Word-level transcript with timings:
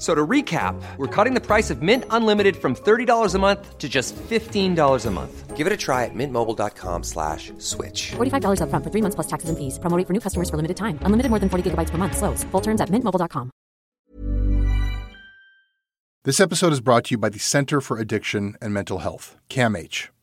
So 0.00 0.14
to 0.14 0.26
recap, 0.26 0.80
we're 0.96 1.14
cutting 1.14 1.34
the 1.34 1.42
price 1.42 1.68
of 1.68 1.82
Mint 1.82 2.04
Unlimited 2.08 2.56
from 2.56 2.74
$30 2.74 3.34
a 3.34 3.38
month 3.38 3.76
to 3.76 3.86
just 3.86 4.16
$15 4.16 5.06
a 5.06 5.10
month. 5.10 5.56
Give 5.58 5.66
it 5.66 5.72
a 5.74 5.76
try 5.76 6.06
at 6.06 6.14
mintmobile.com 6.14 7.02
slash 7.02 7.52
switch. 7.58 8.12
$45 8.12 8.62
upfront 8.62 8.82
for 8.82 8.90
three 8.90 9.02
months 9.02 9.14
plus 9.14 9.26
taxes 9.26 9.50
and 9.50 9.58
fees. 9.58 9.78
Promoting 9.78 10.06
for 10.06 10.14
new 10.14 10.20
customers 10.20 10.48
for 10.48 10.56
limited 10.56 10.78
time. 10.78 10.98
Unlimited 11.02 11.28
more 11.28 11.38
than 11.38 11.50
40 11.50 11.70
gigabytes 11.70 11.90
per 11.90 11.98
month. 11.98 12.16
Slows. 12.16 12.44
Full 12.44 12.62
terms 12.62 12.80
at 12.80 12.88
mintmobile.com. 12.88 13.50
This 16.24 16.40
episode 16.40 16.72
is 16.72 16.80
brought 16.80 17.04
to 17.06 17.10
you 17.12 17.18
by 17.18 17.28
the 17.28 17.38
Center 17.38 17.80
for 17.82 17.98
Addiction 17.98 18.56
and 18.60 18.72
Mental 18.72 18.98
Health, 19.00 19.36
CAMH. 19.50 20.08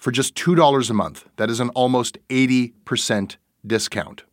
for 0.00 0.10
just 0.10 0.34
$2 0.34 0.90
a 0.90 0.94
month. 0.94 1.26
That 1.36 1.50
is 1.50 1.60
an 1.60 1.68
almost 1.70 2.18
80% 2.30 3.36
discount. 3.64 4.24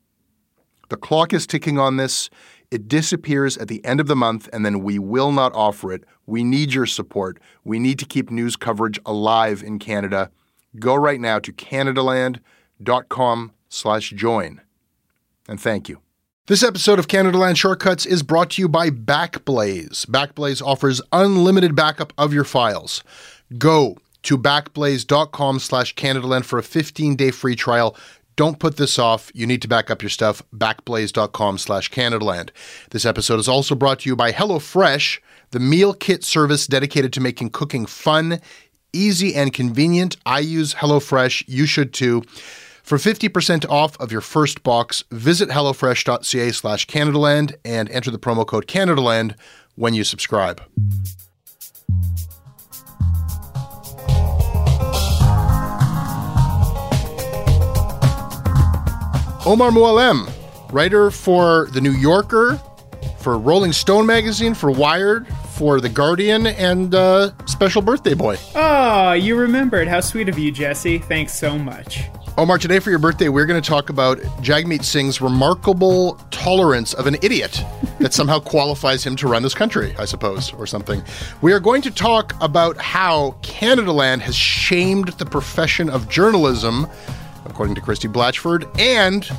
The 0.89 0.95
clock 0.95 1.33
is 1.33 1.45
ticking 1.45 1.77
on 1.77 1.97
this. 1.97 2.29
It 2.71 2.87
disappears 2.87 3.57
at 3.57 3.67
the 3.67 3.83
end 3.85 3.99
of 3.99 4.07
the 4.07 4.15
month, 4.15 4.47
and 4.53 4.65
then 4.65 4.81
we 4.81 4.97
will 4.97 5.33
not 5.33 5.53
offer 5.53 5.91
it. 5.91 6.05
We 6.25 6.43
need 6.43 6.73
your 6.73 6.85
support. 6.85 7.39
We 7.65 7.79
need 7.79 7.99
to 7.99 8.05
keep 8.05 8.31
news 8.31 8.55
coverage 8.55 8.97
alive 9.05 9.61
in 9.61 9.77
Canada. 9.77 10.31
Go 10.79 10.95
right 10.95 11.19
now 11.19 11.39
to 11.39 11.51
canadaland.com 11.51 13.51
slash 13.69 14.09
join. 14.11 14.61
And 15.49 15.59
thank 15.59 15.89
you. 15.89 15.99
This 16.47 16.63
episode 16.63 16.97
of 16.97 17.07
Canadaland 17.07 17.57
Shortcuts 17.57 18.05
is 18.05 18.23
brought 18.23 18.51
to 18.51 18.61
you 18.61 18.69
by 18.69 18.89
Backblaze. 18.89 20.05
Backblaze 20.05 20.61
offers 20.61 21.01
unlimited 21.11 21.75
backup 21.75 22.13
of 22.17 22.33
your 22.33 22.45
files. 22.45 23.03
Go 23.57 23.97
to 24.27 24.37
backblaze.com 24.37 25.57
slash 25.59 25.95
Canadaland 25.95 26.43
for 26.43 26.59
a 26.59 26.61
15-day 26.61 27.31
free 27.31 27.55
trial. 27.55 27.95
Don't 28.35 28.59
put 28.59 28.75
this 28.75 28.99
off. 28.99 29.31
You 29.33 29.47
need 29.47 29.61
to 29.61 29.69
back 29.69 29.89
up 29.89 30.01
your 30.01 30.09
stuff. 30.09 30.43
Backblaze.com 30.53 31.57
slash 31.57 31.89
Canadaland. 31.91 32.49
This 32.89 33.05
episode 33.05 33.39
is 33.39 33.47
also 33.47 33.73
brought 33.73 33.99
to 33.99 34.09
you 34.09 34.17
by 34.17 34.33
HelloFresh, 34.33 35.19
the 35.51 35.61
meal 35.61 35.93
kit 35.93 36.25
service 36.25 36.67
dedicated 36.67 37.13
to 37.13 37.21
making 37.21 37.51
cooking 37.51 37.85
fun, 37.85 38.41
easy, 38.91 39.33
and 39.33 39.53
convenient. 39.53 40.17
I 40.25 40.39
use 40.39 40.73
HelloFresh. 40.73 41.45
You 41.47 41.65
should 41.65 41.93
too. 41.93 42.23
For 42.83 42.97
50% 42.97 43.65
off 43.69 43.97
of 43.97 44.11
your 44.11 44.21
first 44.21 44.61
box, 44.61 45.05
visit 45.09 45.47
HelloFresh.ca 45.47 46.51
slash 46.51 46.85
Canadaland 46.85 47.55
and 47.63 47.89
enter 47.91 48.11
the 48.11 48.19
promo 48.19 48.45
code 48.45 48.67
Canadaland 48.67 49.35
when 49.75 49.93
you 49.93 50.03
subscribe. 50.03 50.61
Omar 59.47 59.71
Mouallem, 59.71 60.29
writer 60.73 61.09
for 61.09 61.69
The 61.71 61.79
New 61.79 61.93
Yorker, 61.93 62.59
for 63.19 63.37
Rolling 63.37 63.71
Stone 63.71 64.05
magazine, 64.05 64.53
for 64.53 64.69
Wired, 64.69 65.25
for 65.51 65.79
The 65.79 65.87
Guardian, 65.87 66.47
and 66.47 66.93
uh, 66.93 67.31
Special 67.45 67.81
Birthday 67.81 68.13
Boy. 68.13 68.35
Oh, 68.55 69.13
you 69.13 69.37
remembered. 69.37 69.87
How 69.87 70.01
sweet 70.01 70.27
of 70.27 70.37
you, 70.37 70.51
Jesse. 70.51 70.97
Thanks 70.97 71.33
so 71.33 71.57
much. 71.57 72.01
Omar, 72.37 72.57
today 72.57 72.79
for 72.79 72.89
your 72.89 72.99
birthday, 72.99 73.29
we're 73.29 73.45
going 73.45 73.61
to 73.61 73.65
talk 73.65 73.89
about 73.89 74.17
Jagmeet 74.41 74.83
Singh's 74.83 75.21
remarkable 75.21 76.15
tolerance 76.29 76.93
of 76.93 77.07
an 77.07 77.15
idiot 77.21 77.63
that 77.99 78.13
somehow 78.13 78.39
qualifies 78.41 79.01
him 79.05 79.15
to 79.15 79.29
run 79.29 79.43
this 79.43 79.55
country, 79.55 79.95
I 79.97 80.03
suppose, 80.03 80.51
or 80.55 80.67
something. 80.67 81.01
We 81.41 81.53
are 81.53 81.61
going 81.61 81.81
to 81.83 81.91
talk 81.91 82.33
about 82.41 82.75
how 82.75 83.31
Canada 83.43 83.93
Land 83.93 84.23
has 84.23 84.35
shamed 84.35 85.07
the 85.07 85.25
profession 85.25 85.89
of 85.89 86.09
journalism 86.09 86.87
according 87.49 87.75
to 87.75 87.81
Christie 87.81 88.07
Blatchford, 88.07 88.67
and 88.79 89.29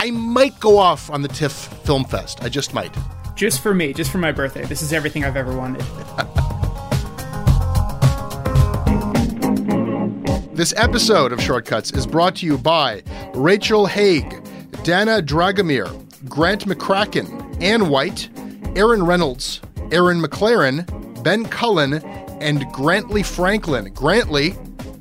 I 0.00 0.10
might 0.10 0.58
go 0.60 0.78
off 0.78 1.10
on 1.10 1.22
the 1.22 1.28
TIFF 1.28 1.52
Film 1.84 2.04
Fest. 2.04 2.42
I 2.42 2.48
just 2.48 2.74
might. 2.74 2.94
Just 3.34 3.62
for 3.62 3.74
me, 3.74 3.92
just 3.92 4.10
for 4.10 4.18
my 4.18 4.32
birthday. 4.32 4.64
This 4.64 4.82
is 4.82 4.92
everything 4.92 5.24
I've 5.24 5.36
ever 5.36 5.56
wanted. 5.56 5.80
this 10.54 10.74
episode 10.76 11.32
of 11.32 11.40
Shortcuts 11.40 11.92
is 11.92 12.06
brought 12.06 12.36
to 12.36 12.46
you 12.46 12.58
by 12.58 13.02
Rachel 13.34 13.86
Haig, 13.86 14.42
Dana 14.82 15.22
Dragomir, 15.22 15.88
Grant 16.28 16.66
McCracken, 16.66 17.62
Ann 17.62 17.88
White, 17.88 18.28
Aaron 18.76 19.04
Reynolds, 19.04 19.60
Aaron 19.90 20.22
McLaren, 20.22 21.22
Ben 21.22 21.44
Cullen, 21.44 21.94
and 22.40 22.64
Grantley 22.72 23.22
Franklin. 23.22 23.92
Grantley, 23.92 24.54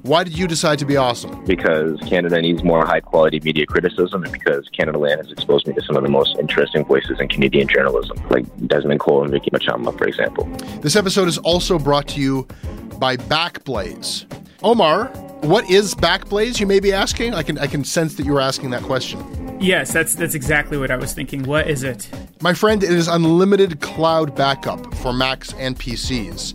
why 0.03 0.23
did 0.23 0.37
you 0.37 0.47
decide 0.47 0.79
to 0.79 0.85
be 0.85 0.95
awesome? 0.95 1.43
Because 1.45 1.99
Canada 2.07 2.41
needs 2.41 2.63
more 2.63 2.85
high 2.85 3.01
quality 3.01 3.39
media 3.41 3.65
criticism 3.65 4.23
and 4.23 4.31
because 4.31 4.67
Canada 4.69 4.97
Land 4.97 5.21
has 5.21 5.31
exposed 5.31 5.67
me 5.67 5.73
to 5.73 5.81
some 5.81 5.97
of 5.97 6.03
the 6.03 6.09
most 6.09 6.37
interesting 6.37 6.85
voices 6.85 7.19
in 7.19 7.27
Canadian 7.27 7.67
journalism, 7.67 8.17
like 8.29 8.45
Desmond 8.67 9.01
Cole 9.01 9.23
and 9.23 9.31
Vicky 9.31 9.49
Mochama, 9.51 9.97
for 9.97 10.07
example. 10.07 10.45
This 10.81 10.95
episode 10.95 11.27
is 11.27 11.37
also 11.39 11.77
brought 11.77 12.07
to 12.09 12.21
you 12.21 12.47
by 12.97 13.17
Backblaze. 13.17 14.25
Omar, 14.63 15.07
what 15.41 15.69
is 15.69 15.95
Backblaze? 15.95 16.59
You 16.59 16.67
may 16.67 16.79
be 16.79 16.93
asking. 16.93 17.33
I 17.33 17.43
can 17.43 17.57
I 17.57 17.67
can 17.67 17.83
sense 17.83 18.15
that 18.15 18.25
you 18.25 18.33
were 18.33 18.41
asking 18.41 18.69
that 18.71 18.83
question. 18.83 19.57
Yes, 19.59 19.91
that's 19.91 20.15
that's 20.15 20.35
exactly 20.35 20.77
what 20.77 20.91
I 20.91 20.95
was 20.95 21.13
thinking. 21.13 21.43
What 21.43 21.69
is 21.69 21.83
it? 21.83 22.09
My 22.41 22.53
friend, 22.53 22.83
it 22.83 22.91
is 22.91 23.07
unlimited 23.07 23.81
cloud 23.81 24.35
backup 24.35 24.93
for 24.95 25.11
Macs 25.11 25.53
and 25.53 25.77
PCs. 25.77 26.53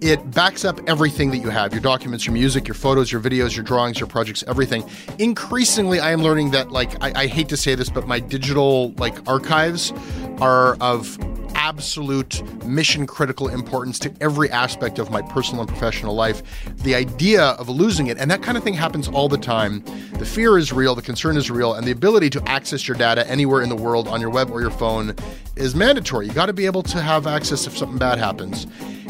It 0.00 0.30
backs 0.30 0.64
up 0.64 0.80
everything 0.86 1.30
that 1.32 1.38
you 1.38 1.48
have 1.50 1.72
your 1.72 1.82
documents, 1.82 2.24
your 2.24 2.32
music, 2.32 2.68
your 2.68 2.76
photos, 2.76 3.10
your 3.10 3.20
videos, 3.20 3.56
your 3.56 3.64
drawings, 3.64 3.98
your 3.98 4.06
projects, 4.06 4.44
everything. 4.46 4.88
Increasingly, 5.18 5.98
I 5.98 6.12
am 6.12 6.22
learning 6.22 6.52
that, 6.52 6.70
like, 6.70 7.02
I, 7.02 7.22
I 7.22 7.26
hate 7.26 7.48
to 7.48 7.56
say 7.56 7.74
this, 7.74 7.90
but 7.90 8.06
my 8.06 8.20
digital, 8.20 8.92
like, 8.92 9.28
archives 9.28 9.92
are 10.40 10.76
of 10.76 11.18
absolute 11.56 12.42
mission 12.64 13.08
critical 13.08 13.48
importance 13.48 13.98
to 13.98 14.14
every 14.20 14.48
aspect 14.50 15.00
of 15.00 15.10
my 15.10 15.20
personal 15.20 15.62
and 15.62 15.68
professional 15.68 16.14
life. 16.14 16.44
The 16.84 16.94
idea 16.94 17.42
of 17.42 17.68
losing 17.68 18.06
it, 18.06 18.18
and 18.18 18.30
that 18.30 18.40
kind 18.40 18.56
of 18.56 18.62
thing 18.62 18.74
happens 18.74 19.08
all 19.08 19.28
the 19.28 19.36
time. 19.36 19.82
The 20.12 20.24
fear 20.24 20.58
is 20.58 20.72
real, 20.72 20.94
the 20.94 21.02
concern 21.02 21.36
is 21.36 21.50
real, 21.50 21.74
and 21.74 21.84
the 21.84 21.90
ability 21.90 22.30
to 22.30 22.48
access 22.48 22.86
your 22.86 22.96
data 22.96 23.28
anywhere 23.28 23.62
in 23.62 23.68
the 23.68 23.76
world 23.76 24.06
on 24.06 24.20
your 24.20 24.30
web 24.30 24.50
or 24.52 24.60
your 24.60 24.70
phone 24.70 25.16
is 25.56 25.74
mandatory. 25.74 26.28
You 26.28 26.32
got 26.32 26.46
to 26.46 26.52
be 26.52 26.66
able 26.66 26.84
to 26.84 27.02
have 27.02 27.26
access 27.26 27.66
if 27.66 27.76
something 27.76 27.98
bad 27.98 28.18
happens. 28.18 28.68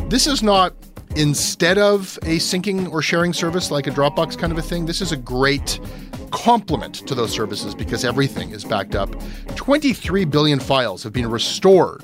This 0.08 0.26
is 0.26 0.42
not 0.42 0.72
instead 1.16 1.76
of 1.76 2.18
a 2.22 2.38
syncing 2.38 2.90
or 2.90 3.02
sharing 3.02 3.34
service 3.34 3.70
like 3.70 3.86
a 3.86 3.90
Dropbox 3.90 4.38
kind 4.38 4.50
of 4.50 4.58
a 4.58 4.62
thing. 4.62 4.86
This 4.86 5.02
is 5.02 5.12
a 5.12 5.18
great 5.18 5.78
complement 6.30 7.06
to 7.06 7.14
those 7.14 7.30
services 7.30 7.74
because 7.74 8.06
everything 8.06 8.50
is 8.50 8.64
backed 8.64 8.94
up. 8.94 9.14
23 9.54 10.24
billion 10.24 10.60
files 10.60 11.02
have 11.02 11.12
been 11.12 11.28
restored 11.28 12.02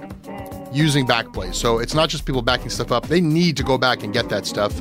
using 0.70 1.06
Backblaze. 1.06 1.54
So 1.54 1.78
it's 1.78 1.94
not 1.94 2.10
just 2.10 2.26
people 2.26 2.42
backing 2.42 2.68
stuff 2.68 2.92
up, 2.92 3.06
they 3.06 3.22
need 3.22 3.56
to 3.56 3.62
go 3.62 3.78
back 3.78 4.02
and 4.02 4.12
get 4.12 4.28
that 4.28 4.44
stuff. 4.44 4.78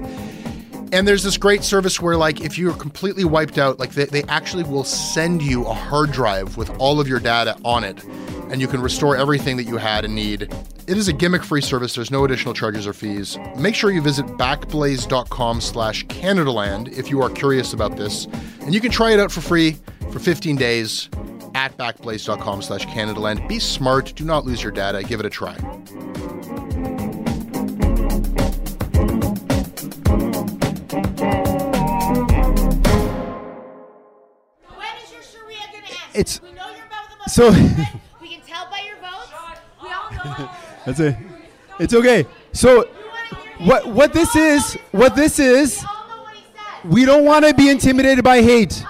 And 0.93 1.07
there's 1.07 1.23
this 1.23 1.37
great 1.37 1.63
service 1.63 1.99
where, 1.99 2.15
like, 2.15 2.41
if 2.41 2.55
you're 2.55 2.75
completely 2.75 3.25
wiped 3.25 3.57
out, 3.57 3.79
like, 3.79 3.93
they, 3.93 4.05
they 4.05 4.21
actually 4.25 4.61
will 4.61 4.83
send 4.83 5.41
you 5.41 5.65
a 5.65 5.73
hard 5.73 6.11
drive 6.11 6.55
with 6.55 6.69
all 6.79 6.99
of 6.99 7.07
your 7.07 7.19
data 7.19 7.57
on 7.65 7.83
it, 7.83 8.03
and 8.51 8.61
you 8.61 8.67
can 8.67 8.79
restore 8.79 9.17
everything 9.17 9.57
that 9.57 9.63
you 9.63 9.77
had 9.77 10.05
and 10.05 10.13
need. 10.13 10.43
It 10.85 10.95
is 10.95 11.07
a 11.07 11.13
gimmick-free 11.13 11.61
service. 11.61 11.95
There's 11.95 12.11
no 12.11 12.25
additional 12.25 12.53
charges 12.53 12.85
or 12.85 12.93
fees. 12.93 13.39
Make 13.57 13.73
sure 13.73 13.89
you 13.89 14.03
visit 14.03 14.27
backblaze.com 14.37 15.61
slash 15.61 16.05
Canadaland 16.05 16.95
if 16.95 17.09
you 17.09 17.23
are 17.23 17.29
curious 17.31 17.73
about 17.73 17.97
this. 17.97 18.25
And 18.61 18.75
you 18.75 18.79
can 18.79 18.91
try 18.91 19.13
it 19.13 19.19
out 19.19 19.31
for 19.31 19.41
free 19.41 19.77
for 20.11 20.19
15 20.19 20.57
days 20.57 21.09
at 21.55 21.75
backblaze.com 21.75 22.61
slash 22.61 22.85
Canadaland. 22.85 23.47
Be 23.47 23.57
smart. 23.57 24.13
Do 24.15 24.25
not 24.25 24.45
lose 24.45 24.61
your 24.61 24.71
data. 24.71 25.01
Give 25.01 25.19
it 25.19 25.25
a 25.25 25.31
try. 25.31 25.57
It's- 36.13 36.39
we 36.41 36.51
know 36.53 36.67
you're 36.69 36.85
above 36.85 37.17
the 37.25 37.29
so- 37.29 37.51
we 38.21 38.27
can 38.29 38.41
tell 38.47 38.67
by 38.69 38.81
your 38.85 38.95
votes. 38.97 39.31
We 39.81 39.89
all 39.89 40.11
know. 40.39 40.49
That's 40.85 40.99
it. 40.99 41.15
It's 41.79 41.93
okay. 41.93 42.25
So, 42.51 42.87
what 43.59 43.87
what 43.87 44.13
this 44.13 44.35
is, 44.35 44.77
what 44.91 45.15
this 45.15 45.39
is, 45.39 45.79
We 45.81 45.85
all 45.87 46.07
know 46.17 46.23
what 46.23 46.33
he 46.33 46.43
said. 46.83 46.91
we 46.91 47.05
don't 47.05 47.25
want 47.25 47.45
to 47.45 47.53
be 47.53 47.69
intimidated 47.69 48.23
by 48.23 48.41
hate. 48.41 48.83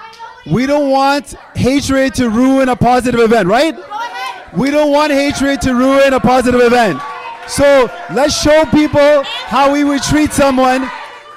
We 0.50 0.66
don't 0.66 0.90
want 0.90 1.34
hatred 1.56 2.14
to 2.16 2.28
ruin 2.28 2.68
a 2.68 2.76
positive 2.76 3.20
event, 3.20 3.48
right? 3.48 3.74
We 4.54 4.70
don't 4.70 4.90
want 4.92 5.10
hatred 5.12 5.62
to 5.62 5.74
ruin 5.74 6.12
a 6.12 6.20
positive 6.20 6.60
event. 6.60 7.00
So 7.48 7.90
let's 8.12 8.38
show 8.40 8.64
people 8.66 9.22
how 9.24 9.72
we 9.72 9.84
would 9.84 10.02
treat 10.02 10.32
someone 10.32 10.82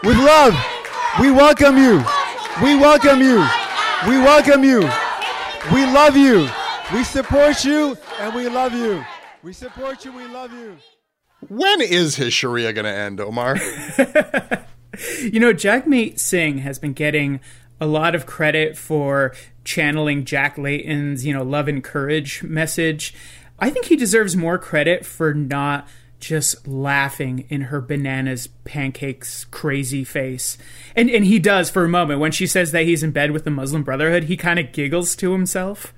with 0.04 0.18
love. 0.18 0.54
We 1.22 1.31
welcome 1.31 1.78
you. 1.78 2.04
We 2.62 2.75
welcome 2.75 3.22
you. 3.22 3.45
We 4.07 4.18
welcome 4.19 4.63
you. 4.63 4.81
We 5.74 5.86
love 5.86 6.16
you. 6.16 6.50
We 6.94 7.04
support 7.04 7.66
you 7.66 7.98
and 8.19 8.34
we 8.36 8.48
love 8.48 8.74
you. 8.74 9.04
We 9.44 9.54
support 9.54 10.06
you. 10.06 10.12
We 10.14 10.25
love 10.28 10.54
you. 10.54 10.78
When 11.50 11.81
is 11.81 12.16
his 12.16 12.34
Sharia 12.34 12.74
going 12.74 12.86
to 12.86 12.92
end, 12.92 13.19
Omar? 13.19 13.58
You 15.22 15.40
know, 15.40 15.54
Jagmeet 15.54 16.18
Singh 16.19 16.60
has 16.60 16.80
been 16.80 16.94
getting 16.94 17.40
a 17.80 17.86
lot 17.86 18.16
of 18.16 18.25
credit 18.25 18.78
for 18.78 19.36
channeling 19.64 20.25
Jack 20.25 20.58
Layton's, 20.58 21.25
you 21.25 21.34
know, 21.34 21.44
love 21.44 21.68
and 21.68 21.84
courage 21.84 22.42
message. 22.42 23.14
I 23.60 23.69
think 23.69 23.86
he 23.86 23.96
deserves 23.96 24.36
more 24.36 24.58
credit 24.58 25.06
for 25.06 25.34
not 25.34 25.88
just 26.19 26.68
laughing 26.68 27.46
in 27.50 27.62
her 27.62 27.80
bananas 27.81 28.48
pancakes 28.64 29.46
crazy 29.46 30.04
face. 30.04 30.58
And 30.96 31.10
and 31.10 31.25
he 31.25 31.40
does 31.40 31.69
for 31.69 31.84
a 31.84 31.90
moment 31.90 32.19
when 32.19 32.31
she 32.31 32.48
says 32.48 32.72
that 32.72 32.86
he's 32.86 33.04
in 33.04 33.12
bed 33.12 33.31
with 33.31 33.44
the 33.44 33.52
Muslim 33.52 33.84
Brotherhood, 33.84 34.25
he 34.25 34.38
kind 34.38 34.60
of 34.60 34.72
giggles 34.72 35.16
to 35.18 35.31
himself. 35.31 35.94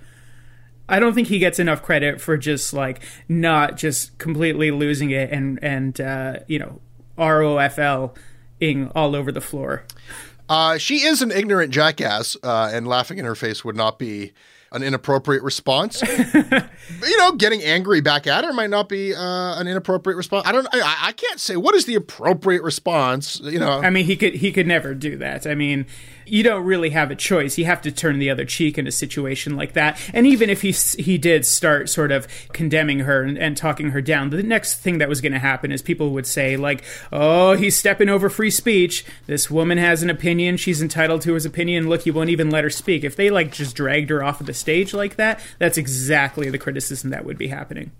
I 0.88 1.00
don't 1.00 1.14
think 1.14 1.28
he 1.28 1.40
gets 1.40 1.60
enough 1.60 1.84
credit 1.84 2.20
for 2.20 2.36
just 2.36 2.74
like 2.74 3.02
not 3.28 3.78
just 3.78 4.18
completely 4.18 4.72
losing 4.72 5.12
it 5.12 5.32
and 5.32 5.60
and 5.62 6.00
uh, 6.02 6.40
you 6.48 6.60
know 6.60 6.82
ROFL 7.18 8.16
ing 8.60 8.92
all 8.96 9.16
over 9.16 9.32
the 9.32 9.42
floor. 9.42 9.84
Uh, 10.50 10.80
she 10.80 11.04
is 11.04 11.22
an 11.22 11.32
ignorant 11.32 11.72
jackass, 11.72 12.36
uh, 12.42 12.72
and 12.74 12.88
laughing 12.88 13.20
in 13.20 13.26
her 13.26 13.36
face 13.36 13.64
would 13.64 13.76
not 13.76 14.00
be 14.00 14.34
an 14.72 14.84
inappropriate 14.84 15.44
response. 15.44 16.02
you 16.34 17.18
know, 17.18 17.32
getting 17.34 17.62
angry 17.64 18.02
back 18.02 18.28
at 18.28 18.44
her 18.44 18.54
might 18.54 18.70
not 18.70 18.90
be 18.90 19.14
uh, 19.14 19.60
an 19.60 19.68
inappropriate 19.68 20.18
response. 20.18 20.48
I 20.48 20.52
don't. 20.52 20.68
I, 20.72 21.08
I 21.08 21.12
can't 21.14 21.40
say 21.40 21.56
what 21.56 21.76
is 21.76 21.86
the 21.86 21.96
appropriate 21.96 22.64
response. 22.64 23.40
You 23.40 23.60
know, 23.60 23.80
I 23.80 23.90
mean, 23.90 24.06
he 24.06 24.16
could 24.16 24.36
he 24.36 24.52
could 24.52 24.68
never 24.68 24.94
do 24.94 25.18
that. 25.18 25.48
I 25.48 25.56
mean, 25.56 25.86
you 26.32 26.44
don't 26.44 26.64
really 26.64 26.90
have 26.92 27.12
a 27.12 27.16
choice. 27.16 27.58
You 27.58 27.66
have 27.66 27.82
to 27.84 27.92
turn 27.92 28.20
the 28.20 28.30
other 28.30 28.46
cheek 28.46 28.78
in 28.78 28.88
a 28.88 28.92
situation 28.92 29.56
like 29.56 29.74
that. 29.74 30.00
And 30.14 30.26
even 30.28 30.50
if 30.50 30.62
he 30.62 30.72
he 30.72 31.18
did 31.18 31.46
start 31.46 31.90
sort 31.90 32.12
of 32.12 32.28
condemning 32.54 33.00
her 33.00 33.24
and, 33.24 33.38
and 33.38 33.58
talking 33.58 33.92
her 33.92 34.02
down, 34.02 34.30
the 34.30 34.44
next 34.44 34.76
thing 34.80 34.98
that 35.00 35.10
was 35.10 35.22
going 35.22 35.34
to 35.34 35.40
happen 35.40 35.72
is 35.72 35.82
people 35.82 36.12
would 36.12 36.28
say 36.28 36.58
like, 36.58 36.84
"Oh, 37.12 37.54
he's 37.56 37.78
stepping 37.78 38.10
over 38.10 38.30
free 38.30 38.52
speech. 38.52 39.06
This 39.28 39.50
woman 39.50 39.78
has 39.78 40.04
an 40.04 40.10
opinion. 40.10 40.58
She's 40.58 40.82
entitled 40.82 41.22
to 41.24 41.34
his 41.34 41.46
opinion. 41.46 41.90
Look, 41.90 42.04
he 42.04 42.12
won't 42.12 42.30
even 42.30 42.50
let 42.50 42.64
her 42.64 42.70
speak." 42.70 43.04
If 43.04 43.16
they 43.16 43.30
like 43.30 43.52
just 43.52 43.76
dragged 43.76 44.10
her 44.10 44.24
off 44.24 44.40
of 44.40 44.48
the 44.48 44.54
stage 44.54 44.94
like 44.94 45.16
that, 45.16 45.40
that's 45.58 45.78
exactly 45.78 46.50
the 46.50 46.58
criticism 46.58 47.10
that 47.12 47.26
would 47.26 47.38
be 47.38 47.48
happening. 47.48 47.92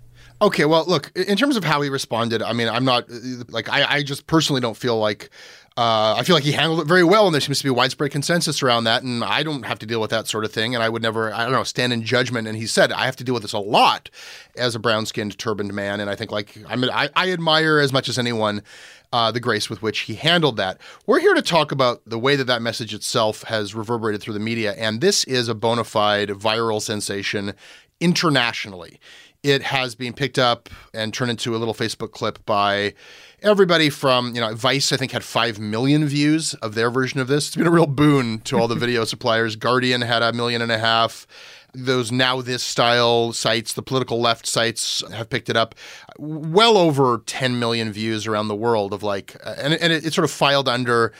Okay, 0.42 0.64
well, 0.64 0.86
look, 0.86 1.12
in 1.14 1.36
terms 1.36 1.56
of 1.56 1.64
how 1.64 1.82
he 1.82 1.90
responded, 1.90 2.40
I 2.40 2.54
mean, 2.54 2.68
I'm 2.68 2.84
not 2.84 3.10
uh, 3.10 3.44
like 3.48 3.68
I, 3.68 3.96
I 3.96 4.02
just 4.02 4.26
personally 4.26 4.62
don't 4.62 4.76
feel 4.76 4.98
like 4.98 5.28
uh, 5.76 6.16
I 6.18 6.24
feel 6.24 6.34
like 6.34 6.44
he 6.44 6.52
handled 6.52 6.80
it 6.80 6.86
very 6.86 7.04
well, 7.04 7.26
and 7.26 7.34
there 7.34 7.40
seems 7.40 7.58
to 7.58 7.64
be 7.64 7.70
widespread 7.70 8.10
consensus 8.10 8.62
around 8.62 8.84
that. 8.84 9.02
And 9.02 9.22
I 9.22 9.42
don't 9.42 9.64
have 9.64 9.78
to 9.78 9.86
deal 9.86 10.00
with 10.00 10.10
that 10.10 10.26
sort 10.26 10.44
of 10.44 10.52
thing, 10.52 10.74
and 10.74 10.82
I 10.82 10.88
would 10.88 11.00
never, 11.00 11.32
I 11.32 11.44
don't 11.44 11.52
know, 11.52 11.62
stand 11.62 11.92
in 11.92 12.02
judgment. 12.02 12.48
And 12.48 12.56
he 12.56 12.66
said 12.66 12.92
I 12.92 13.04
have 13.04 13.16
to 13.16 13.24
deal 13.24 13.34
with 13.34 13.42
this 13.44 13.52
a 13.52 13.58
lot 13.58 14.10
as 14.56 14.74
a 14.74 14.80
brown-skinned, 14.80 15.38
turbaned 15.38 15.72
man, 15.72 16.00
and 16.00 16.10
I 16.10 16.16
think 16.16 16.32
like 16.32 16.58
I 16.68 16.76
mean, 16.76 16.90
I, 16.90 17.08
I 17.14 17.30
admire 17.30 17.78
as 17.78 17.92
much 17.92 18.08
as 18.08 18.18
anyone. 18.18 18.62
Uh, 19.12 19.32
the 19.32 19.40
grace 19.40 19.68
with 19.68 19.82
which 19.82 20.02
he 20.02 20.14
handled 20.14 20.56
that. 20.56 20.78
We're 21.04 21.18
here 21.18 21.34
to 21.34 21.42
talk 21.42 21.72
about 21.72 22.00
the 22.06 22.16
way 22.16 22.36
that 22.36 22.44
that 22.44 22.62
message 22.62 22.94
itself 22.94 23.42
has 23.42 23.74
reverberated 23.74 24.22
through 24.22 24.34
the 24.34 24.38
media, 24.38 24.72
and 24.74 25.00
this 25.00 25.24
is 25.24 25.48
a 25.48 25.54
bona 25.56 25.82
fide 25.82 26.28
viral 26.28 26.80
sensation 26.80 27.54
internationally 27.98 29.00
it 29.42 29.62
has 29.62 29.94
been 29.94 30.12
picked 30.12 30.38
up 30.38 30.68
and 30.92 31.14
turned 31.14 31.30
into 31.30 31.54
a 31.56 31.58
little 31.58 31.74
Facebook 31.74 32.12
clip 32.12 32.44
by 32.44 32.94
everybody 33.42 33.88
from, 33.88 34.34
you 34.34 34.40
know, 34.40 34.54
Vice, 34.54 34.92
I 34.92 34.96
think, 34.96 35.12
had 35.12 35.24
5 35.24 35.58
million 35.58 36.06
views 36.06 36.54
of 36.54 36.74
their 36.74 36.90
version 36.90 37.20
of 37.20 37.28
this. 37.28 37.48
It's 37.48 37.56
been 37.56 37.66
a 37.66 37.70
real 37.70 37.86
boon 37.86 38.40
to 38.40 38.58
all 38.58 38.68
the 38.68 38.74
video 38.76 39.04
suppliers. 39.04 39.56
Guardian 39.56 40.02
had 40.02 40.22
a 40.22 40.32
million 40.32 40.60
and 40.60 40.70
a 40.70 40.78
half. 40.78 41.26
Those 41.72 42.10
now 42.10 42.42
this 42.42 42.62
style 42.62 43.32
sites, 43.32 43.72
the 43.72 43.82
political 43.82 44.20
left 44.20 44.46
sites 44.46 45.02
have 45.12 45.30
picked 45.30 45.48
it 45.48 45.56
up. 45.56 45.74
Well 46.18 46.76
over 46.76 47.22
10 47.24 47.58
million 47.58 47.92
views 47.92 48.26
around 48.26 48.48
the 48.48 48.56
world 48.56 48.92
of 48.92 49.02
like, 49.02 49.36
and, 49.44 49.74
and 49.74 49.92
it, 49.92 50.04
it 50.04 50.12
sort 50.12 50.24
of 50.24 50.30
filed 50.30 50.68
under 50.68 51.12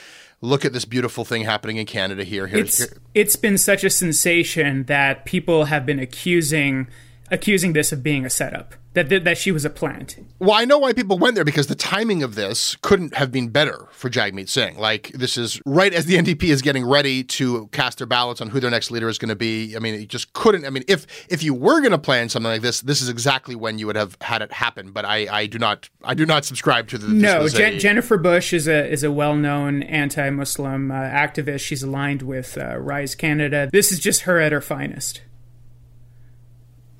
look 0.42 0.64
at 0.64 0.72
this 0.72 0.84
beautiful 0.84 1.24
thing 1.24 1.42
happening 1.44 1.76
in 1.76 1.86
Canada 1.86 2.24
here. 2.24 2.46
Here's, 2.46 2.80
It's 2.80 2.90
here. 2.90 3.00
it's 3.14 3.36
been 3.36 3.58
such 3.58 3.84
a 3.84 3.90
sensation 3.90 4.84
that 4.84 5.24
people 5.24 5.66
have 5.66 5.86
been 5.86 6.00
accusing 6.00 6.88
accusing 7.30 7.72
this 7.72 7.92
of 7.92 8.02
being 8.02 8.24
a 8.24 8.30
setup. 8.30 8.74
That 8.94 9.08
that, 9.08 9.22
that 9.22 9.38
she 9.38 9.52
was 9.52 9.64
a 9.64 9.70
plant. 9.70 10.16
Well, 10.40 10.52
I 10.52 10.64
know 10.64 10.78
why 10.78 10.92
people 10.92 11.16
went 11.16 11.36
there 11.36 11.44
because 11.44 11.68
the 11.68 11.76
timing 11.76 12.24
of 12.24 12.34
this 12.34 12.76
couldn't 12.82 13.14
have 13.14 13.30
been 13.30 13.48
better 13.48 13.86
for 13.92 14.10
Jagmeet 14.10 14.48
Singh. 14.48 14.78
Like, 14.78 15.12
this 15.12 15.36
is 15.38 15.60
right 15.64 15.92
as 15.94 16.06
the 16.06 16.16
NDP 16.20 16.44
is 16.44 16.60
getting 16.60 16.84
ready 16.84 17.22
to 17.22 17.68
cast 17.68 17.98
their 17.98 18.08
ballots 18.08 18.40
on 18.40 18.48
who 18.48 18.58
their 18.58 18.70
next 18.70 18.90
leader 18.90 19.08
is 19.08 19.16
going 19.16 19.28
to 19.28 19.36
be. 19.36 19.76
I 19.76 19.78
mean, 19.78 19.94
it 19.94 20.08
just 20.08 20.32
couldn't. 20.32 20.64
I 20.64 20.70
mean, 20.70 20.82
if 20.88 21.06
if 21.28 21.40
you 21.40 21.54
were 21.54 21.80
going 21.80 21.92
to 21.92 21.98
plan 21.98 22.28
something 22.28 22.50
like 22.50 22.62
this, 22.62 22.80
this 22.80 23.00
is 23.00 23.08
exactly 23.08 23.54
when 23.54 23.78
you 23.78 23.86
would 23.86 23.94
have 23.96 24.16
had 24.22 24.42
it 24.42 24.50
happen. 24.52 24.90
But 24.90 25.04
I, 25.04 25.28
I 25.30 25.46
do 25.46 25.58
not, 25.58 25.88
I 26.02 26.14
do 26.14 26.26
not 26.26 26.44
subscribe 26.44 26.88
to 26.88 26.98
the. 26.98 27.06
No, 27.08 27.48
Jen- 27.48 27.74
a- 27.74 27.78
Jennifer 27.78 28.18
Bush 28.18 28.52
is 28.52 28.66
a 28.66 28.90
is 28.90 29.04
a 29.04 29.12
well 29.12 29.36
known 29.36 29.84
anti 29.84 30.30
Muslim 30.30 30.90
uh, 30.90 30.94
activist. 30.94 31.60
She's 31.60 31.84
aligned 31.84 32.22
with 32.22 32.58
uh, 32.58 32.76
Rise 32.78 33.14
Canada. 33.14 33.70
This 33.72 33.92
is 33.92 34.00
just 34.00 34.22
her 34.22 34.40
at 34.40 34.50
her 34.50 34.60
finest. 34.60 35.22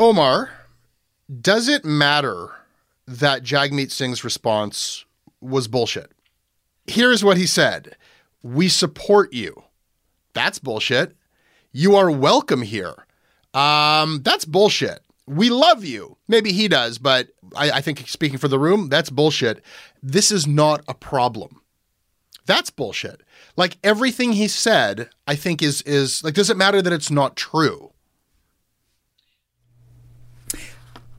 Omar, 0.01 0.49
does 1.43 1.69
it 1.69 1.85
matter 1.85 2.49
that 3.07 3.43
Jagmeet 3.43 3.91
Singh's 3.91 4.25
response 4.25 5.05
was 5.43 5.69
bullshit? 5.69 6.11
Here's 6.87 7.23
what 7.23 7.37
he 7.37 7.45
said 7.45 7.97
We 8.43 8.71
support 8.71 9.35
you. 9.35 9.63
That's 10.33 10.59
bullshit. 10.59 11.15
You 11.71 11.97
are 11.97 12.11
welcome 12.11 12.63
here. 12.63 12.95
Um, 13.53 14.23
that's 14.23 14.47
bullshit. 14.47 15.01
We 15.27 15.51
love 15.51 15.85
you. 15.85 16.17
Maybe 16.29 16.53
he 16.53 16.67
does, 16.67 16.97
but 16.97 17.29
I, 17.55 17.71
I 17.71 17.81
think 17.83 18.09
speaking 18.09 18.39
for 18.39 18.49
the 18.49 18.59
room, 18.59 18.89
that's 18.89 19.11
bullshit. 19.11 19.63
This 20.03 20.33
is 20.33 20.47
not 20.47 20.83
a 20.89 20.95
problem. 20.95 21.61
That's 22.47 22.71
bullshit. 22.71 23.21
Like 23.55 23.77
everything 23.85 24.33
he 24.33 24.49
said, 24.49 25.11
I 25.27 25.37
think 25.37 25.63
is 25.63 25.83
is 25.83 26.25
like, 26.25 26.33
does 26.33 26.49
it 26.49 26.57
matter 26.57 26.81
that 26.81 26.93
it's 26.95 27.11
not 27.11 27.37
true? 27.37 27.93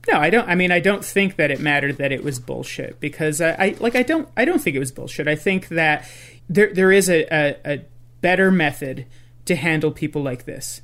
No, 0.08 0.18
I 0.18 0.30
don't. 0.30 0.48
I 0.48 0.54
mean, 0.54 0.72
I 0.72 0.80
don't 0.80 1.04
think 1.04 1.36
that 1.36 1.50
it 1.50 1.60
mattered 1.60 1.98
that 1.98 2.10
it 2.10 2.24
was 2.24 2.40
bullshit 2.40 2.98
because 2.98 3.40
I, 3.40 3.50
I 3.52 3.76
like 3.78 3.94
I 3.94 4.02
don't 4.02 4.28
I 4.36 4.44
don't 4.44 4.60
think 4.60 4.74
it 4.74 4.80
was 4.80 4.90
bullshit. 4.90 5.28
I 5.28 5.36
think 5.36 5.68
that 5.68 6.08
there 6.48 6.72
there 6.72 6.90
is 6.90 7.08
a, 7.08 7.22
a, 7.30 7.56
a 7.64 7.84
better 8.20 8.50
method 8.50 9.06
to 9.44 9.54
handle 9.54 9.92
people 9.92 10.22
like 10.22 10.44
this, 10.44 10.82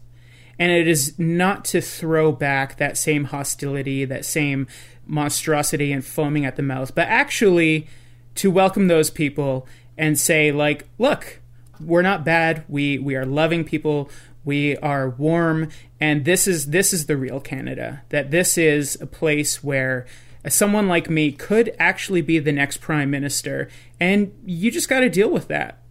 and 0.58 0.70
it 0.70 0.86
is 0.86 1.18
not 1.18 1.64
to 1.66 1.80
throw 1.80 2.30
back 2.30 2.76
that 2.76 2.96
same 2.96 3.24
hostility, 3.24 4.04
that 4.04 4.24
same 4.24 4.68
monstrosity 5.04 5.92
and 5.92 6.04
foaming 6.04 6.44
at 6.44 6.56
the 6.56 6.62
mouth, 6.62 6.94
but 6.94 7.08
actually 7.08 7.88
to 8.36 8.50
welcome 8.50 8.86
those 8.86 9.10
people 9.10 9.66
and 9.96 10.18
say 10.18 10.52
like, 10.52 10.86
look, 10.98 11.40
we're 11.80 12.02
not 12.02 12.24
bad. 12.24 12.64
We 12.68 12.98
we 12.98 13.16
are 13.16 13.26
loving 13.26 13.64
people. 13.64 14.10
We 14.44 14.76
are 14.78 15.10
warm, 15.10 15.68
and 16.00 16.24
this 16.24 16.46
is 16.46 16.66
this 16.66 16.92
is 16.92 17.06
the 17.06 17.16
real 17.16 17.40
Canada. 17.40 18.02
That 18.08 18.30
this 18.30 18.56
is 18.56 18.96
a 19.00 19.06
place 19.06 19.62
where 19.62 20.06
someone 20.48 20.88
like 20.88 21.10
me 21.10 21.32
could 21.32 21.74
actually 21.78 22.22
be 22.22 22.38
the 22.38 22.52
next 22.52 22.78
prime 22.80 23.10
minister, 23.10 23.68
and 24.00 24.32
you 24.44 24.70
just 24.70 24.88
got 24.88 25.00
to 25.00 25.10
deal 25.10 25.30
with 25.30 25.48
that. 25.48 25.82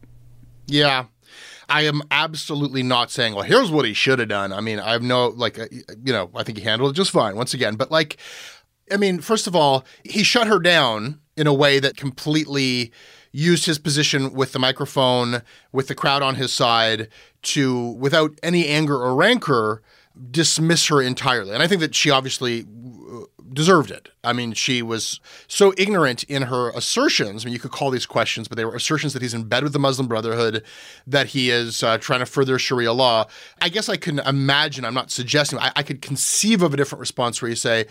Yeah. 0.65 1.05
I 1.69 1.81
am 1.81 2.01
absolutely 2.11 2.81
not 2.81 3.11
saying, 3.11 3.33
well, 3.35 3.43
here's 3.43 3.69
what 3.69 3.83
he 3.83 3.93
should 3.93 4.19
have 4.19 4.29
done. 4.29 4.53
I 4.53 4.61
mean, 4.61 4.79
I 4.79 4.93
have 4.93 5.01
no, 5.01 5.27
like, 5.27 5.57
you 5.57 6.13
know, 6.13 6.29
I 6.33 6.43
think 6.43 6.57
he 6.57 6.63
handled 6.63 6.91
it 6.91 6.93
just 6.93 7.11
fine, 7.11 7.35
once 7.35 7.53
again. 7.53 7.75
But, 7.75 7.91
like, 7.91 8.15
I 8.89 8.95
mean, 8.95 9.19
first 9.19 9.47
of 9.47 9.55
all, 9.55 9.83
he 10.05 10.23
shut 10.23 10.47
her 10.47 10.59
down 10.59 11.19
in 11.35 11.45
a 11.45 11.53
way 11.53 11.79
that 11.79 11.97
completely 11.97 12.93
used 13.37 13.67
his 13.67 13.77
position 13.77 14.33
with 14.33 14.51
the 14.51 14.57
microphone, 14.57 15.43
with 15.71 15.87
the 15.87 15.93
crowd 15.93 16.23
on 16.23 16.35
his 16.35 16.51
side, 16.51 17.07
to, 17.43 17.91
without 17.91 18.31
any 18.41 18.67
anger 18.67 18.95
or 18.95 19.15
rancor, 19.15 19.83
dismiss 20.31 20.87
her 20.87 21.03
entirely. 21.03 21.53
And 21.53 21.61
I 21.61 21.67
think 21.67 21.81
that 21.81 21.93
she 21.93 22.09
obviously 22.09 22.61
uh, 22.61 23.25
deserved 23.53 23.91
it. 23.91 24.09
I 24.23 24.33
mean, 24.33 24.53
she 24.53 24.81
was 24.81 25.19
so 25.47 25.71
ignorant 25.77 26.23
in 26.23 26.41
her 26.43 26.71
assertions. 26.71 27.43
I 27.43 27.45
mean, 27.45 27.53
you 27.53 27.59
could 27.59 27.71
call 27.71 27.91
these 27.91 28.07
questions, 28.07 28.47
but 28.47 28.57
they 28.57 28.65
were 28.65 28.75
assertions 28.75 29.13
that 29.13 29.21
he's 29.21 29.35
in 29.35 29.43
bed 29.43 29.61
with 29.63 29.73
the 29.73 29.79
Muslim 29.79 30.07
Brotherhood, 30.07 30.63
that 31.05 31.27
he 31.27 31.51
is 31.51 31.83
uh, 31.83 31.99
trying 31.99 32.21
to 32.21 32.25
further 32.25 32.57
Sharia 32.57 32.91
law. 32.91 33.27
I 33.61 33.69
guess 33.69 33.87
I 33.87 33.97
can 33.97 34.17
imagine, 34.17 34.83
I'm 34.83 34.95
not 34.95 35.11
suggesting, 35.11 35.59
I, 35.59 35.71
I 35.75 35.83
could 35.83 36.01
conceive 36.01 36.63
of 36.63 36.73
a 36.73 36.77
different 36.77 37.01
response 37.01 37.39
where 37.39 37.49
you 37.49 37.55
say, 37.55 37.85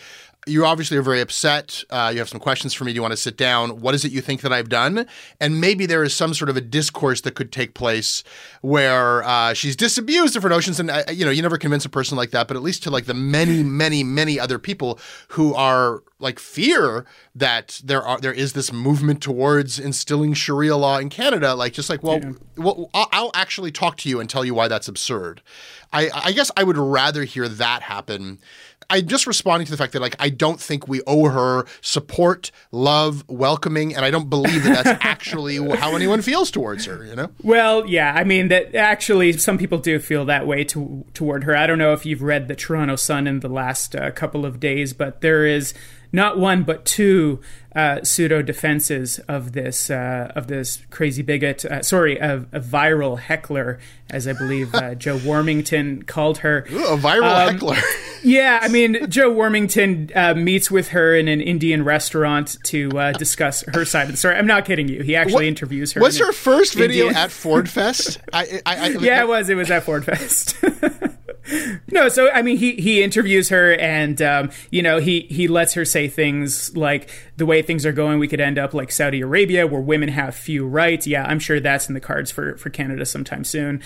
you 0.47 0.65
obviously 0.65 0.97
are 0.97 1.03
very 1.03 1.21
upset. 1.21 1.83
Uh, 1.91 2.11
you 2.13 2.21
have 2.21 2.29
some 2.29 2.41
questions 2.41 2.73
for 2.73 2.85
me. 2.85 2.93
Do 2.93 2.97
you 2.97 3.03
want 3.03 3.13
to 3.13 3.17
sit 3.17 3.37
down? 3.37 3.81
What 3.81 3.95
is 3.95 4.05
it 4.05 4.13
you 4.13 4.21
think 4.21 4.43
that 4.43 4.53
I've 4.53 4.69
done? 4.69 5.07
And 5.41 5.61
maybe 5.61 5.87
there 5.87 6.05
is 6.05 6.15
some 6.15 6.35
sort 6.35 6.49
of 6.49 6.57
a 6.57 6.61
discourse 6.61 7.21
that 7.23 7.35
could 7.35 7.51
take 7.51 7.75
place 7.75 8.23
where 8.61 9.25
uh, 9.25 9.55
she's 9.55 9.75
disabused 9.75 10.37
of 10.37 10.45
her 10.45 10.49
notions. 10.49 10.79
And, 10.79 10.91
uh, 10.91 11.03
you 11.13 11.25
know, 11.25 11.33
you 11.33 11.43
never 11.43 11.59
convince 11.59 11.85
a 11.85 11.89
person 11.89 12.17
like 12.17 12.31
that, 12.31 12.47
but 12.47 12.57
at 12.57 12.63
least 12.63 12.85
to 12.85 12.91
like 12.91 13.07
the 13.07 13.15
many, 13.15 13.65
many, 13.65 14.05
many 14.05 14.39
other 14.39 14.59
people 14.59 15.01
who 15.29 15.53
are 15.55 16.03
like 16.19 16.39
fear 16.39 17.05
that 17.35 17.81
there 17.85 18.03
are 18.03 18.19
there 18.19 18.33
is 18.33 18.55
this 18.55 18.73
movement 18.73 19.23
towards 19.23 19.79
instilling 19.79 20.33
Sharia 20.33 20.77
law 20.77 20.99
in 20.99 21.11
Canada. 21.11 21.55
Like 21.55 21.73
just 21.73 21.91
like 21.91 22.03
well, 22.03 22.21
yeah. 22.21 22.33
well 22.57 22.91
I'll, 22.95 23.09
I'll, 23.13 23.31
actually 23.35 23.71
talk 23.71 23.99
to 23.99 24.09
you 24.09 24.19
and 24.19 24.31
tell 24.31 24.45
you 24.45 24.55
why 24.55 24.69
that's 24.69 24.89
absurd. 24.89 25.43
I, 25.93 26.11
I 26.13 26.33
guess 26.33 26.51
I 26.57 26.65
would 26.65 26.79
rather 26.79 27.25
hear 27.25 27.49
that 27.49 27.83
happen. 27.83 28.39
I'm 28.89 29.07
just 29.07 29.27
responding 29.27 29.67
to 29.67 29.71
the 29.71 29.77
fact 29.77 29.93
that 29.95 30.01
like 30.01 30.17
I 30.19 30.29
don't 30.29 30.61
think 30.61 30.89
we 30.89 31.03
owe 31.07 31.29
her 31.29 31.67
support, 31.81 32.51
love, 32.71 33.25
welcoming, 33.29 33.95
and 33.95 34.05
I 34.05 34.11
don't 34.11 34.31
believe 34.31 34.65
that 34.65 34.85
that's 34.85 35.01
actually 35.05 35.57
how 35.77 35.95
anyone 35.95 36.23
feels 36.23 36.51
towards 36.51 36.85
her. 36.87 37.05
You 37.05 37.17
know? 37.17 37.31
Well, 37.43 37.87
yeah. 37.87 38.13
I 38.15 38.25
mean 38.25 38.49
that 38.49 38.75
actually 38.75 39.33
some 39.35 39.59
people 39.59 39.79
do 39.79 39.99
feel 39.99 40.25
that 40.27 40.47
way 40.47 40.65
to, 40.65 41.05
toward 41.15 41.45
her. 41.45 41.57
I 41.57 41.67
don't 41.67 41.79
know 41.79 41.93
if 41.93 42.07
you've 42.07 42.23
read 42.23 42.49
the 42.49 42.55
Toronto 42.55 42.97
Sun 42.97 43.27
in 43.27 43.41
the 43.41 43.49
last 43.49 43.97
uh, 43.97 44.11
couple 44.11 44.47
of 44.47 44.61
days, 44.61 44.93
but 44.93 45.21
there 45.21 45.47
is 45.47 45.75
not 46.13 46.39
one 46.39 46.63
but 46.63 46.85
two 46.85 47.41
uh, 47.77 48.03
pseudo 48.03 48.41
defenses 48.41 49.19
of 49.29 49.53
this 49.53 49.91
uh, 49.91 50.33
of 50.35 50.47
this 50.47 50.83
crazy 50.91 51.23
bigot. 51.23 51.65
Uh, 51.65 51.83
sorry, 51.83 52.17
a, 52.17 52.47
a, 52.53 52.61
viral 52.61 53.19
heckler, 53.19 53.79
as 54.09 54.27
I 54.27 54.33
believe 54.33 54.75
uh, 54.75 54.95
Joe 54.95 55.19
Warmington 55.19 56.07
called 56.07 56.39
her. 56.39 56.67
Ooh, 56.73 56.87
a 56.87 56.97
viral 56.97 57.49
um, 57.49 57.53
heckler. 57.53 57.77
yeah, 58.25 58.61
I 58.63 58.69
mean, 58.69 59.11
Joe 59.11 59.31
Warmington 59.31 60.11
uh, 60.17 60.35
meets 60.35 60.71
with 60.71 60.89
her 60.89 61.15
in 61.15 61.29
an 61.29 61.43
Indian 61.43 61.85
restaurant 61.85 62.57
to 62.65 62.89
uh, 62.99 63.13
discuss 63.13 63.63
her 63.75 63.85
side 63.85 64.05
of 64.05 64.13
the 64.13 64.17
story. 64.17 64.37
I'm 64.37 64.47
not 64.47 64.65
kidding 64.65 64.89
you. 64.89 65.03
He 65.03 65.15
actually 65.15 65.35
what, 65.35 65.45
interviews 65.45 65.93
her. 65.93 66.01
Was 66.01 66.19
her 66.19 66.33
first 66.33 66.75
video 66.75 67.11
at 67.11 67.31
Ford 67.31 67.69
Fest? 67.69 68.19
I, 68.33 68.63
I, 68.65 68.77
I, 68.77 68.89
yeah, 68.89 69.21
it 69.21 69.29
was. 69.29 69.51
It 69.51 69.55
was 69.55 69.71
at 69.71 69.83
Ford 69.83 70.05
Fest. 70.05 70.57
no, 71.93 72.09
so 72.09 72.31
I 72.31 72.43
mean, 72.43 72.57
he 72.57 72.73
he 72.77 73.03
interviews 73.03 73.49
her, 73.51 73.75
and 73.75 74.21
um, 74.21 74.51
you 74.71 74.83
know, 74.83 74.99
he 74.99 75.23
he 75.23 75.49
lets 75.49 75.75
her 75.75 75.85
say 75.85 76.09
things 76.09 76.77
like 76.77 77.11
the 77.37 77.47
way 77.47 77.63
things 77.63 77.87
are 77.87 77.93
going, 77.93 78.19
we 78.19 78.29
could 78.29 78.41
end 78.41 78.59
up 78.59 78.75
like 78.75 78.91
Saudi 78.91 79.21
Arabia, 79.21 79.67
where 79.67 79.81
women 79.81 80.09
have 80.09 80.35
few 80.35 80.67
rights. 80.67 81.07
Yeah, 81.07 81.25
I'm 81.25 81.39
sure 81.39 81.61
that's 81.61 81.89
in 81.89 81.95
the 81.95 82.01
cards 82.01 82.31
for 82.31 82.57
for 82.57 82.71
Canada 82.71 83.07
sometime 83.07 83.45
soon. 83.45 83.83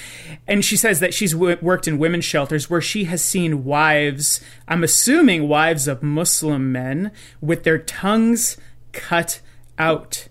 And 0.46 0.64
she 0.64 0.76
says 0.76 1.00
that 1.00 1.12
she's 1.12 1.32
w- 1.32 1.58
worked 1.60 1.86
in 1.86 1.98
women's 1.98 2.24
shelters 2.24 2.70
where 2.70 2.80
she 2.80 3.04
has 3.04 3.22
seen 3.22 3.64
wives. 3.64 4.40
I'm 4.66 4.84
assuming 4.84 5.48
wives 5.48 5.86
of 5.88 6.02
Muslim 6.02 6.72
men 6.72 7.12
with 7.40 7.64
their 7.64 7.78
tongues 7.78 8.56
cut 8.92 9.40
out. 9.78 10.28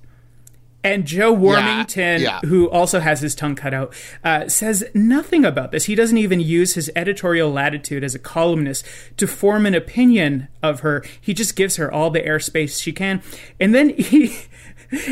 And 0.84 1.06
Joe 1.06 1.36
Warmington, 1.36 2.20
yeah, 2.20 2.40
yeah. 2.42 2.50
who 2.50 2.70
also 2.70 3.00
has 3.02 3.20
his 3.20 3.36
tongue 3.36 3.56
cut 3.56 3.74
out, 3.74 3.94
uh, 4.24 4.48
says 4.48 4.86
nothing 4.94 5.44
about 5.44 5.72
this. 5.72 5.86
He 5.86 5.96
doesn't 5.96 6.18
even 6.18 6.40
use 6.40 6.76
his 6.76 6.90
editorial 6.96 7.52
latitude 7.52 8.04
as 8.04 8.16
a 8.16 8.20
columnist 8.20 8.86
to 9.18 9.28
form 9.28 9.66
an 9.66 9.76
opinion 9.76 10.48
of 10.64 10.80
her. 10.80 11.04
He 11.20 11.34
just 11.34 11.58
gives 11.58 11.76
her 11.76 11.92
all 11.92 12.10
the 12.10 12.22
airspace 12.22 12.82
she 12.82 12.94
can. 12.94 13.22
And 13.60 13.76
then 13.76 13.90
he. 13.90 14.38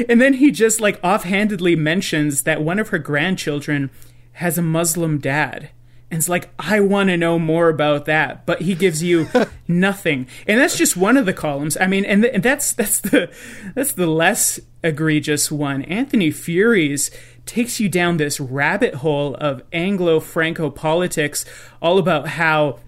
And 0.10 0.20
then 0.20 0.34
he 0.34 0.50
just 0.50 0.82
like 0.82 1.00
offhandedly 1.04 1.76
mentions 1.76 2.42
that 2.42 2.64
one 2.64 2.80
of 2.80 2.90
her 2.90 2.98
grandchildren 2.98 3.92
has 4.32 4.58
a 4.58 4.64
Muslim 4.64 5.20
dad. 5.20 5.70
And 6.10 6.20
it's 6.20 6.30
like, 6.30 6.50
I 6.58 6.80
want 6.80 7.10
to 7.10 7.18
know 7.18 7.38
more 7.38 7.68
about 7.68 8.06
that, 8.06 8.46
but 8.46 8.62
he 8.62 8.76
gives 8.76 9.04
you 9.04 9.28
nothing. 9.68 10.28
And 10.48 10.60
that's 10.60 10.78
just 10.78 10.96
one 10.96 11.18
of 11.18 11.26
the 11.26 11.34
columns. 11.34 11.78
I 11.80 11.88
mean, 11.88 12.06
and, 12.06 12.24
th- 12.24 12.34
and 12.34 12.44
that's 12.44 12.72
that's 12.74 13.02
the 13.02 13.30
that's 13.76 13.94
the 13.94 14.08
less 14.08 14.60
egregious 14.88 15.52
one. 15.52 15.84
Anthony 15.84 16.30
Furey's 16.30 17.12
takes 17.46 17.80
you 17.80 17.88
down 17.88 18.18
this 18.18 18.40
rabbit 18.40 18.96
hole 18.96 19.36
of 19.36 19.62
Anglo-Franco 19.72 20.70
politics, 20.70 21.46
all 21.82 21.98
about 21.98 22.30
how 22.30 22.80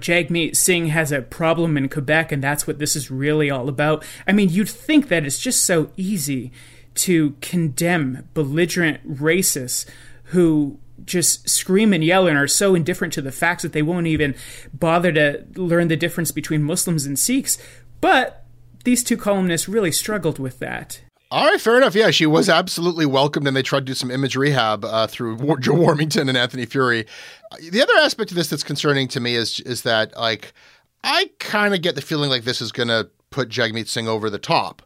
Jagmeet 0.00 0.56
Singh 0.56 0.86
has 0.88 1.12
a 1.12 1.22
problem 1.22 1.76
in 1.76 1.88
Quebec, 1.88 2.32
and 2.32 2.42
that's 2.42 2.66
what 2.66 2.78
this 2.78 2.96
is 2.96 3.10
really 3.10 3.50
all 3.50 3.68
about. 3.68 4.04
I 4.26 4.32
mean, 4.32 4.48
you'd 4.48 4.68
think 4.68 5.08
that 5.08 5.24
it's 5.24 5.40
just 5.40 5.64
so 5.64 5.90
easy 5.96 6.52
to 6.94 7.36
condemn 7.40 8.28
belligerent 8.34 9.06
racists 9.08 9.86
who 10.24 10.78
just 11.04 11.48
scream 11.48 11.92
and 11.92 12.02
yell 12.02 12.26
and 12.26 12.36
are 12.36 12.48
so 12.48 12.74
indifferent 12.74 13.12
to 13.14 13.22
the 13.22 13.30
facts 13.30 13.62
that 13.62 13.72
they 13.72 13.82
won't 13.82 14.08
even 14.08 14.34
bother 14.72 15.12
to 15.12 15.44
learn 15.54 15.88
the 15.88 15.96
difference 15.96 16.32
between 16.32 16.62
Muslims 16.62 17.06
and 17.06 17.18
Sikhs. 17.18 17.56
But 18.00 18.44
these 18.84 19.04
two 19.04 19.16
columnists 19.16 19.68
really 19.68 19.92
struggled 19.92 20.38
with 20.38 20.58
that. 20.58 21.00
All 21.30 21.44
right, 21.44 21.60
fair 21.60 21.76
enough. 21.76 21.94
Yeah, 21.94 22.10
she 22.10 22.24
was 22.24 22.48
absolutely 22.48 23.04
welcomed, 23.04 23.46
and 23.46 23.54
they 23.54 23.62
tried 23.62 23.80
to 23.80 23.86
do 23.86 23.94
some 23.94 24.10
image 24.10 24.34
rehab 24.34 24.84
uh, 24.84 25.06
through 25.06 25.36
Joe 25.60 25.74
Warmington 25.74 26.28
and 26.28 26.38
Anthony 26.38 26.64
Furey. 26.64 27.06
The 27.70 27.82
other 27.82 27.92
aspect 28.00 28.30
of 28.30 28.36
this 28.36 28.48
that's 28.48 28.62
concerning 28.62 29.08
to 29.08 29.20
me 29.20 29.34
is 29.34 29.60
is 29.60 29.82
that 29.82 30.16
like 30.16 30.54
I 31.04 31.30
kind 31.38 31.74
of 31.74 31.82
get 31.82 31.96
the 31.96 32.02
feeling 32.02 32.30
like 32.30 32.44
this 32.44 32.62
is 32.62 32.72
going 32.72 32.88
to 32.88 33.10
put 33.30 33.50
Jagmeet 33.50 33.88
Singh 33.88 34.08
over 34.08 34.30
the 34.30 34.38
top 34.38 34.82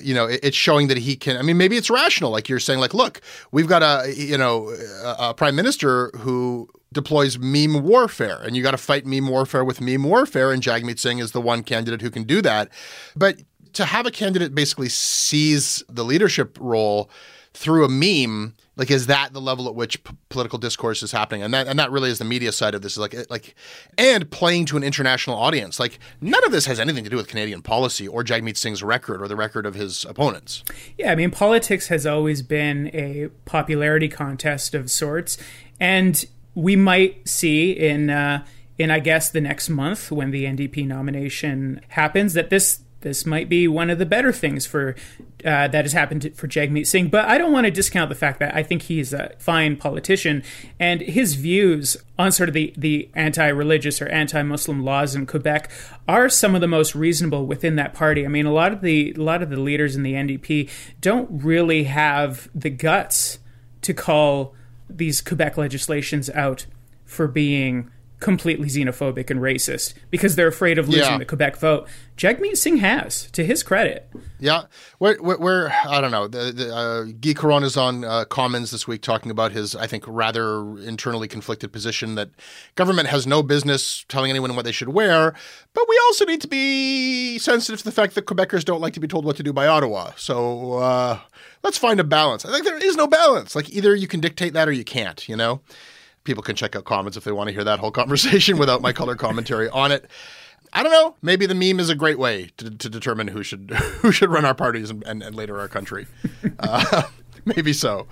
you 0.00 0.14
know, 0.14 0.26
it's 0.26 0.56
showing 0.56 0.88
that 0.88 0.98
he 0.98 1.16
can. 1.16 1.36
I 1.36 1.42
mean, 1.42 1.56
maybe 1.56 1.76
it's 1.76 1.90
rational, 1.90 2.30
like 2.30 2.48
you're 2.48 2.58
saying. 2.58 2.80
Like, 2.80 2.94
look, 2.94 3.20
we've 3.50 3.66
got 3.66 3.82
a 3.82 4.12
you 4.14 4.38
know 4.38 4.74
a, 5.18 5.34
prime 5.34 5.56
minister 5.56 6.10
who 6.18 6.68
deploys 6.92 7.38
meme 7.38 7.82
warfare, 7.82 8.40
and 8.42 8.56
you 8.56 8.62
got 8.62 8.72
to 8.72 8.78
fight 8.78 9.06
meme 9.06 9.28
warfare 9.28 9.64
with 9.64 9.80
meme 9.80 10.04
warfare. 10.04 10.52
And 10.52 10.62
Jagmeet 10.62 10.98
Singh 10.98 11.18
is 11.18 11.32
the 11.32 11.40
one 11.40 11.62
candidate 11.62 12.00
who 12.00 12.10
can 12.10 12.24
do 12.24 12.42
that. 12.42 12.68
But 13.16 13.42
to 13.74 13.84
have 13.84 14.06
a 14.06 14.10
candidate 14.10 14.54
basically 14.54 14.88
seize 14.88 15.82
the 15.88 16.04
leadership 16.04 16.58
role 16.60 17.10
through 17.54 17.84
a 17.84 17.88
meme 17.88 18.54
like 18.76 18.90
is 18.90 19.06
that 19.06 19.34
the 19.34 19.40
level 19.40 19.68
at 19.68 19.74
which 19.74 20.02
p- 20.02 20.16
political 20.30 20.58
discourse 20.58 21.02
is 21.02 21.12
happening? 21.12 21.42
And 21.42 21.52
that 21.52 21.66
and 21.68 21.78
that 21.78 21.90
really 21.90 22.10
is 22.10 22.18
the 22.18 22.24
media 22.24 22.52
side 22.52 22.74
of 22.74 22.82
this 22.82 22.92
is 22.92 22.98
like 22.98 23.14
like 23.30 23.54
and 23.98 24.30
playing 24.30 24.64
to 24.66 24.76
an 24.76 24.82
international 24.82 25.36
audience. 25.36 25.78
Like 25.78 25.98
none 26.20 26.42
of 26.44 26.52
this 26.52 26.66
has 26.66 26.80
anything 26.80 27.04
to 27.04 27.10
do 27.10 27.16
with 27.16 27.28
Canadian 27.28 27.60
policy 27.60 28.08
or 28.08 28.24
Jagmeet 28.24 28.56
Singh's 28.56 28.82
record 28.82 29.20
or 29.20 29.28
the 29.28 29.36
record 29.36 29.66
of 29.66 29.74
his 29.74 30.04
opponents. 30.06 30.64
Yeah 30.96 31.12
i 31.12 31.14
mean 31.14 31.30
politics 31.30 31.88
has 31.88 32.06
always 32.06 32.42
been 32.42 32.90
a 32.94 33.28
popularity 33.44 34.08
contest 34.08 34.74
of 34.74 34.90
sorts. 34.90 35.36
And 35.78 36.24
we 36.54 36.76
might 36.76 37.28
see 37.28 37.72
in 37.72 38.08
uh, 38.08 38.44
in 38.78 38.90
I 38.90 39.00
guess 39.00 39.30
the 39.30 39.40
next 39.42 39.68
month 39.68 40.10
when 40.10 40.30
the 40.30 40.44
NDP 40.44 40.86
nomination 40.86 41.82
happens 41.88 42.32
that 42.34 42.48
this 42.48 42.80
this 43.02 43.26
might 43.26 43.48
be 43.48 43.68
one 43.68 43.90
of 43.90 43.98
the 43.98 44.06
better 44.06 44.32
things 44.32 44.66
for 44.66 44.94
uh, 45.44 45.68
that 45.68 45.84
has 45.84 45.92
happened 45.92 46.22
to, 46.22 46.30
for 46.30 46.48
Jagmeet 46.48 46.86
Singh. 46.86 47.08
But 47.08 47.26
I 47.26 47.38
don't 47.38 47.52
want 47.52 47.66
to 47.66 47.70
discount 47.70 48.08
the 48.08 48.14
fact 48.14 48.38
that 48.40 48.54
I 48.54 48.62
think 48.62 48.82
he's 48.82 49.12
a 49.12 49.32
fine 49.38 49.76
politician, 49.76 50.42
and 50.78 51.00
his 51.00 51.34
views 51.34 51.96
on 52.18 52.32
sort 52.32 52.48
of 52.48 52.54
the, 52.54 52.72
the 52.76 53.08
anti-religious 53.14 54.00
or 54.00 54.08
anti-Muslim 54.08 54.84
laws 54.84 55.14
in 55.14 55.26
Quebec 55.26 55.70
are 56.08 56.28
some 56.28 56.54
of 56.54 56.60
the 56.60 56.68
most 56.68 56.94
reasonable 56.94 57.46
within 57.46 57.76
that 57.76 57.94
party. 57.94 58.24
I 58.24 58.28
mean, 58.28 58.46
a 58.46 58.52
lot 58.52 58.72
of 58.72 58.80
the 58.80 59.12
a 59.16 59.22
lot 59.22 59.42
of 59.42 59.50
the 59.50 59.60
leaders 59.60 59.96
in 59.96 60.02
the 60.02 60.14
NDP 60.14 60.70
don't 61.00 61.28
really 61.42 61.84
have 61.84 62.48
the 62.54 62.70
guts 62.70 63.38
to 63.82 63.92
call 63.92 64.54
these 64.88 65.20
Quebec 65.20 65.56
legislations 65.56 66.30
out 66.30 66.66
for 67.04 67.26
being 67.26 67.90
completely 68.22 68.68
xenophobic 68.68 69.28
and 69.30 69.40
racist 69.40 69.94
because 70.10 70.36
they're 70.36 70.48
afraid 70.48 70.78
of 70.78 70.88
losing 70.88 71.02
Yeah. 71.12 71.18
the 71.18 71.24
Quebec 71.26 71.56
vote. 71.56 71.86
Jagmeet 72.16 72.56
Singh 72.56 72.76
has, 72.76 73.30
to 73.32 73.44
his 73.44 73.62
credit. 73.62 74.08
Yeah, 74.38 74.64
we're, 75.00 75.20
we're, 75.20 75.38
we're 75.38 75.72
I 75.88 76.00
don't 76.00 76.10
know. 76.12 76.28
The, 76.28 76.52
the, 76.52 76.74
uh, 76.74 77.02
Guy 77.20 77.32
Caron 77.32 77.64
is 77.64 77.76
on 77.76 78.04
uh, 78.04 78.24
Commons 78.26 78.70
this 78.70 78.86
week 78.86 79.02
talking 79.02 79.30
about 79.30 79.50
his, 79.52 79.74
I 79.74 79.86
think, 79.86 80.04
rather 80.06 80.78
internally 80.80 81.26
conflicted 81.26 81.72
position 81.72 82.14
that 82.14 82.30
government 82.76 83.08
has 83.08 83.26
no 83.26 83.42
business 83.42 84.04
telling 84.08 84.30
anyone 84.30 84.54
what 84.54 84.64
they 84.64 84.72
should 84.72 84.90
wear, 84.90 85.34
but 85.74 85.84
we 85.88 86.00
also 86.06 86.24
need 86.26 86.40
to 86.42 86.48
be 86.48 87.38
sensitive 87.38 87.78
to 87.80 87.84
the 87.84 87.92
fact 87.92 88.14
that 88.14 88.26
Quebecers 88.26 88.64
don't 88.64 88.80
like 88.80 88.92
to 88.92 89.00
be 89.00 89.08
told 89.08 89.24
what 89.24 89.36
to 89.36 89.42
do 89.42 89.52
by 89.52 89.66
Ottawa. 89.66 90.12
So 90.16 90.74
uh, 90.74 91.18
let's 91.62 91.78
find 91.78 91.98
a 91.98 92.04
balance. 92.04 92.44
I 92.44 92.52
think 92.52 92.64
there 92.66 92.78
is 92.78 92.94
no 92.94 93.06
balance. 93.08 93.56
Like 93.56 93.68
either 93.70 93.94
you 93.96 94.06
can 94.06 94.20
dictate 94.20 94.52
that 94.52 94.68
or 94.68 94.72
you 94.72 94.84
can't. 94.84 95.28
You 95.28 95.36
know, 95.36 95.60
people 96.24 96.42
can 96.42 96.56
check 96.56 96.76
out 96.76 96.84
Commons 96.84 97.16
if 97.16 97.24
they 97.24 97.32
want 97.32 97.48
to 97.48 97.52
hear 97.52 97.64
that 97.64 97.78
whole 97.78 97.90
conversation 98.02 98.58
without 98.58 98.80
my 98.80 98.92
color 98.92 99.14
commentary 99.14 99.68
on 99.68 99.92
it. 99.92 100.08
I 100.72 100.82
don't 100.82 100.92
know. 100.92 101.16
Maybe 101.20 101.44
the 101.44 101.54
meme 101.54 101.80
is 101.80 101.90
a 101.90 101.94
great 101.94 102.18
way 102.18 102.50
to, 102.56 102.70
to 102.70 102.88
determine 102.88 103.28
who 103.28 103.42
should 103.42 103.70
who 104.00 104.10
should 104.10 104.30
run 104.30 104.44
our 104.44 104.54
parties 104.54 104.90
and, 104.90 105.02
and, 105.04 105.22
and 105.22 105.36
later 105.36 105.58
our 105.58 105.68
country. 105.68 106.06
Uh, 106.58 107.02
maybe 107.44 107.72
so. 107.72 108.06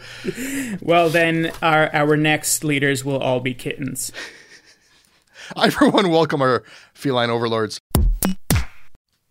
Well, 0.81 1.09
then 1.09 1.53
our, 1.63 1.95
our 1.95 2.17
next 2.17 2.65
leaders 2.65 3.05
will 3.05 3.19
all 3.19 3.39
be 3.41 3.55
kittens. 3.55 4.11
I, 5.57 5.71
for 5.71 5.89
one, 5.89 6.11
welcome 6.11 6.43
our 6.43 6.65
feline 6.95 7.31
overlords. 7.31 7.81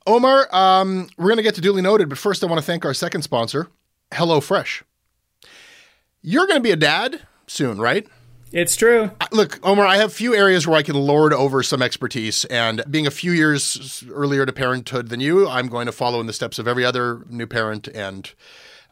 Omar, 0.05 0.47
um, 0.53 1.09
we're 1.17 1.27
going 1.27 1.37
to 1.37 1.43
get 1.43 1.55
to 1.55 1.61
duly 1.61 1.81
noted, 1.81 2.09
but 2.09 2.17
first 2.17 2.43
I 2.43 2.47
want 2.47 2.59
to 2.59 2.65
thank 2.65 2.85
our 2.85 2.93
second 2.93 3.21
sponsor, 3.23 3.67
HelloFresh. 4.11 4.83
You're 6.21 6.47
going 6.47 6.57
to 6.57 6.63
be 6.63 6.71
a 6.71 6.77
dad 6.77 7.21
soon, 7.47 7.79
right? 7.79 8.07
It's 8.51 8.75
true. 8.75 9.11
Look, 9.31 9.59
Omar, 9.63 9.85
I 9.85 9.97
have 9.97 10.11
few 10.11 10.33
areas 10.33 10.65
where 10.65 10.77
I 10.77 10.81
can 10.81 10.95
lord 10.95 11.33
over 11.33 11.61
some 11.61 11.83
expertise, 11.83 12.45
and 12.45 12.83
being 12.89 13.05
a 13.05 13.11
few 13.11 13.31
years 13.31 14.03
earlier 14.11 14.45
to 14.45 14.51
parenthood 14.51 15.09
than 15.09 15.19
you, 15.19 15.47
I'm 15.47 15.67
going 15.67 15.85
to 15.85 15.91
follow 15.91 16.19
in 16.19 16.25
the 16.25 16.33
steps 16.33 16.57
of 16.57 16.67
every 16.67 16.83
other 16.83 17.25
new 17.29 17.45
parent 17.45 17.87
and 17.89 18.33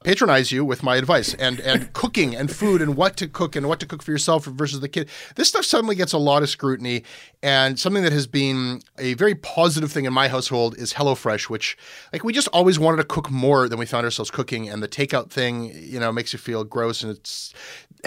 patronize 0.03 0.51
you 0.51 0.63
with 0.63 0.83
my 0.83 0.95
advice 0.95 1.33
and 1.33 1.59
and 1.61 1.91
cooking 1.93 2.35
and 2.35 2.51
food 2.51 2.81
and 2.81 2.95
what 2.95 3.17
to 3.17 3.27
cook 3.27 3.55
and 3.55 3.67
what 3.67 3.79
to 3.79 3.85
cook 3.85 4.03
for 4.03 4.11
yourself 4.11 4.45
versus 4.45 4.79
the 4.79 4.87
kid. 4.87 5.09
This 5.35 5.49
stuff 5.49 5.65
suddenly 5.65 5.95
gets 5.95 6.13
a 6.13 6.17
lot 6.17 6.43
of 6.43 6.49
scrutiny, 6.49 7.03
and 7.41 7.79
something 7.79 8.03
that 8.03 8.13
has 8.13 8.27
been 8.27 8.81
a 8.97 9.15
very 9.15 9.35
positive 9.35 9.91
thing 9.91 10.05
in 10.05 10.13
my 10.13 10.27
household 10.27 10.77
is 10.77 10.93
HelloFresh, 10.93 11.49
which 11.49 11.77
like 12.13 12.23
we 12.23 12.31
just 12.31 12.47
always 12.49 12.77
wanted 12.77 12.97
to 12.97 13.03
cook 13.05 13.31
more 13.31 13.67
than 13.67 13.79
we 13.79 13.85
found 13.85 14.05
ourselves 14.05 14.31
cooking, 14.31 14.69
and 14.69 14.83
the 14.83 14.87
takeout 14.87 15.29
thing, 15.29 15.73
you 15.75 15.99
know, 15.99 16.11
makes 16.11 16.31
you 16.31 16.39
feel 16.39 16.63
gross, 16.63 17.01
and 17.01 17.11
it's 17.11 17.53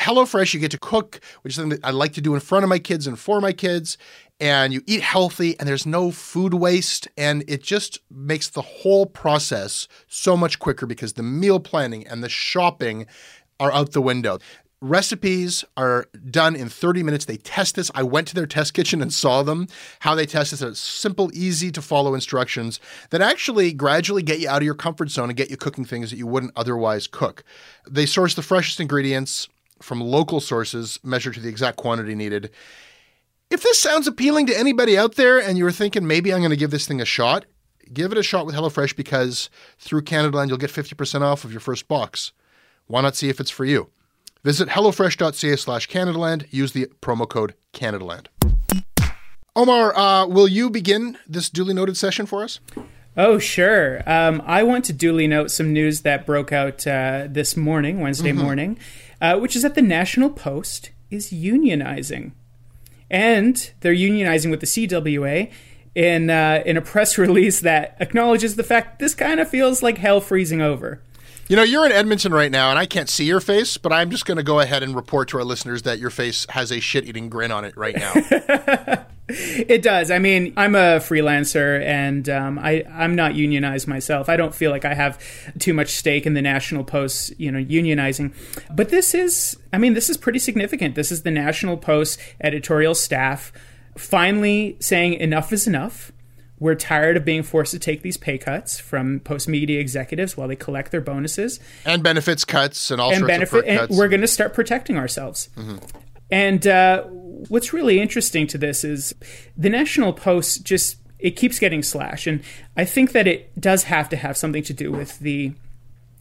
HelloFresh. 0.00 0.54
You 0.54 0.60
get 0.60 0.70
to 0.72 0.78
cook, 0.78 1.20
which 1.42 1.52
is 1.52 1.56
something 1.56 1.78
that 1.78 1.86
I 1.86 1.90
like 1.90 2.14
to 2.14 2.20
do 2.20 2.34
in 2.34 2.40
front 2.40 2.64
of 2.64 2.68
my 2.68 2.78
kids 2.78 3.06
and 3.06 3.18
for 3.18 3.40
my 3.40 3.52
kids. 3.52 3.98
And 4.40 4.72
you 4.72 4.82
eat 4.86 5.02
healthy, 5.02 5.58
and 5.58 5.68
there's 5.68 5.84
no 5.84 6.10
food 6.10 6.54
waste, 6.54 7.06
and 7.18 7.44
it 7.46 7.62
just 7.62 7.98
makes 8.10 8.48
the 8.48 8.62
whole 8.62 9.04
process 9.04 9.86
so 10.08 10.34
much 10.34 10.58
quicker 10.58 10.86
because 10.86 11.12
the 11.12 11.22
meal 11.22 11.60
planning 11.60 12.06
and 12.06 12.24
the 12.24 12.30
shopping 12.30 13.06
are 13.60 13.70
out 13.70 13.92
the 13.92 14.00
window. 14.00 14.38
Recipes 14.80 15.62
are 15.76 16.06
done 16.30 16.56
in 16.56 16.70
30 16.70 17.02
minutes. 17.02 17.26
They 17.26 17.36
test 17.36 17.74
this. 17.74 17.90
I 17.94 18.02
went 18.02 18.28
to 18.28 18.34
their 18.34 18.46
test 18.46 18.72
kitchen 18.72 19.02
and 19.02 19.12
saw 19.12 19.42
them, 19.42 19.66
how 19.98 20.14
they 20.14 20.24
test 20.24 20.52
this. 20.52 20.62
It's 20.62 20.80
simple, 20.80 21.30
easy 21.34 21.70
to 21.72 21.82
follow 21.82 22.14
instructions 22.14 22.80
that 23.10 23.20
actually 23.20 23.74
gradually 23.74 24.22
get 24.22 24.40
you 24.40 24.48
out 24.48 24.62
of 24.62 24.64
your 24.64 24.74
comfort 24.74 25.10
zone 25.10 25.28
and 25.28 25.36
get 25.36 25.50
you 25.50 25.58
cooking 25.58 25.84
things 25.84 26.10
that 26.10 26.16
you 26.16 26.26
wouldn't 26.26 26.52
otherwise 26.56 27.06
cook. 27.06 27.44
They 27.86 28.06
source 28.06 28.34
the 28.34 28.40
freshest 28.40 28.80
ingredients 28.80 29.50
from 29.82 30.00
local 30.00 30.40
sources, 30.40 30.98
measured 31.02 31.34
to 31.34 31.40
the 31.40 31.48
exact 31.48 31.76
quantity 31.76 32.14
needed. 32.14 32.50
If 33.50 33.62
this 33.62 33.80
sounds 33.80 34.06
appealing 34.06 34.46
to 34.46 34.58
anybody 34.58 34.96
out 34.96 35.16
there 35.16 35.40
and 35.40 35.58
you're 35.58 35.72
thinking 35.72 36.06
maybe 36.06 36.32
I'm 36.32 36.40
going 36.40 36.50
to 36.50 36.56
give 36.56 36.70
this 36.70 36.86
thing 36.86 37.00
a 37.00 37.04
shot, 37.04 37.46
give 37.92 38.12
it 38.12 38.18
a 38.18 38.22
shot 38.22 38.46
with 38.46 38.54
HelloFresh 38.54 38.94
because 38.94 39.50
through 39.78 40.02
Canada 40.02 40.36
Land 40.36 40.50
you'll 40.50 40.58
get 40.58 40.70
50% 40.70 41.22
off 41.22 41.44
of 41.44 41.50
your 41.50 41.60
first 41.60 41.88
box. 41.88 42.32
Why 42.86 43.00
not 43.00 43.16
see 43.16 43.28
if 43.28 43.40
it's 43.40 43.50
for 43.50 43.64
you? 43.64 43.90
Visit 44.42 44.68
hellofresh.ca 44.68 45.56
slash 45.56 45.88
Canadaland. 45.88 46.46
Use 46.50 46.72
the 46.72 46.86
promo 47.02 47.28
code 47.28 47.54
Canadaland. 47.72 48.26
Omar, 49.56 49.96
uh, 49.96 50.26
will 50.26 50.48
you 50.48 50.70
begin 50.70 51.18
this 51.26 51.50
duly 51.50 51.74
noted 51.74 51.96
session 51.96 52.24
for 52.24 52.42
us? 52.42 52.60
Oh, 53.16 53.38
sure. 53.38 54.02
Um, 54.06 54.40
I 54.46 54.62
want 54.62 54.84
to 54.86 54.92
duly 54.92 55.26
note 55.26 55.50
some 55.50 55.72
news 55.72 56.02
that 56.02 56.24
broke 56.24 56.52
out 56.52 56.86
uh, 56.86 57.26
this 57.28 57.56
morning, 57.56 58.00
Wednesday 58.00 58.32
morning, 58.32 58.78
uh, 59.20 59.38
which 59.38 59.56
is 59.56 59.62
that 59.62 59.74
the 59.74 59.82
National 59.82 60.30
Post 60.30 60.90
is 61.10 61.30
unionizing. 61.30 62.32
And 63.10 63.70
they're 63.80 63.92
unionizing 63.92 64.50
with 64.50 64.60
the 64.60 64.66
CWA 64.66 65.50
in, 65.94 66.30
uh, 66.30 66.62
in 66.64 66.76
a 66.76 66.82
press 66.82 67.18
release 67.18 67.60
that 67.60 67.96
acknowledges 68.00 68.56
the 68.56 68.62
fact 68.62 68.98
this 68.98 69.14
kind 69.14 69.40
of 69.40 69.48
feels 69.48 69.82
like 69.82 69.98
hell 69.98 70.20
freezing 70.20 70.60
over. 70.60 71.02
You 71.48 71.56
know, 71.56 71.64
you're 71.64 71.84
in 71.84 71.90
Edmonton 71.90 72.32
right 72.32 72.50
now, 72.50 72.70
and 72.70 72.78
I 72.78 72.86
can't 72.86 73.08
see 73.08 73.24
your 73.24 73.40
face, 73.40 73.76
but 73.76 73.92
I'm 73.92 74.10
just 74.10 74.24
going 74.24 74.36
to 74.36 74.44
go 74.44 74.60
ahead 74.60 74.84
and 74.84 74.94
report 74.94 75.30
to 75.30 75.38
our 75.38 75.44
listeners 75.44 75.82
that 75.82 75.98
your 75.98 76.10
face 76.10 76.46
has 76.50 76.70
a 76.70 76.78
shit 76.78 77.04
eating 77.04 77.28
grin 77.28 77.50
on 77.50 77.64
it 77.64 77.76
right 77.76 77.96
now. 77.96 79.06
It 79.68 79.82
does. 79.82 80.10
I 80.10 80.18
mean, 80.18 80.52
I'm 80.56 80.74
a 80.74 80.98
freelancer 80.98 81.82
and 81.84 82.28
um, 82.28 82.58
I, 82.58 82.84
I'm 82.90 83.14
not 83.14 83.34
unionized 83.34 83.86
myself. 83.88 84.28
I 84.28 84.36
don't 84.36 84.54
feel 84.54 84.70
like 84.70 84.84
I 84.84 84.94
have 84.94 85.18
too 85.58 85.72
much 85.74 85.90
stake 85.90 86.26
in 86.26 86.34
the 86.34 86.42
National 86.42 86.82
Post, 86.84 87.32
you 87.38 87.50
know, 87.52 87.58
unionizing. 87.62 88.32
But 88.74 88.88
this 88.88 89.14
is, 89.14 89.56
I 89.72 89.78
mean, 89.78 89.94
this 89.94 90.10
is 90.10 90.16
pretty 90.16 90.38
significant. 90.38 90.94
This 90.94 91.12
is 91.12 91.22
the 91.22 91.30
National 91.30 91.76
Post 91.76 92.18
editorial 92.40 92.94
staff 92.94 93.52
finally 93.96 94.76
saying 94.80 95.14
enough 95.14 95.52
is 95.52 95.66
enough. 95.66 96.12
We're 96.58 96.74
tired 96.74 97.16
of 97.16 97.24
being 97.24 97.42
forced 97.42 97.72
to 97.72 97.78
take 97.78 98.02
these 98.02 98.16
pay 98.18 98.36
cuts 98.36 98.78
from 98.78 99.20
Postmedia 99.20 99.78
executives 99.80 100.36
while 100.36 100.46
they 100.46 100.56
collect 100.56 100.90
their 100.92 101.00
bonuses 101.00 101.58
and 101.86 102.02
benefits 102.02 102.44
cuts 102.44 102.90
and 102.90 103.00
all 103.00 103.10
and 103.10 103.20
sorts 103.20 103.30
benefit. 103.32 103.58
of 103.58 103.64
perk 103.64 103.68
And 103.68 103.78
cuts. 103.80 103.96
we're 103.96 104.08
going 104.08 104.20
to 104.20 104.28
start 104.28 104.52
protecting 104.52 104.98
ourselves. 104.98 105.48
And 106.30 106.66
uh, 106.66 107.04
what's 107.48 107.72
really 107.72 108.00
interesting 108.00 108.46
to 108.48 108.58
this 108.58 108.84
is 108.84 109.14
the 109.56 109.70
National 109.70 110.12
Post 110.12 110.64
just 110.64 110.96
it 111.18 111.36
keeps 111.36 111.58
getting 111.58 111.82
slashed, 111.82 112.26
and 112.26 112.42
I 112.76 112.84
think 112.84 113.12
that 113.12 113.26
it 113.26 113.58
does 113.60 113.84
have 113.84 114.08
to 114.08 114.16
have 114.16 114.36
something 114.36 114.62
to 114.62 114.72
do 114.72 114.90
with 114.90 115.18
the 115.18 115.52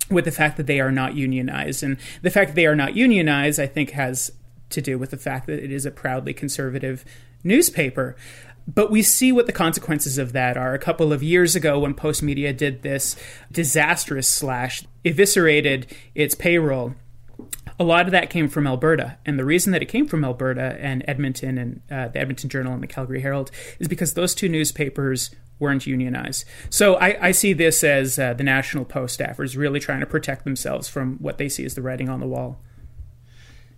with 0.10 0.26
the 0.26 0.32
fact 0.32 0.58
that 0.58 0.66
they 0.66 0.80
are 0.80 0.92
not 0.92 1.16
unionized, 1.16 1.84
and 1.84 1.98
the 2.22 2.32
fact 2.32 2.50
that 2.50 2.56
they 2.56 2.66
are 2.66 2.76
not 2.76 2.96
unionized, 2.96 3.60
I 3.60 3.68
think, 3.68 3.92
has 3.92 4.32
to 4.72 4.82
do 4.82 4.98
with 4.98 5.12
the 5.12 5.18
fact 5.18 5.48
that 5.48 5.64
it 5.64 5.72
is 5.72 5.86
a 5.86 5.92
proudly 5.92 6.34
conservative 6.34 7.06
newspaper. 7.44 8.16
But 8.68 8.92
we 8.92 9.02
see 9.02 9.32
what 9.32 9.48
the 9.48 9.52
consequences 9.52 10.20
of 10.20 10.34
that 10.34 10.56
are. 10.56 10.76
A 10.76 10.80
couple 10.80 11.12
of 11.12 11.24
years 11.24 11.56
ago, 11.56 11.80
when 11.80 11.96
Postmedia 11.96 12.56
did 12.56 12.84
this 12.84 13.16
disastrous 13.52 14.28
slash, 14.28 14.84
eviscerated 15.04 15.88
its 16.14 16.36
payroll, 16.36 16.94
a 17.80 17.84
lot 17.84 18.06
of 18.06 18.12
that 18.12 18.30
came 18.30 18.50
from 18.50 18.68
Alberta. 18.68 19.18
And 19.26 19.40
the 19.40 19.46
reason 19.46 19.72
that 19.72 19.82
it 19.82 19.86
came 19.86 20.06
from 20.06 20.26
Alberta 20.26 20.78
and 20.80 21.04
Edmonton 21.08 21.58
and 21.58 21.82
uh, 21.90 22.10
the 22.10 22.20
Edmonton 22.20 22.50
Journal 22.50 22.74
and 22.74 22.84
the 22.84 22.88
Calgary 22.88 23.22
Herald 23.22 23.52
is 23.80 23.88
because 23.88 24.14
those 24.14 24.36
two 24.36 24.50
newspapers 24.50 25.32
weren't 25.60 25.88
unionized. 25.88 26.46
So 26.70 26.96
I, 26.96 27.28
I 27.28 27.32
see 27.32 27.54
this 27.54 27.84
as 27.84 28.20
uh, 28.20 28.34
the 28.34 28.44
National 28.44 28.86
Post 28.86 29.20
staffers 29.20 29.58
really 29.58 29.80
trying 29.80 30.02
to 30.02 30.06
protect 30.06 30.44
themselves 30.44 30.88
from 30.90 31.18
what 31.20 31.38
they 31.38 31.50
see 31.50 31.66
as 31.66 31.76
the 31.76 31.82
writing 31.82 32.10
on 32.10 32.20
the 32.20 32.28
wall. 32.28 32.60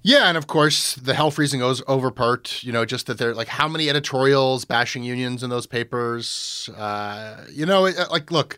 Yeah, 0.03 0.29
and 0.29 0.37
of 0.37 0.47
course 0.47 0.95
the 0.95 1.13
hell 1.13 1.29
freezing 1.29 1.59
goes 1.59 1.83
over 1.87 2.09
part. 2.09 2.63
You 2.63 2.71
know, 2.71 2.85
just 2.85 3.05
that 3.05 3.19
they're 3.19 3.35
like 3.35 3.47
how 3.47 3.67
many 3.67 3.87
editorials 3.87 4.65
bashing 4.65 5.03
unions 5.03 5.43
in 5.43 5.51
those 5.51 5.67
papers. 5.67 6.69
Uh, 6.75 7.45
you 7.51 7.67
know, 7.67 7.83
like 8.09 8.31
look, 8.31 8.57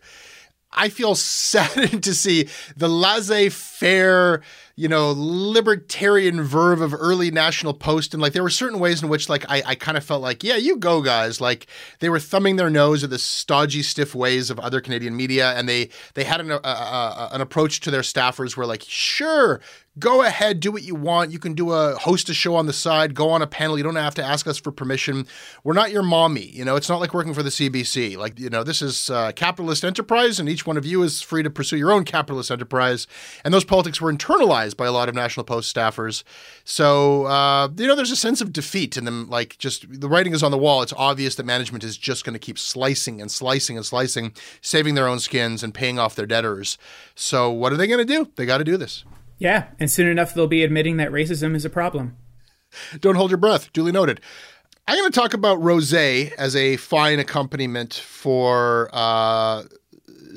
I 0.71 0.89
feel 0.89 1.15
saddened 1.15 2.03
to 2.03 2.13
see 2.13 2.47
the 2.77 2.87
laissez-faire, 2.87 4.41
you 4.75 4.87
know, 4.87 5.13
libertarian 5.15 6.41
verve 6.41 6.81
of 6.81 6.95
early 6.95 7.29
National 7.29 7.75
Post, 7.75 8.13
and 8.13 8.21
like 8.21 8.33
there 8.33 8.41
were 8.41 8.49
certain 8.49 8.79
ways 8.79 9.03
in 9.03 9.09
which 9.09 9.29
like 9.29 9.45
I, 9.47 9.61
I 9.67 9.75
kind 9.75 9.97
of 9.97 10.03
felt 10.03 10.23
like, 10.23 10.43
yeah, 10.43 10.55
you 10.55 10.77
go 10.77 11.01
guys. 11.03 11.39
Like 11.39 11.67
they 11.99 12.09
were 12.09 12.19
thumbing 12.19 12.55
their 12.55 12.71
nose 12.71 13.03
at 13.03 13.11
the 13.11 13.19
stodgy, 13.19 13.83
stiff 13.83 14.15
ways 14.15 14.49
of 14.49 14.59
other 14.59 14.81
Canadian 14.81 15.15
media, 15.15 15.51
and 15.51 15.69
they 15.69 15.89
they 16.15 16.23
had 16.23 16.41
an 16.41 16.51
uh, 16.51 16.59
uh, 16.63 17.29
an 17.31 17.41
approach 17.41 17.81
to 17.81 17.91
their 17.91 18.01
staffers 18.01 18.57
where 18.57 18.65
like, 18.65 18.83
sure, 18.87 19.61
go 19.99 20.23
ahead, 20.23 20.59
do 20.59 20.71
what 20.71 20.81
you 20.81 20.95
want. 20.95 21.31
You 21.31 21.37
can 21.37 21.53
do 21.53 21.71
a 21.71 21.95
host 21.95 22.29
a 22.29 22.33
show 22.33 22.55
on 22.55 22.65
the 22.65 22.73
side, 22.73 23.13
go 23.13 23.29
on 23.29 23.41
a 23.41 23.47
panel. 23.47 23.77
You 23.77 23.83
don't 23.83 23.95
have 23.95 24.15
to 24.15 24.23
ask 24.23 24.47
us 24.47 24.57
for 24.57 24.71
permission. 24.71 25.27
We're 25.63 25.73
not 25.73 25.91
your 25.91 26.01
mommy. 26.01 26.45
You 26.47 26.65
know, 26.65 26.75
it's 26.75 26.89
not 26.89 26.99
like 26.99 27.13
working 27.13 27.33
for 27.33 27.43
the 27.43 27.51
CBC. 27.51 28.17
Like, 28.17 28.39
you 28.39 28.49
know, 28.49 28.63
this 28.63 28.81
is 28.81 29.09
uh, 29.09 29.33
capitalist 29.33 29.85
enterprise, 29.85 30.39
and 30.39 30.49
each 30.49 30.65
one 30.65 30.77
of 30.77 30.85
you 30.85 31.03
is 31.03 31.21
free 31.21 31.43
to 31.43 31.49
pursue 31.49 31.77
your 31.77 31.91
own 31.91 32.05
capitalist 32.05 32.49
enterprise. 32.49 33.05
And 33.45 33.53
those 33.53 33.63
politics 33.63 34.01
were 34.01 34.11
internalized 34.11 34.62
by 34.71 34.85
a 34.85 34.91
lot 34.91 35.09
of 35.09 35.15
National 35.15 35.43
Post 35.43 35.75
staffers. 35.75 36.23
So, 36.63 37.25
uh, 37.25 37.69
you 37.75 37.87
know, 37.87 37.95
there's 37.95 38.11
a 38.11 38.15
sense 38.15 38.39
of 38.39 38.53
defeat 38.53 38.95
in 38.97 39.05
them. 39.05 39.29
Like, 39.29 39.57
just 39.57 39.99
the 39.99 40.07
writing 40.07 40.33
is 40.33 40.43
on 40.43 40.51
the 40.51 40.57
wall. 40.57 40.81
It's 40.81 40.93
obvious 40.95 41.35
that 41.35 41.45
management 41.45 41.83
is 41.83 41.97
just 41.97 42.23
going 42.23 42.33
to 42.33 42.39
keep 42.39 42.59
slicing 42.59 43.19
and 43.19 43.31
slicing 43.31 43.77
and 43.77 43.85
slicing, 43.85 44.33
saving 44.61 44.95
their 44.95 45.07
own 45.07 45.19
skins 45.19 45.63
and 45.63 45.73
paying 45.73 45.97
off 45.99 46.15
their 46.15 46.27
debtors. 46.27 46.77
So, 47.15 47.51
what 47.51 47.73
are 47.73 47.77
they 47.77 47.87
going 47.87 48.05
to 48.05 48.13
do? 48.13 48.29
They 48.35 48.45
got 48.45 48.59
to 48.59 48.63
do 48.63 48.77
this. 48.77 49.03
Yeah, 49.39 49.65
and 49.79 49.91
soon 49.91 50.07
enough 50.07 50.33
they'll 50.33 50.47
be 50.47 50.63
admitting 50.63 50.97
that 50.97 51.11
racism 51.11 51.55
is 51.55 51.65
a 51.65 51.69
problem. 51.69 52.15
Don't 52.99 53.15
hold 53.15 53.31
your 53.31 53.37
breath. 53.37 53.71
Duly 53.73 53.91
noted. 53.91 54.21
I'm 54.87 54.97
going 54.97 55.11
to 55.11 55.17
talk 55.17 55.33
about 55.33 55.59
rosé 55.59 56.33
as 56.33 56.55
a 56.55 56.75
fine 56.77 57.19
accompaniment 57.19 57.93
for 57.93 58.89
uh, 58.91 59.63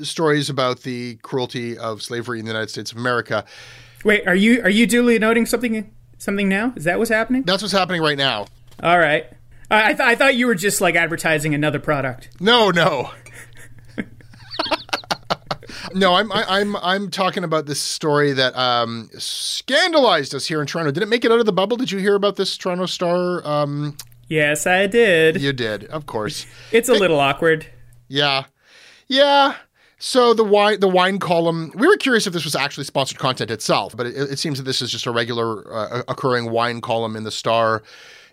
stories 0.03 0.49
about 0.49 0.81
the 0.81 1.15
cruelty 1.15 1.77
of 1.77 2.01
slavery 2.01 2.39
in 2.39 2.45
the 2.45 2.51
United 2.51 2.69
States 2.69 2.91
of 2.91 2.97
America. 2.97 3.43
Wait, 4.03 4.27
are 4.27 4.35
you 4.35 4.61
are 4.61 4.69
you 4.69 4.85
duly 4.87 5.19
noting 5.19 5.45
something 5.45 5.93
something 6.17 6.47
now? 6.49 6.73
Is 6.75 6.83
that 6.85 6.97
what's 6.99 7.11
happening? 7.11 7.43
That's 7.43 7.61
what's 7.61 7.73
happening 7.73 8.01
right 8.01 8.17
now. 8.17 8.45
All 8.81 8.99
right. 8.99 9.25
I, 9.69 9.83
I, 9.83 9.87
th- 9.87 9.99
I 9.99 10.15
thought 10.15 10.35
you 10.35 10.47
were 10.47 10.55
just 10.55 10.79
like 10.79 10.95
advertising 10.95 11.53
another 11.53 11.79
product. 11.79 12.29
No, 12.39 12.69
no. 12.71 13.11
no, 15.93 16.13
I'm 16.13 16.31
I, 16.31 16.45
I'm 16.47 16.75
I'm 16.77 17.09
talking 17.09 17.43
about 17.43 17.65
this 17.65 17.79
story 17.79 18.33
that 18.33 18.55
um, 18.57 19.09
scandalized 19.17 20.33
us 20.35 20.45
here 20.47 20.61
in 20.61 20.67
Toronto. 20.67 20.91
Did 20.91 21.03
it 21.03 21.09
make 21.09 21.25
it 21.25 21.31
out 21.31 21.39
of 21.39 21.45
the 21.45 21.53
bubble? 21.53 21.77
Did 21.77 21.91
you 21.91 21.99
hear 21.99 22.15
about 22.15 22.35
this 22.35 22.57
Toronto 22.57 22.85
Star? 22.85 23.45
Um, 23.47 23.97
Yes, 24.29 24.67
I 24.67 24.87
did. 24.87 25.39
you 25.41 25.53
did, 25.53 25.85
of 25.85 26.05
course. 26.05 26.45
It's 26.73 26.89
a 26.89 26.93
little 26.93 27.17
awkward. 27.19 27.65
Yeah, 28.09 28.43
yeah. 29.07 29.55
So 29.99 30.33
the 30.33 30.43
wine 30.43 30.79
the 30.79 30.87
wine 30.87 31.17
column. 31.19 31.71
We 31.75 31.87
were 31.87 31.97
curious 31.97 32.27
if 32.27 32.33
this 32.33 32.43
was 32.43 32.55
actually 32.55 32.83
sponsored 32.83 33.17
content 33.17 33.49
itself, 33.49 33.95
but 33.97 34.05
it, 34.05 34.15
it 34.15 34.39
seems 34.39 34.57
that 34.59 34.63
this 34.63 34.81
is 34.81 34.91
just 34.91 35.05
a 35.05 35.11
regular 35.11 35.73
uh, 35.73 36.03
occurring 36.07 36.51
wine 36.51 36.81
column 36.81 37.15
in 37.15 37.23
the 37.23 37.31
Star. 37.31 37.81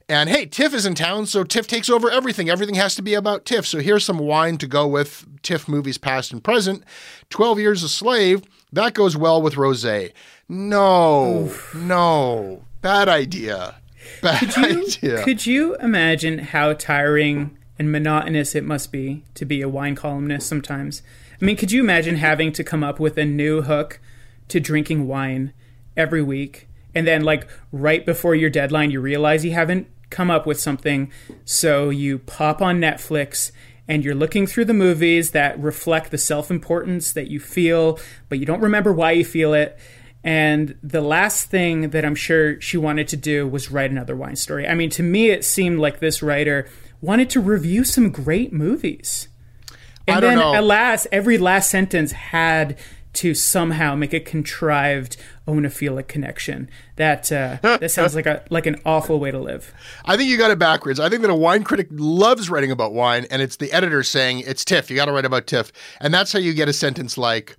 And 0.06 0.28
hey, 0.28 0.44
Tiff 0.44 0.74
is 0.74 0.84
in 0.84 0.94
town, 0.94 1.24
so 1.24 1.44
Tiff 1.44 1.66
takes 1.66 1.88
over 1.88 2.10
everything. 2.10 2.50
Everything 2.50 2.74
has 2.74 2.94
to 2.96 3.02
be 3.02 3.14
about 3.14 3.46
Tiff. 3.46 3.66
So 3.66 3.78
here's 3.78 4.04
some 4.04 4.18
wine 4.18 4.58
to 4.58 4.66
go 4.66 4.86
with 4.86 5.26
Tiff 5.42 5.66
movies 5.66 5.96
past 5.96 6.30
and 6.30 6.44
present. 6.44 6.84
12 7.30 7.58
Years 7.58 7.82
a 7.82 7.88
Slave, 7.88 8.42
that 8.70 8.92
goes 8.92 9.16
well 9.16 9.40
with 9.40 9.54
Rosé. 9.54 10.12
No, 10.46 11.50
no, 11.74 12.64
bad 12.82 13.08
idea. 13.08 13.76
Bad 14.20 14.56
idea. 14.58 15.22
Could 15.24 15.46
you 15.46 15.74
imagine 15.76 16.38
how 16.38 16.74
tiring 16.74 17.56
and 17.78 17.90
monotonous 17.90 18.54
it 18.54 18.64
must 18.64 18.92
be 18.92 19.24
to 19.34 19.46
be 19.46 19.62
a 19.62 19.68
wine 19.70 19.94
columnist 19.94 20.46
sometimes? 20.46 21.02
I 21.44 21.46
mean, 21.46 21.56
could 21.56 21.70
you 21.70 21.82
imagine 21.82 22.16
having 22.16 22.52
to 22.52 22.64
come 22.64 22.82
up 22.82 22.98
with 22.98 23.18
a 23.18 23.24
new 23.26 23.60
hook 23.60 24.00
to 24.48 24.58
drinking 24.58 25.06
wine 25.06 25.52
every 25.94 26.22
week 26.22 26.70
and 26.94 27.06
then 27.06 27.22
like 27.22 27.46
right 27.70 28.06
before 28.06 28.34
your 28.34 28.48
deadline 28.48 28.90
you 28.90 28.98
realize 28.98 29.44
you 29.44 29.52
haven't 29.52 29.86
come 30.08 30.30
up 30.30 30.46
with 30.46 30.58
something 30.58 31.12
so 31.44 31.90
you 31.90 32.18
pop 32.20 32.62
on 32.62 32.80
Netflix 32.80 33.52
and 33.86 34.02
you're 34.02 34.14
looking 34.14 34.46
through 34.46 34.64
the 34.64 34.72
movies 34.72 35.32
that 35.32 35.60
reflect 35.60 36.10
the 36.10 36.16
self-importance 36.16 37.12
that 37.12 37.30
you 37.30 37.38
feel 37.38 37.98
but 38.30 38.38
you 38.38 38.46
don't 38.46 38.62
remember 38.62 38.90
why 38.90 39.10
you 39.12 39.22
feel 39.22 39.52
it 39.52 39.78
and 40.24 40.78
the 40.82 41.02
last 41.02 41.50
thing 41.50 41.90
that 41.90 42.06
I'm 42.06 42.14
sure 42.14 42.58
she 42.58 42.78
wanted 42.78 43.06
to 43.08 43.18
do 43.18 43.46
was 43.46 43.70
write 43.70 43.90
another 43.90 44.16
wine 44.16 44.36
story. 44.36 44.66
I 44.66 44.74
mean, 44.74 44.88
to 44.88 45.02
me, 45.02 45.28
it 45.28 45.44
seemed 45.44 45.80
like 45.80 46.00
this 46.00 46.22
writer 46.22 46.66
wanted 47.02 47.28
to 47.28 47.40
review 47.42 47.84
some 47.84 48.08
great 48.08 48.50
movies. 48.50 49.28
And 50.06 50.22
then, 50.22 50.38
know. 50.38 50.58
alas, 50.58 51.06
every 51.10 51.38
last 51.38 51.70
sentence 51.70 52.12
had 52.12 52.78
to 53.14 53.32
somehow 53.32 53.94
make 53.94 54.12
a 54.12 54.20
contrived 54.20 55.16
oenophilic 55.46 56.08
connection. 56.08 56.68
That 56.96 57.30
uh, 57.32 57.58
that 57.62 57.90
sounds 57.90 58.14
like 58.14 58.26
a 58.26 58.44
like 58.50 58.66
an 58.66 58.76
awful 58.84 59.18
way 59.18 59.30
to 59.30 59.38
live. 59.38 59.72
I 60.04 60.16
think 60.16 60.28
you 60.28 60.36
got 60.36 60.50
it 60.50 60.58
backwards. 60.58 61.00
I 61.00 61.08
think 61.08 61.22
that 61.22 61.30
a 61.30 61.34
wine 61.34 61.64
critic 61.64 61.88
loves 61.90 62.50
writing 62.50 62.70
about 62.70 62.92
wine, 62.92 63.26
and 63.30 63.40
it's 63.40 63.56
the 63.56 63.72
editor 63.72 64.02
saying, 64.02 64.40
It's 64.40 64.64
Tiff. 64.64 64.90
You 64.90 64.96
got 64.96 65.06
to 65.06 65.12
write 65.12 65.24
about 65.24 65.46
Tiff. 65.46 65.72
And 66.00 66.12
that's 66.12 66.32
how 66.32 66.38
you 66.38 66.52
get 66.52 66.68
a 66.68 66.72
sentence 66.72 67.16
like, 67.16 67.56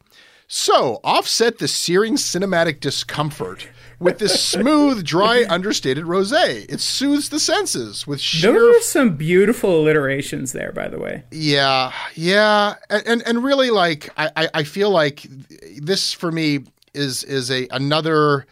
So, 0.47 0.99
offset 1.03 1.58
the 1.58 1.67
searing 1.67 2.15
cinematic 2.15 2.79
discomfort 2.79 3.67
with 3.99 4.19
this 4.19 4.43
smooth, 4.43 5.03
dry, 5.03 5.45
understated 5.49 6.05
rose. 6.05 6.31
It 6.31 6.79
soothes 6.79 7.29
the 7.29 7.39
senses 7.39 8.05
with 8.05 8.19
sheer. 8.19 8.53
Those 8.53 8.77
are 8.77 8.81
some 8.81 9.15
beautiful 9.15 9.81
alliterations 9.81 10.51
there, 10.51 10.71
by 10.71 10.88
the 10.88 10.99
way. 10.99 11.23
Yeah, 11.31 11.93
yeah, 12.15 12.75
and 12.89 13.03
and, 13.08 13.23
and 13.27 13.43
really, 13.43 13.69
like 13.69 14.10
I, 14.17 14.31
I 14.36 14.49
I 14.55 14.63
feel 14.63 14.89
like 14.89 15.25
this 15.77 16.13
for 16.13 16.31
me 16.31 16.65
is 16.93 17.23
is 17.23 17.51
a 17.51 17.67
another 17.71 18.45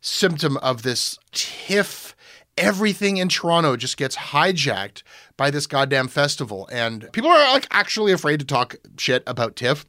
symptom 0.00 0.56
of 0.58 0.82
this 0.82 1.18
tiff. 1.32 2.14
Everything 2.58 3.18
in 3.18 3.28
Toronto 3.28 3.76
just 3.76 3.98
gets 3.98 4.16
hijacked 4.16 5.02
by 5.36 5.50
this 5.50 5.66
goddamn 5.66 6.08
festival, 6.08 6.68
and 6.72 7.10
people 7.12 7.30
are 7.30 7.52
like 7.52 7.66
actually 7.70 8.12
afraid 8.12 8.40
to 8.40 8.46
talk 8.46 8.76
shit 8.96 9.22
about 9.26 9.56
TIFF. 9.56 9.84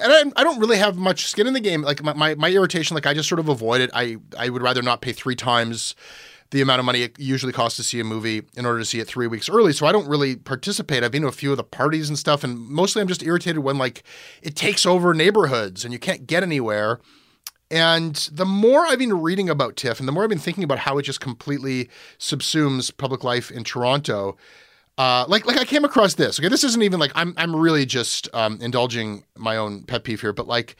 And 0.00 0.12
I, 0.12 0.40
I 0.40 0.44
don't 0.44 0.58
really 0.58 0.78
have 0.78 0.96
much 0.96 1.26
skin 1.26 1.46
in 1.46 1.54
the 1.54 1.60
game. 1.60 1.82
Like 1.82 2.02
my, 2.02 2.12
my, 2.14 2.34
my 2.34 2.50
irritation, 2.50 2.94
like 2.94 3.06
I 3.06 3.14
just 3.14 3.28
sort 3.28 3.38
of 3.38 3.48
avoid 3.48 3.80
it. 3.80 3.90
I 3.94 4.16
I 4.36 4.48
would 4.48 4.62
rather 4.62 4.82
not 4.82 5.00
pay 5.00 5.12
three 5.12 5.36
times 5.36 5.94
the 6.50 6.62
amount 6.62 6.78
of 6.78 6.86
money 6.86 7.02
it 7.02 7.18
usually 7.18 7.52
costs 7.52 7.76
to 7.76 7.82
see 7.82 8.00
a 8.00 8.04
movie 8.04 8.42
in 8.56 8.64
order 8.64 8.78
to 8.78 8.84
see 8.84 9.00
it 9.00 9.06
three 9.06 9.26
weeks 9.26 9.48
early. 9.48 9.72
So 9.72 9.86
I 9.86 9.92
don't 9.92 10.08
really 10.08 10.36
participate. 10.36 11.04
I've 11.04 11.12
been 11.12 11.22
to 11.22 11.28
a 11.28 11.32
few 11.32 11.50
of 11.50 11.58
the 11.58 11.64
parties 11.64 12.08
and 12.08 12.18
stuff, 12.18 12.42
and 12.42 12.58
mostly 12.58 13.02
I'm 13.02 13.08
just 13.08 13.22
irritated 13.22 13.62
when 13.62 13.78
like 13.78 14.02
it 14.42 14.56
takes 14.56 14.86
over 14.86 15.12
neighborhoods 15.12 15.84
and 15.84 15.92
you 15.92 15.98
can't 15.98 16.26
get 16.26 16.42
anywhere. 16.42 17.00
And 17.70 18.14
the 18.32 18.46
more 18.46 18.86
I've 18.86 18.98
been 18.98 19.20
reading 19.20 19.50
about 19.50 19.76
TIFF 19.76 19.98
and 20.00 20.08
the 20.08 20.12
more 20.12 20.22
I've 20.22 20.30
been 20.30 20.38
thinking 20.38 20.64
about 20.64 20.78
how 20.78 20.96
it 20.96 21.02
just 21.02 21.20
completely 21.20 21.90
subsumes 22.18 22.96
public 22.96 23.22
life 23.22 23.50
in 23.50 23.62
Toronto, 23.62 24.38
uh, 24.98 25.24
like 25.28 25.46
like 25.46 25.56
I 25.56 25.64
came 25.64 25.84
across 25.84 26.14
this. 26.14 26.38
Okay, 26.38 26.48
this 26.48 26.64
isn't 26.64 26.82
even 26.82 26.98
like 26.98 27.12
I'm 27.14 27.32
I'm 27.36 27.54
really 27.54 27.86
just 27.86 28.28
um, 28.34 28.58
indulging 28.60 29.24
my 29.36 29.56
own 29.56 29.84
pet 29.84 30.02
peeve 30.04 30.20
here, 30.20 30.32
but 30.32 30.48
like 30.48 30.76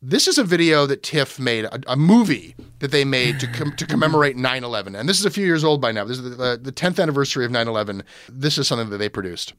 this 0.00 0.26
is 0.26 0.36
a 0.36 0.42
video 0.42 0.84
that 0.86 1.04
TIFF 1.04 1.38
made, 1.38 1.64
a, 1.66 1.78
a 1.86 1.96
movie 1.96 2.56
that 2.80 2.90
they 2.90 3.04
made 3.04 3.38
to 3.38 3.46
com- 3.46 3.76
to 3.76 3.86
commemorate 3.86 4.36
9/11, 4.36 4.98
and 4.98 5.08
this 5.08 5.20
is 5.20 5.26
a 5.26 5.30
few 5.30 5.46
years 5.46 5.62
old 5.64 5.80
by 5.80 5.92
now. 5.92 6.04
This 6.04 6.18
is 6.18 6.36
the, 6.36 6.58
the 6.60 6.72
10th 6.72 7.00
anniversary 7.00 7.44
of 7.44 7.52
9/11. 7.52 8.02
This 8.28 8.58
is 8.58 8.66
something 8.66 8.90
that 8.90 8.98
they 8.98 9.08
produced. 9.08 9.52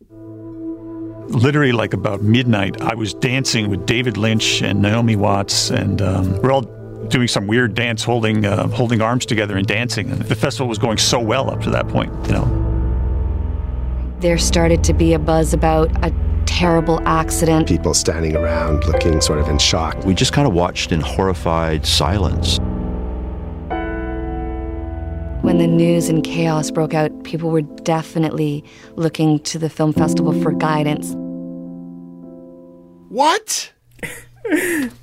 literally 1.30 1.72
like 1.72 1.94
about 1.94 2.22
midnight, 2.22 2.82
I 2.82 2.96
was 2.96 3.14
dancing 3.14 3.70
with 3.70 3.86
David 3.86 4.18
Lynch 4.18 4.62
and 4.62 4.82
Naomi 4.82 5.16
Watts, 5.16 5.70
and 5.70 6.02
um, 6.02 6.42
we're 6.42 6.52
all 6.52 6.64
doing 7.10 7.28
some 7.28 7.48
weird 7.48 7.76
dance, 7.76 8.04
holding 8.04 8.46
uh, 8.46 8.68
holding 8.70 9.02
arms 9.02 9.26
together 9.26 9.56
and 9.56 9.68
dancing. 9.68 10.12
And 10.12 10.20
the 10.22 10.36
festival 10.36 10.68
was 10.68 10.80
going 10.80 10.98
so 10.98 11.20
well 11.20 11.50
up 11.50 11.62
to 11.62 11.70
that 11.70 11.88
point, 11.88 12.12
you 12.28 12.34
know. 12.34 12.63
There 14.24 14.38
started 14.38 14.86
to 14.86 14.94
be 14.94 15.12
a 15.12 15.20
buzz 15.20 15.54
about 15.54 15.92
a 16.02 16.10
terrible 16.46 17.06
accident. 17.06 17.68
People 17.68 17.94
standing 17.94 18.38
around 18.38 18.86
looking 18.86 19.20
sort 19.20 19.38
of 19.38 19.50
in 19.50 19.58
shock. 19.58 20.02
We 20.06 20.14
just 20.14 20.32
kind 20.32 20.48
of 20.48 20.54
watched 20.54 20.94
in 20.94 21.02
horrified 21.02 21.86
silence. 21.86 22.58
When 25.44 25.58
the 25.58 25.68
news 25.68 26.08
and 26.08 26.24
chaos 26.24 26.72
broke 26.72 26.94
out, 26.94 27.26
people 27.26 27.50
were 27.50 27.64
definitely 27.64 28.64
looking 28.96 29.40
to 29.40 29.60
the 29.60 29.70
film 29.70 29.92
festival 29.92 30.32
for 30.42 30.54
guidance. 30.54 31.14
What? 33.10 33.74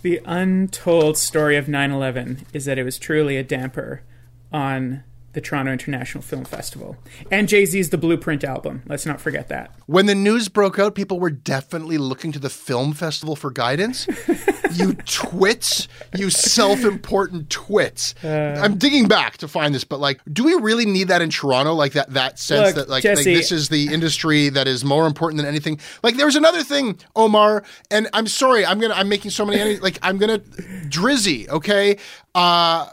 The 0.00 0.22
untold 0.24 1.18
story 1.18 1.58
of 1.58 1.68
9 1.68 1.90
11 1.90 2.46
is 2.54 2.64
that 2.64 2.78
it 2.78 2.84
was 2.84 2.98
truly 2.98 3.36
a 3.36 3.42
damper 3.42 4.02
on 4.50 5.04
the 5.32 5.40
Toronto 5.40 5.72
International 5.72 6.22
Film 6.22 6.44
Festival. 6.44 6.96
And 7.30 7.48
Jay 7.48 7.64
Z's 7.64 7.90
The 7.90 7.98
Blueprint 7.98 8.42
album. 8.44 8.82
Let's 8.86 9.06
not 9.06 9.20
forget 9.20 9.48
that. 9.48 9.72
When 9.86 10.06
the 10.06 10.14
news 10.14 10.48
broke 10.48 10.78
out, 10.78 10.94
people 10.94 11.20
were 11.20 11.30
definitely 11.30 11.98
looking 11.98 12.32
to 12.32 12.38
the 12.38 12.50
film 12.50 12.92
festival 12.92 13.36
for 13.36 13.50
guidance. 13.50 14.06
you 14.74 14.94
twits, 14.94 15.88
you 16.16 16.30
self-important 16.30 17.50
twits. 17.50 18.14
I'm 18.24 18.76
digging 18.78 19.08
back 19.08 19.38
to 19.38 19.48
find 19.48 19.74
this, 19.74 19.84
but 19.84 20.00
like, 20.00 20.20
do 20.32 20.44
we 20.44 20.54
really 20.54 20.86
need 20.86 21.08
that 21.08 21.22
in 21.22 21.30
Toronto? 21.30 21.74
Like 21.74 21.92
that 21.92 22.10
that 22.10 22.38
sense 22.38 22.68
Look, 22.68 22.86
that 22.86 22.90
like, 22.90 23.04
like 23.04 23.24
this 23.24 23.52
is 23.52 23.68
the 23.68 23.92
industry 23.92 24.48
that 24.50 24.66
is 24.66 24.84
more 24.84 25.06
important 25.06 25.38
than 25.38 25.46
anything. 25.46 25.80
Like 26.02 26.16
there 26.16 26.26
was 26.26 26.36
another 26.36 26.62
thing, 26.62 26.98
Omar, 27.14 27.64
and 27.90 28.08
I'm 28.12 28.26
sorry, 28.26 28.66
I'm 28.66 28.80
gonna 28.80 28.94
I'm 28.94 29.08
making 29.08 29.30
so 29.30 29.46
many 29.46 29.76
like 29.78 29.98
I'm 30.02 30.18
gonna 30.18 30.38
Drizzy, 30.38 31.48
okay? 31.48 31.98
Uh 32.34 32.88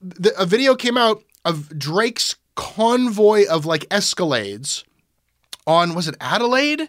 the, 0.00 0.38
a 0.38 0.44
video 0.46 0.74
came 0.74 0.98
out 0.98 1.22
of 1.44 1.78
Drake's 1.78 2.36
convoy 2.54 3.44
of 3.46 3.66
like 3.66 3.88
Escalades 3.88 4.84
on 5.66 5.94
was 5.94 6.08
it 6.08 6.16
Adelaide? 6.20 6.88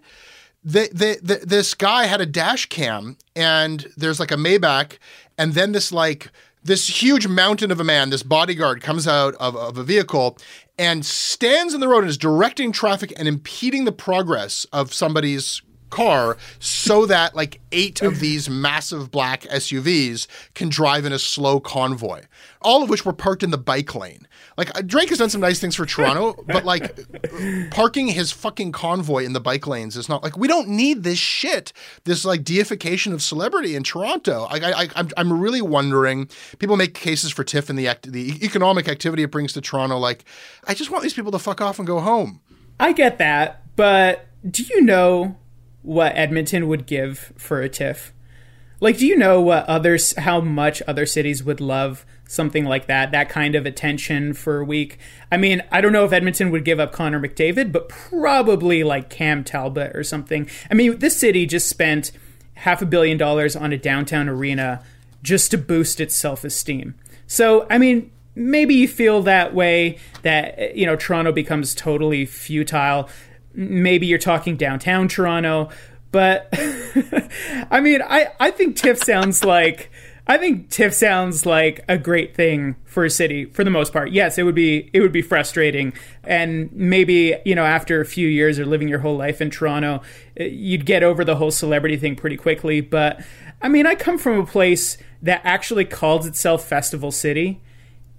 The, 0.63 0.89
the, 0.91 1.19
the, 1.21 1.45
this 1.45 1.75
guy 1.75 2.05
had 2.05 2.21
a 2.21 2.25
dash 2.25 2.65
cam 2.67 3.17
and 3.35 3.85
there's 3.95 4.19
like 4.19 4.31
a 4.31 4.35
Maybach 4.35 4.97
and 5.37 5.53
then 5.53 5.73
this 5.73 5.91
like 5.91 6.31
this 6.63 6.87
huge 7.01 7.27
mountain 7.27 7.69
of 7.69 7.79
a 7.79 7.83
man, 7.83 8.09
this 8.09 8.23
bodyguard 8.23 8.81
comes 8.81 9.07
out 9.07 9.35
of, 9.35 9.55
of 9.55 9.77
a 9.77 9.83
vehicle 9.83 10.37
and 10.79 11.05
stands 11.05 11.75
in 11.75 11.79
the 11.79 11.87
road 11.87 11.99
and 11.99 12.09
is 12.09 12.17
directing 12.17 12.71
traffic 12.71 13.13
and 13.17 13.27
impeding 13.27 13.85
the 13.85 13.91
progress 13.91 14.65
of 14.73 14.91
somebody's 14.91 15.61
car 15.91 16.37
so 16.59 17.05
that 17.05 17.35
like 17.35 17.61
eight 17.71 18.01
of 18.01 18.19
these 18.19 18.49
massive 18.49 19.11
black 19.11 19.43
SUVs 19.43 20.27
can 20.55 20.69
drive 20.69 21.05
in 21.05 21.13
a 21.13 21.19
slow 21.19 21.59
convoy, 21.59 22.23
all 22.61 22.83
of 22.83 22.89
which 22.89 23.05
were 23.05 23.13
parked 23.13 23.43
in 23.43 23.51
the 23.51 23.57
bike 23.57 23.93
lane. 23.93 24.27
Like 24.57 24.77
uh, 24.77 24.81
Drake 24.81 25.09
has 25.09 25.17
done 25.17 25.29
some 25.29 25.41
nice 25.41 25.59
things 25.59 25.75
for 25.75 25.85
Toronto, 25.85 26.41
but 26.47 26.65
like 26.65 26.97
parking 27.71 28.07
his 28.07 28.31
fucking 28.31 28.71
convoy 28.71 29.25
in 29.25 29.33
the 29.33 29.39
bike 29.39 29.67
lanes 29.67 29.97
is 29.97 30.07
not 30.07 30.23
like 30.23 30.37
we 30.37 30.47
don't 30.47 30.69
need 30.69 31.03
this 31.03 31.17
shit. 31.17 31.73
This 32.05 32.25
like 32.25 32.43
deification 32.43 33.13
of 33.13 33.21
celebrity 33.21 33.75
in 33.75 33.83
Toronto. 33.83 34.47
I, 34.49 34.83
I, 34.83 34.89
I'm, 34.95 35.09
I'm 35.17 35.41
really 35.41 35.61
wondering. 35.61 36.29
People 36.59 36.77
make 36.77 36.93
cases 36.93 37.31
for 37.31 37.43
TIFF 37.43 37.69
and 37.69 37.77
the 37.77 37.87
act, 37.87 38.11
the 38.11 38.43
economic 38.43 38.87
activity 38.87 39.23
it 39.23 39.31
brings 39.31 39.53
to 39.53 39.61
Toronto. 39.61 39.97
Like, 39.97 40.25
I 40.67 40.73
just 40.73 40.91
want 40.91 41.03
these 41.03 41.13
people 41.13 41.31
to 41.31 41.39
fuck 41.39 41.61
off 41.61 41.79
and 41.79 41.87
go 41.87 41.99
home. 41.99 42.41
I 42.79 42.91
get 42.91 43.17
that, 43.19 43.75
but 43.75 44.27
do 44.49 44.63
you 44.63 44.81
know 44.81 45.37
what 45.81 46.15
Edmonton 46.15 46.67
would 46.67 46.85
give 46.85 47.33
for 47.37 47.61
a 47.61 47.69
TIFF? 47.69 48.13
Like, 48.81 48.97
do 48.97 49.05
you 49.05 49.15
know 49.15 49.39
what 49.41 49.65
others, 49.65 50.15
how 50.17 50.41
much 50.41 50.81
other 50.87 51.05
cities 51.05 51.43
would 51.43 51.61
love 51.61 52.05
something 52.27 52.65
like 52.65 52.87
that, 52.87 53.11
that 53.11 53.29
kind 53.29 53.55
of 53.55 53.65
attention 53.65 54.33
for 54.33 54.59
a 54.59 54.65
week? 54.65 54.99
I 55.31 55.37
mean, 55.37 55.61
I 55.71 55.81
don't 55.81 55.93
know 55.93 56.05
if 56.05 56.13
Edmonton 56.13 56.51
would 56.51 56.65
give 56.65 56.79
up 56.79 56.91
Connor 56.91 57.19
McDavid, 57.19 57.71
but 57.71 57.89
probably 57.89 58.83
like 58.83 59.09
Cam 59.09 59.43
Talbot 59.43 59.95
or 59.95 60.03
something. 60.03 60.49
I 60.69 60.73
mean, 60.73 60.99
this 60.99 61.17
city 61.17 61.45
just 61.45 61.67
spent 61.67 62.11
half 62.55 62.81
a 62.81 62.85
billion 62.85 63.17
dollars 63.17 63.55
on 63.55 63.73
a 63.73 63.77
downtown 63.77 64.29
arena 64.29 64.83
just 65.21 65.51
to 65.51 65.57
boost 65.57 65.99
its 65.99 66.15
self 66.15 66.43
esteem. 66.43 66.95
So, 67.27 67.65
I 67.69 67.77
mean, 67.77 68.11
maybe 68.35 68.75
you 68.75 68.87
feel 68.87 69.23
that 69.23 69.53
way 69.53 69.97
that, 70.21 70.75
you 70.75 70.85
know, 70.85 70.95
Toronto 70.95 71.31
becomes 71.31 71.73
totally 71.73 72.25
futile. 72.25 73.09
Maybe 73.53 74.05
you're 74.07 74.19
talking 74.19 74.57
downtown 74.57 75.07
Toronto, 75.07 75.69
but 76.11 76.49
I 77.71 77.79
mean, 77.81 78.01
I, 78.01 78.27
I 78.39 78.51
think 78.51 78.75
TIFF 78.75 79.03
sounds 79.03 79.43
like. 79.43 79.91
I 80.27 80.37
think 80.37 80.69
TIFF 80.69 80.93
sounds 80.93 81.45
like 81.45 81.85
a 81.87 81.99
great 81.99 82.35
thing 82.35 82.75
for 82.85 83.05
a 83.05 83.09
city 83.09 83.45
for 83.45 83.63
the 83.63 83.69
most 83.69 83.93
part. 83.93 84.11
Yes, 84.11 84.37
it 84.39 84.43
would 84.43 84.55
be 84.55 84.89
it 84.91 85.01
would 85.01 85.11
be 85.11 85.21
frustrating, 85.21 85.93
and 86.23 86.71
maybe 86.73 87.35
you 87.45 87.53
know 87.53 87.63
after 87.63 88.01
a 88.01 88.05
few 88.05 88.27
years 88.27 88.57
or 88.57 88.65
living 88.65 88.87
your 88.87 88.99
whole 88.99 89.17
life 89.17 89.39
in 89.39 89.51
Toronto, 89.51 90.01
eh, 90.37 90.45
you'd 90.45 90.85
get 90.85 91.03
over 91.03 91.23
the 91.23 91.35
whole 91.35 91.51
celebrity 91.51 91.95
thing 91.95 92.15
pretty 92.15 92.37
quickly. 92.37 92.81
But 92.81 93.23
I 93.61 93.69
mean, 93.69 93.85
I 93.85 93.93
come 93.93 94.17
from 94.17 94.39
a 94.39 94.45
place 94.45 94.97
that 95.21 95.41
actually 95.43 95.85
calls 95.85 96.25
itself 96.25 96.67
Festival 96.67 97.11
City, 97.11 97.61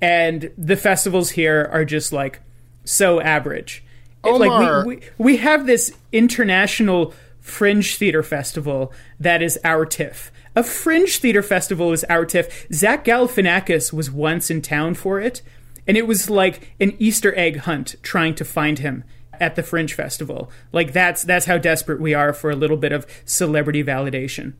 and 0.00 0.52
the 0.56 0.76
festivals 0.76 1.30
here 1.30 1.68
are 1.72 1.84
just 1.84 2.12
like 2.12 2.40
so 2.84 3.20
average. 3.20 3.82
Omar. 4.22 4.78
Like 4.78 4.86
we, 4.86 4.96
we 4.96 5.02
we 5.18 5.36
have 5.38 5.66
this 5.66 5.92
international 6.12 7.12
fringe 7.40 7.96
theater 7.96 8.22
festival 8.22 8.92
that 9.18 9.42
is 9.42 9.58
our 9.64 9.86
TIFF. 9.86 10.30
A 10.56 10.62
fringe 10.62 11.18
theater 11.18 11.42
festival 11.42 11.92
is 11.92 12.02
our 12.04 12.24
TIFF. 12.24 12.66
Zach 12.72 13.04
Galifianakis 13.04 13.92
was 13.92 14.10
once 14.10 14.50
in 14.50 14.62
town 14.62 14.94
for 14.94 15.20
it, 15.20 15.42
and 15.86 15.96
it 15.96 16.06
was 16.06 16.30
like 16.30 16.72
an 16.80 16.96
Easter 16.98 17.36
egg 17.38 17.58
hunt 17.58 17.96
trying 18.02 18.34
to 18.36 18.44
find 18.44 18.78
him 18.78 19.04
at 19.38 19.54
the 19.54 19.62
Fringe 19.62 19.92
Festival. 19.92 20.50
Like 20.72 20.94
that's 20.94 21.22
that's 21.22 21.44
how 21.44 21.58
desperate 21.58 22.00
we 22.00 22.14
are 22.14 22.32
for 22.32 22.50
a 22.50 22.56
little 22.56 22.78
bit 22.78 22.90
of 22.92 23.06
celebrity 23.26 23.84
validation. 23.84 24.54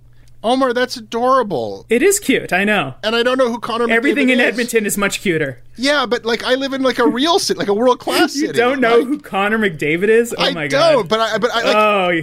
Omar, 0.45 0.75
that's 0.75 0.99
adorable. 0.99 1.87
It 1.89 2.03
is 2.03 2.21
cute, 2.21 2.53
I 2.53 2.63
know. 2.65 2.95
And 3.03 3.17
I 3.17 3.23
don't 3.23 3.39
know 3.39 3.49
who 3.51 3.59
Connor. 3.59 3.85
Is. 3.87 3.91
Everything 3.91 4.29
McDavid 4.29 4.33
in 4.35 4.41
is. 4.41 4.47
Edmonton 4.49 4.87
is 4.87 4.99
much 4.99 5.23
cuter. 5.23 5.63
Yeah, 5.77 6.05
but 6.05 6.27
like 6.27 6.45
I 6.45 6.55
live 6.57 6.75
in 6.75 6.83
like 6.83 6.99
a 6.99 7.07
real 7.09 7.39
city, 7.39 7.59
like 7.59 7.69
a 7.69 7.75
world 7.75 7.99
class 8.01 8.37
You 8.37 8.49
city. 8.49 8.59
don't 8.59 8.81
know 8.81 8.99
Like, 8.99 9.07
who 9.09 9.19
Connor 9.19 9.59
McDavid 9.59 10.09
is? 10.09 10.35
Oh 10.37 10.45
I 10.45 10.53
my 10.53 10.69
don't, 10.69 11.09
god. 11.09 11.09
but 11.09 11.21
I 11.21 11.39
but 11.39 11.51
I 11.53 11.63
like 11.63 11.77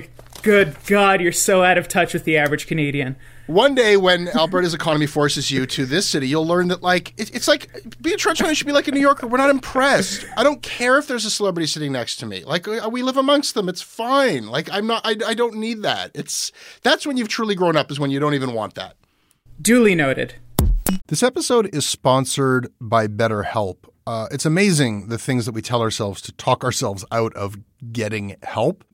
oh, 0.06 0.08
good 0.44 0.76
God, 0.86 1.22
you're 1.22 1.32
so 1.32 1.64
out 1.64 1.78
of 1.78 1.88
touch 1.88 2.14
with 2.14 2.26
the 2.26 2.38
average 2.38 2.68
Canadian. 2.68 3.16
one 3.48 3.74
day 3.76 3.98
when 3.98 4.28
Alberta's 4.30 4.74
economy 4.74 5.06
forces 5.08 5.50
you 5.50 5.66
to 5.66 5.86
this 5.86 6.08
city, 6.08 6.28
you'll 6.28 6.46
learn 6.46 6.68
that 6.68 6.84
like 6.84 7.14
it, 7.18 7.34
it's 7.36 7.48
like 7.48 7.70
being 8.02 8.16
a 8.16 8.18
Torontoan 8.18 8.54
should 8.54 8.68
be 8.68 8.74
like 8.74 8.88
a 8.88 8.92
New 8.92 9.00
Yorker. 9.00 9.26
We're 9.28 9.38
not 9.38 9.50
impressed. 9.50 10.26
I 10.38 10.44
don't 10.44 10.62
care 10.62 10.98
if 10.98 11.08
there's 11.08 11.26
a 11.26 11.32
celebrity 11.32 11.68
sitting 11.68 11.92
next 11.92 12.18
to 12.18 12.26
me. 12.26 12.44
Like 12.44 12.68
uh, 12.68 12.90
we 12.92 13.02
live 13.02 13.18
amongst 13.18 13.54
them. 13.56 13.68
It's 13.68 13.82
fine. 13.82 14.48
Like 14.48 14.70
I'm 14.72 14.86
not. 14.86 15.02
I, 15.04 15.16
I 15.26 15.34
don't 15.34 15.56
need 15.56 15.82
that. 15.84 16.12
It's 16.14 16.52
that's 16.84 17.08
when 17.08 17.18
you've 17.18 17.30
truly 17.30 17.56
grown 17.56 17.76
up. 17.76 17.90
Is 17.90 18.00
when 18.00 18.12
you 18.12 18.20
don't 18.20 18.34
even 18.34 18.54
want 18.54 18.76
that. 18.76 18.96
Duly 19.62 19.96
noted. 19.96 20.36
This 21.08 21.24
episode 21.24 21.74
is 21.74 21.86
sponsored 21.86 22.72
by 22.80 23.08
BetterHelp. 23.08 23.78
Uh, 24.06 24.28
it's 24.32 24.46
amazing 24.46 25.08
the 25.08 25.18
things 25.18 25.46
that 25.46 25.54
we 25.54 25.62
tell 25.62 25.82
ourselves 25.82 26.22
to 26.22 26.32
talk 26.34 26.64
ourselves 26.64 27.06
out 27.12 27.34
of 27.36 27.56
getting 27.92 28.36
help. 28.44 28.84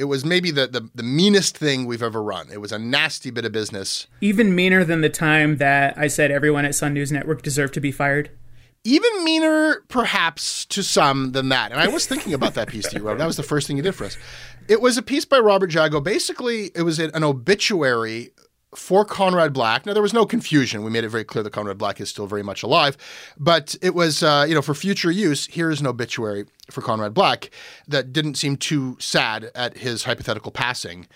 It 0.00 0.04
was 0.04 0.24
maybe 0.24 0.50
the, 0.50 0.66
the, 0.66 0.88
the 0.94 1.02
meanest 1.02 1.58
thing 1.58 1.84
we've 1.84 2.02
ever 2.02 2.22
run. 2.22 2.48
It 2.50 2.60
was 2.60 2.72
a 2.72 2.78
nasty 2.78 3.30
bit 3.30 3.44
of 3.44 3.52
business. 3.52 4.06
Even 4.22 4.54
meaner 4.54 4.82
than 4.82 5.02
the 5.02 5.10
time 5.10 5.58
that 5.58 5.96
I 5.98 6.06
said 6.08 6.30
everyone 6.30 6.64
at 6.64 6.74
Sun 6.74 6.94
News 6.94 7.12
Network 7.12 7.42
deserved 7.42 7.74
to 7.74 7.80
be 7.80 7.92
fired. 7.92 8.30
even 8.82 9.24
meaner 9.24 9.82
perhaps 9.88 10.64
to 10.64 10.82
some 10.82 11.32
than 11.32 11.50
that. 11.50 11.70
And 11.70 11.78
I 11.78 11.88
was 11.88 12.06
thinking 12.06 12.32
about 12.32 12.54
that 12.54 12.68
piece 12.68 12.84
that 12.86 12.94
you 12.94 13.02
wrote. 13.02 13.18
That 13.18 13.26
was 13.26 13.36
the 13.36 13.42
first 13.42 13.66
thing 13.66 13.76
you 13.76 13.82
did 13.82 13.94
for 13.94 14.04
us. 14.06 14.16
It 14.68 14.80
was 14.80 14.96
a 14.96 15.02
piece 15.02 15.26
by 15.26 15.38
Robert 15.38 15.70
Jago. 15.74 16.00
Basically, 16.00 16.70
it 16.74 16.82
was 16.82 16.98
an 16.98 17.22
obituary 17.22 18.30
for 18.74 19.04
Conrad 19.04 19.52
Black. 19.52 19.84
Now 19.84 19.92
there 19.92 20.02
was 20.02 20.14
no 20.14 20.24
confusion. 20.24 20.82
We 20.84 20.90
made 20.90 21.04
it 21.04 21.08
very 21.08 21.24
clear 21.24 21.42
that 21.42 21.52
Conrad 21.52 21.76
Black 21.76 22.00
is 22.00 22.08
still 22.08 22.26
very 22.26 22.42
much 22.44 22.62
alive, 22.62 22.96
but 23.36 23.74
it 23.82 23.94
was 23.94 24.22
uh, 24.22 24.46
you 24.48 24.54
know 24.54 24.62
for 24.62 24.74
future 24.74 25.10
use. 25.10 25.46
Here 25.48 25.70
is 25.70 25.80
an 25.80 25.86
obituary 25.88 26.46
for 26.72 26.82
Conrad 26.82 27.14
Black 27.14 27.50
that 27.88 28.12
didn't 28.12 28.34
seem 28.36 28.56
too 28.56 28.96
sad 29.00 29.50
at 29.54 29.78
his 29.78 30.04
hypothetical 30.04 30.50
passing. 30.50 31.06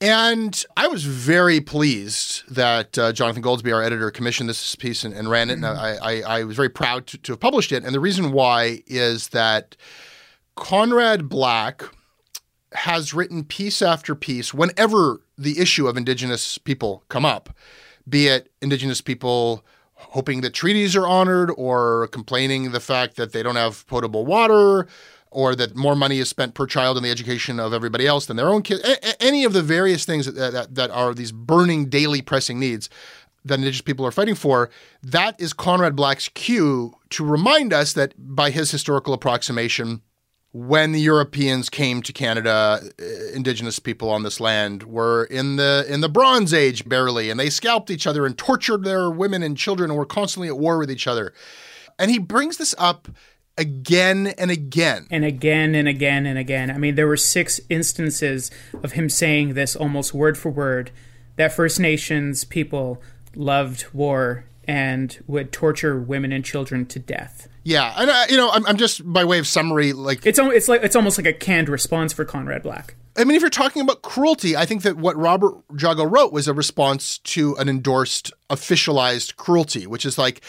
And 0.00 0.64
I 0.76 0.88
was 0.88 1.04
very 1.04 1.60
pleased 1.60 2.42
that 2.52 2.98
uh, 2.98 3.12
Jonathan 3.12 3.40
Goldsbie, 3.40 3.72
our 3.72 3.82
editor, 3.82 4.10
commissioned 4.10 4.48
this 4.48 4.74
piece 4.74 5.04
and, 5.04 5.14
and 5.14 5.30
ran 5.30 5.48
it. 5.48 5.54
And 5.54 5.64
I, 5.64 5.96
I, 6.02 6.22
I 6.22 6.44
was 6.44 6.56
very 6.56 6.68
proud 6.68 7.06
to, 7.06 7.18
to 7.18 7.32
have 7.32 7.38
published 7.38 7.70
it. 7.70 7.84
And 7.84 7.94
the 7.94 8.00
reason 8.00 8.32
why 8.32 8.82
is 8.88 9.28
that 9.28 9.76
Conrad 10.56 11.28
Black 11.28 11.84
has 12.72 13.14
written 13.14 13.44
piece 13.44 13.80
after 13.80 14.16
piece 14.16 14.52
whenever 14.52 15.20
the 15.38 15.60
issue 15.60 15.86
of 15.86 15.96
Indigenous 15.96 16.58
people 16.58 17.04
come 17.08 17.24
up, 17.24 17.56
be 18.08 18.26
it 18.26 18.50
Indigenous 18.60 19.00
people 19.00 19.64
hoping 20.10 20.40
that 20.42 20.52
treaties 20.54 20.94
are 20.96 21.06
honored 21.06 21.50
or 21.56 22.08
complaining 22.08 22.72
the 22.72 22.80
fact 22.80 23.16
that 23.16 23.32
they 23.32 23.42
don't 23.42 23.56
have 23.56 23.86
potable 23.86 24.26
water 24.26 24.86
or 25.30 25.54
that 25.54 25.74
more 25.74 25.96
money 25.96 26.18
is 26.18 26.28
spent 26.28 26.54
per 26.54 26.66
child 26.66 26.96
in 26.96 27.02
the 27.02 27.10
education 27.10 27.58
of 27.58 27.72
everybody 27.72 28.06
else 28.06 28.26
than 28.26 28.36
their 28.36 28.48
own 28.48 28.62
kids. 28.62 28.82
A- 28.84 29.22
any 29.22 29.44
of 29.44 29.52
the 29.52 29.62
various 29.62 30.04
things 30.04 30.26
that, 30.26 30.52
that, 30.52 30.74
that 30.74 30.90
are 30.90 31.14
these 31.14 31.32
burning, 31.32 31.88
daily 31.88 32.20
pressing 32.22 32.60
needs 32.60 32.90
that 33.44 33.54
Indigenous 33.54 33.80
people 33.80 34.06
are 34.06 34.12
fighting 34.12 34.34
for, 34.34 34.70
that 35.02 35.40
is 35.40 35.52
Conrad 35.52 35.96
Black's 35.96 36.28
cue 36.28 36.94
to 37.10 37.24
remind 37.24 37.72
us 37.72 37.92
that 37.94 38.14
by 38.16 38.50
his 38.50 38.70
historical 38.70 39.14
approximation, 39.14 40.02
when 40.52 40.92
the 40.92 41.00
Europeans 41.00 41.70
came 41.70 42.02
to 42.02 42.12
Canada, 42.12 42.80
uh, 43.00 43.04
indigenous 43.34 43.78
people 43.78 44.10
on 44.10 44.22
this 44.22 44.38
land 44.38 44.82
were 44.82 45.24
in 45.24 45.56
the 45.56 45.86
in 45.88 46.02
the 46.02 46.08
Bronze 46.08 46.52
Age 46.52 46.86
barely, 46.86 47.30
and 47.30 47.40
they 47.40 47.48
scalped 47.48 47.90
each 47.90 48.06
other 48.06 48.26
and 48.26 48.36
tortured 48.36 48.84
their 48.84 49.10
women 49.10 49.42
and 49.42 49.56
children 49.56 49.90
and 49.90 49.98
were 49.98 50.06
constantly 50.06 50.48
at 50.48 50.58
war 50.58 50.78
with 50.78 50.90
each 50.90 51.06
other. 51.06 51.32
And 51.98 52.10
he 52.10 52.18
brings 52.18 52.58
this 52.58 52.74
up 52.78 53.08
again 53.56 54.28
and 54.38 54.50
again. 54.50 55.06
And 55.10 55.24
again 55.24 55.74
and 55.74 55.88
again 55.88 56.26
and 56.26 56.38
again. 56.38 56.70
I 56.70 56.78
mean, 56.78 56.94
there 56.94 57.06
were 57.06 57.16
six 57.16 57.60
instances 57.68 58.50
of 58.82 58.92
him 58.92 59.08
saying 59.08 59.54
this 59.54 59.74
almost 59.74 60.12
word 60.12 60.36
for 60.36 60.50
word 60.50 60.90
that 61.36 61.52
First 61.52 61.80
Nations 61.80 62.44
people 62.44 63.02
loved 63.34 63.86
war 63.92 64.44
and 64.64 65.18
would 65.26 65.52
torture 65.52 65.98
women 65.98 66.32
and 66.32 66.44
children 66.44 66.86
to 66.86 66.98
death. 66.98 67.48
Yeah, 67.64 67.94
and 67.96 68.10
uh, 68.10 68.24
you 68.28 68.36
know, 68.36 68.50
I'm, 68.50 68.66
I'm 68.66 68.76
just 68.76 69.10
by 69.10 69.24
way 69.24 69.38
of 69.38 69.46
summary, 69.46 69.92
like 69.92 70.26
it's 70.26 70.38
it's 70.38 70.68
like 70.68 70.82
it's 70.82 70.96
almost 70.96 71.18
like 71.18 71.26
a 71.26 71.32
canned 71.32 71.68
response 71.68 72.12
for 72.12 72.24
Conrad 72.24 72.62
Black. 72.62 72.96
I 73.16 73.24
mean, 73.24 73.36
if 73.36 73.42
you're 73.42 73.50
talking 73.50 73.82
about 73.82 74.02
cruelty, 74.02 74.56
I 74.56 74.64
think 74.64 74.82
that 74.82 74.96
what 74.96 75.16
Robert 75.16 75.54
Jago 75.78 76.04
wrote 76.04 76.32
was 76.32 76.48
a 76.48 76.54
response 76.54 77.18
to 77.18 77.54
an 77.56 77.68
endorsed, 77.68 78.32
officialized 78.48 79.36
cruelty, 79.36 79.86
which 79.86 80.06
is 80.06 80.16
like 80.16 80.40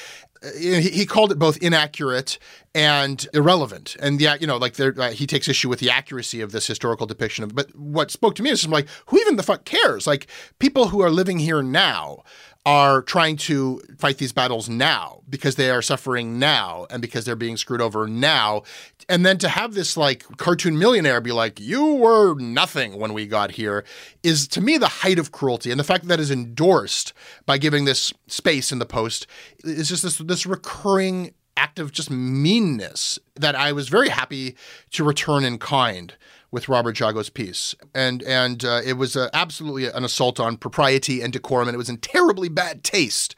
uh, 0.43 0.49
he, 0.57 0.81
he 0.81 1.05
called 1.05 1.31
it 1.31 1.37
both 1.37 1.57
inaccurate 1.57 2.39
and 2.73 3.27
irrelevant. 3.33 3.97
And 3.99 4.19
yeah, 4.19 4.35
you 4.39 4.47
know, 4.47 4.57
like 4.57 4.75
there, 4.75 4.93
uh, 4.97 5.11
he 5.11 5.27
takes 5.27 5.47
issue 5.47 5.69
with 5.69 5.79
the 5.79 5.89
accuracy 5.89 6.39
of 6.41 6.51
this 6.51 6.65
historical 6.65 7.05
depiction 7.05 7.43
of. 7.43 7.53
But 7.53 7.75
what 7.75 8.11
spoke 8.11 8.35
to 8.35 8.43
me 8.43 8.49
is 8.49 8.67
like, 8.67 8.87
who 9.07 9.19
even 9.19 9.35
the 9.35 9.43
fuck 9.43 9.65
cares? 9.65 10.07
Like 10.07 10.27
people 10.59 10.87
who 10.87 11.01
are 11.01 11.11
living 11.11 11.39
here 11.39 11.61
now 11.61 12.23
are 12.65 13.01
trying 13.01 13.35
to 13.35 13.81
fight 13.97 14.17
these 14.17 14.31
battles 14.31 14.69
now 14.69 15.21
because 15.29 15.55
they 15.55 15.69
are 15.69 15.81
suffering 15.81 16.39
now 16.39 16.87
and 16.89 17.01
because 17.01 17.25
they're 17.25 17.35
being 17.35 17.57
screwed 17.57 17.81
over 17.81 18.07
now. 18.07 18.63
And 19.09 19.25
then 19.25 19.37
to 19.39 19.49
have 19.49 19.73
this 19.73 19.97
like 19.97 20.23
cartoon 20.37 20.79
millionaire 20.79 21.19
be 21.19 21.33
like, 21.33 21.59
you 21.59 21.95
were 21.95 22.35
nothing 22.35 22.97
when 22.97 23.11
we 23.11 23.27
got 23.27 23.51
here 23.51 23.83
is 24.23 24.47
to 24.49 24.61
me 24.61 24.77
the 24.77 24.87
height 24.87 25.19
of 25.19 25.33
cruelty. 25.33 25.71
And 25.71 25.79
the 25.79 25.83
fact 25.83 26.03
that 26.03 26.07
that 26.07 26.19
is 26.21 26.31
endorsed 26.31 27.11
by 27.45 27.57
giving 27.57 27.83
this 27.83 28.13
space 28.27 28.71
in 28.71 28.79
the 28.79 28.85
post 28.85 29.27
is 29.65 29.89
just 29.89 30.03
this, 30.03 30.17
this 30.19 30.45
recurring 30.45 31.33
act 31.57 31.79
of 31.79 31.91
just 31.91 32.09
meanness 32.09 33.19
that 33.35 33.55
I 33.55 33.73
was 33.73 33.89
very 33.89 34.09
happy 34.09 34.55
to 34.91 35.03
return 35.03 35.43
in 35.43 35.57
kind 35.57 36.13
with 36.53 36.69
Robert 36.69 36.95
Jago's 36.95 37.31
piece, 37.31 37.73
and 37.95 38.21
and 38.23 38.63
uh, 38.63 38.81
it 38.85 38.93
was 38.93 39.17
uh, 39.17 39.27
absolutely 39.33 39.87
an 39.87 40.05
assault 40.05 40.39
on 40.39 40.55
propriety 40.55 41.19
and 41.19 41.33
decorum, 41.33 41.67
and 41.67 41.73
it 41.73 41.79
was 41.79 41.89
in 41.89 41.97
terribly 41.97 42.47
bad 42.47 42.83
taste. 42.83 43.35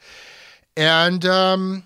And 0.76 1.24
um, 1.24 1.84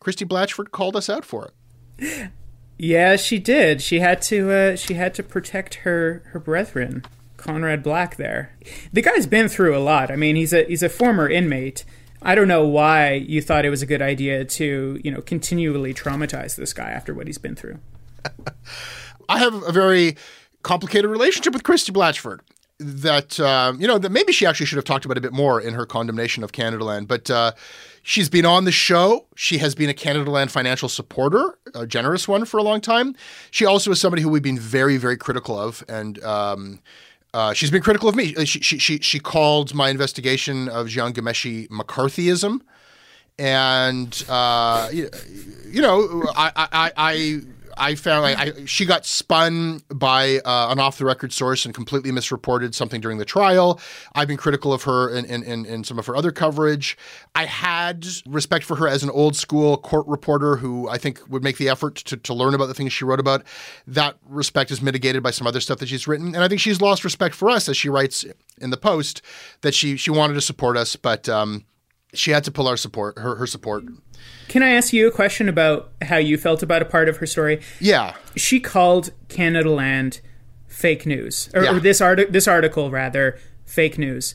Christie 0.00 0.24
Blatchford 0.24 0.72
called 0.72 0.96
us 0.96 1.08
out 1.08 1.24
for 1.24 1.52
it. 1.98 2.30
Yeah, 2.76 3.14
she 3.14 3.38
did. 3.38 3.80
She 3.80 4.00
had 4.00 4.20
to. 4.22 4.50
Uh, 4.50 4.76
she 4.76 4.94
had 4.94 5.14
to 5.14 5.22
protect 5.22 5.76
her 5.76 6.24
her 6.32 6.40
brethren, 6.40 7.04
Conrad 7.36 7.84
Black. 7.84 8.16
There, 8.16 8.52
the 8.92 9.02
guy's 9.02 9.28
been 9.28 9.48
through 9.48 9.76
a 9.76 9.78
lot. 9.78 10.10
I 10.10 10.16
mean, 10.16 10.34
he's 10.34 10.52
a 10.52 10.64
he's 10.64 10.82
a 10.82 10.88
former 10.88 11.28
inmate. 11.28 11.84
I 12.20 12.34
don't 12.34 12.48
know 12.48 12.66
why 12.66 13.12
you 13.12 13.40
thought 13.40 13.64
it 13.64 13.70
was 13.70 13.82
a 13.82 13.86
good 13.86 14.02
idea 14.02 14.44
to 14.44 15.00
you 15.02 15.12
know 15.12 15.20
continually 15.22 15.94
traumatize 15.94 16.56
this 16.56 16.72
guy 16.72 16.90
after 16.90 17.14
what 17.14 17.28
he's 17.28 17.38
been 17.38 17.54
through. 17.54 17.78
I 19.28 19.38
have 19.38 19.54
a 19.62 19.72
very 19.72 20.16
complicated 20.66 21.08
relationship 21.08 21.52
with 21.52 21.62
Christie 21.62 21.92
Blatchford 21.92 22.40
that 22.78 23.38
um, 23.38 23.80
you 23.80 23.86
know 23.86 23.98
that 23.98 24.10
maybe 24.10 24.32
she 24.32 24.44
actually 24.44 24.66
should 24.66 24.76
have 24.76 24.84
talked 24.84 25.04
about 25.04 25.16
a 25.16 25.20
bit 25.20 25.32
more 25.32 25.60
in 25.60 25.74
her 25.74 25.86
condemnation 25.86 26.42
of 26.42 26.50
Canada 26.50 26.84
Land. 26.84 27.06
But 27.06 27.30
uh, 27.30 27.52
she's 28.02 28.28
been 28.28 28.44
on 28.44 28.64
the 28.64 28.72
show. 28.72 29.26
She 29.36 29.58
has 29.58 29.76
been 29.76 29.88
a 29.88 29.94
Canada 29.94 30.28
Land 30.28 30.50
financial 30.50 30.88
supporter, 30.88 31.56
a 31.72 31.86
generous 31.86 32.26
one 32.26 32.44
for 32.44 32.58
a 32.58 32.64
long 32.64 32.80
time. 32.80 33.14
She 33.52 33.64
also 33.64 33.92
is 33.92 34.00
somebody 34.00 34.22
who 34.22 34.28
we've 34.28 34.42
been 34.42 34.58
very, 34.58 34.96
very 34.96 35.16
critical 35.16 35.56
of, 35.56 35.84
and 35.88 36.22
um, 36.24 36.80
uh, 37.32 37.52
she's 37.52 37.70
been 37.70 37.82
critical 37.82 38.08
of 38.08 38.16
me. 38.16 38.34
She, 38.44 38.60
she 38.60 38.78
she 38.78 38.98
she 38.98 39.20
called 39.20 39.72
my 39.72 39.88
investigation 39.88 40.68
of 40.68 40.88
Jian 40.88 41.12
Ghomeshi 41.12 41.68
McCarthyism, 41.68 42.60
and 43.38 44.24
uh, 44.28 44.88
you, 44.92 45.08
you 45.70 45.80
know 45.80 46.24
I 46.36 46.50
I. 46.56 46.92
I 46.96 47.40
I 47.76 47.94
found 47.94 48.22
like 48.22 48.38
I, 48.38 48.64
she 48.64 48.86
got 48.86 49.04
spun 49.04 49.82
by 49.88 50.38
uh, 50.44 50.68
an 50.70 50.78
off 50.78 50.98
the 50.98 51.04
record 51.04 51.32
source 51.32 51.64
and 51.64 51.74
completely 51.74 52.10
misreported 52.10 52.74
something 52.74 53.00
during 53.00 53.18
the 53.18 53.24
trial. 53.24 53.80
I've 54.14 54.28
been 54.28 54.36
critical 54.36 54.72
of 54.72 54.84
her 54.84 55.10
in, 55.10 55.24
in, 55.26 55.42
in, 55.42 55.66
in, 55.66 55.84
some 55.84 55.98
of 55.98 56.06
her 56.06 56.16
other 56.16 56.32
coverage. 56.32 56.96
I 57.34 57.44
had 57.44 58.06
respect 58.26 58.64
for 58.64 58.76
her 58.76 58.88
as 58.88 59.02
an 59.02 59.10
old 59.10 59.36
school 59.36 59.76
court 59.76 60.06
reporter 60.06 60.56
who 60.56 60.88
I 60.88 60.98
think 60.98 61.20
would 61.28 61.44
make 61.44 61.58
the 61.58 61.68
effort 61.68 61.96
to, 61.96 62.16
to 62.16 62.34
learn 62.34 62.54
about 62.54 62.66
the 62.66 62.74
things 62.74 62.92
she 62.92 63.04
wrote 63.04 63.20
about. 63.20 63.44
That 63.86 64.16
respect 64.26 64.70
is 64.70 64.80
mitigated 64.80 65.22
by 65.22 65.30
some 65.30 65.46
other 65.46 65.60
stuff 65.60 65.78
that 65.78 65.88
she's 65.88 66.08
written. 66.08 66.34
And 66.34 66.42
I 66.42 66.48
think 66.48 66.60
she's 66.60 66.80
lost 66.80 67.04
respect 67.04 67.34
for 67.34 67.50
us 67.50 67.68
as 67.68 67.76
she 67.76 67.88
writes 67.88 68.24
in 68.58 68.70
the 68.70 68.76
post 68.76 69.22
that 69.60 69.74
she, 69.74 69.96
she 69.96 70.10
wanted 70.10 70.34
to 70.34 70.40
support 70.40 70.76
us, 70.76 70.96
but 70.96 71.28
um, 71.28 71.64
she 72.14 72.30
had 72.30 72.44
to 72.44 72.50
pull 72.50 72.68
our 72.68 72.76
support, 72.76 73.18
her, 73.18 73.36
her 73.36 73.46
support. 73.46 73.84
Can 74.48 74.62
I 74.62 74.70
ask 74.70 74.92
you 74.92 75.08
a 75.08 75.10
question 75.10 75.48
about 75.48 75.90
how 76.02 76.16
you 76.16 76.38
felt 76.38 76.62
about 76.62 76.82
a 76.82 76.84
part 76.84 77.08
of 77.08 77.16
her 77.18 77.26
story? 77.26 77.60
Yeah. 77.80 78.14
She 78.36 78.60
called 78.60 79.10
Canada 79.28 79.70
Land 79.70 80.20
fake 80.68 81.06
news, 81.06 81.50
or, 81.54 81.64
yeah. 81.64 81.76
or 81.76 81.80
this 81.80 82.00
art- 82.00 82.32
this 82.32 82.46
article 82.46 82.90
rather 82.90 83.38
fake 83.64 83.98
news. 83.98 84.34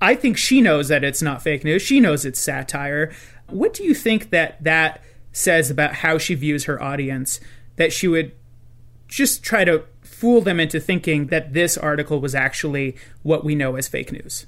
I 0.00 0.14
think 0.14 0.36
she 0.36 0.60
knows 0.60 0.88
that 0.88 1.04
it's 1.04 1.22
not 1.22 1.42
fake 1.42 1.64
news. 1.64 1.82
She 1.82 2.00
knows 2.00 2.24
it's 2.24 2.42
satire. 2.42 3.12
What 3.46 3.72
do 3.72 3.84
you 3.84 3.94
think 3.94 4.30
that 4.30 4.62
that 4.64 5.02
says 5.32 5.70
about 5.70 5.96
how 5.96 6.18
she 6.18 6.34
views 6.34 6.64
her 6.64 6.82
audience? 6.82 7.40
That 7.76 7.92
she 7.92 8.08
would 8.08 8.32
just 9.06 9.44
try 9.44 9.64
to 9.64 9.84
fool 10.00 10.40
them 10.40 10.58
into 10.58 10.80
thinking 10.80 11.26
that 11.26 11.52
this 11.52 11.76
article 11.76 12.20
was 12.20 12.34
actually 12.34 12.96
what 13.22 13.44
we 13.44 13.54
know 13.54 13.76
as 13.76 13.86
fake 13.86 14.10
news. 14.12 14.46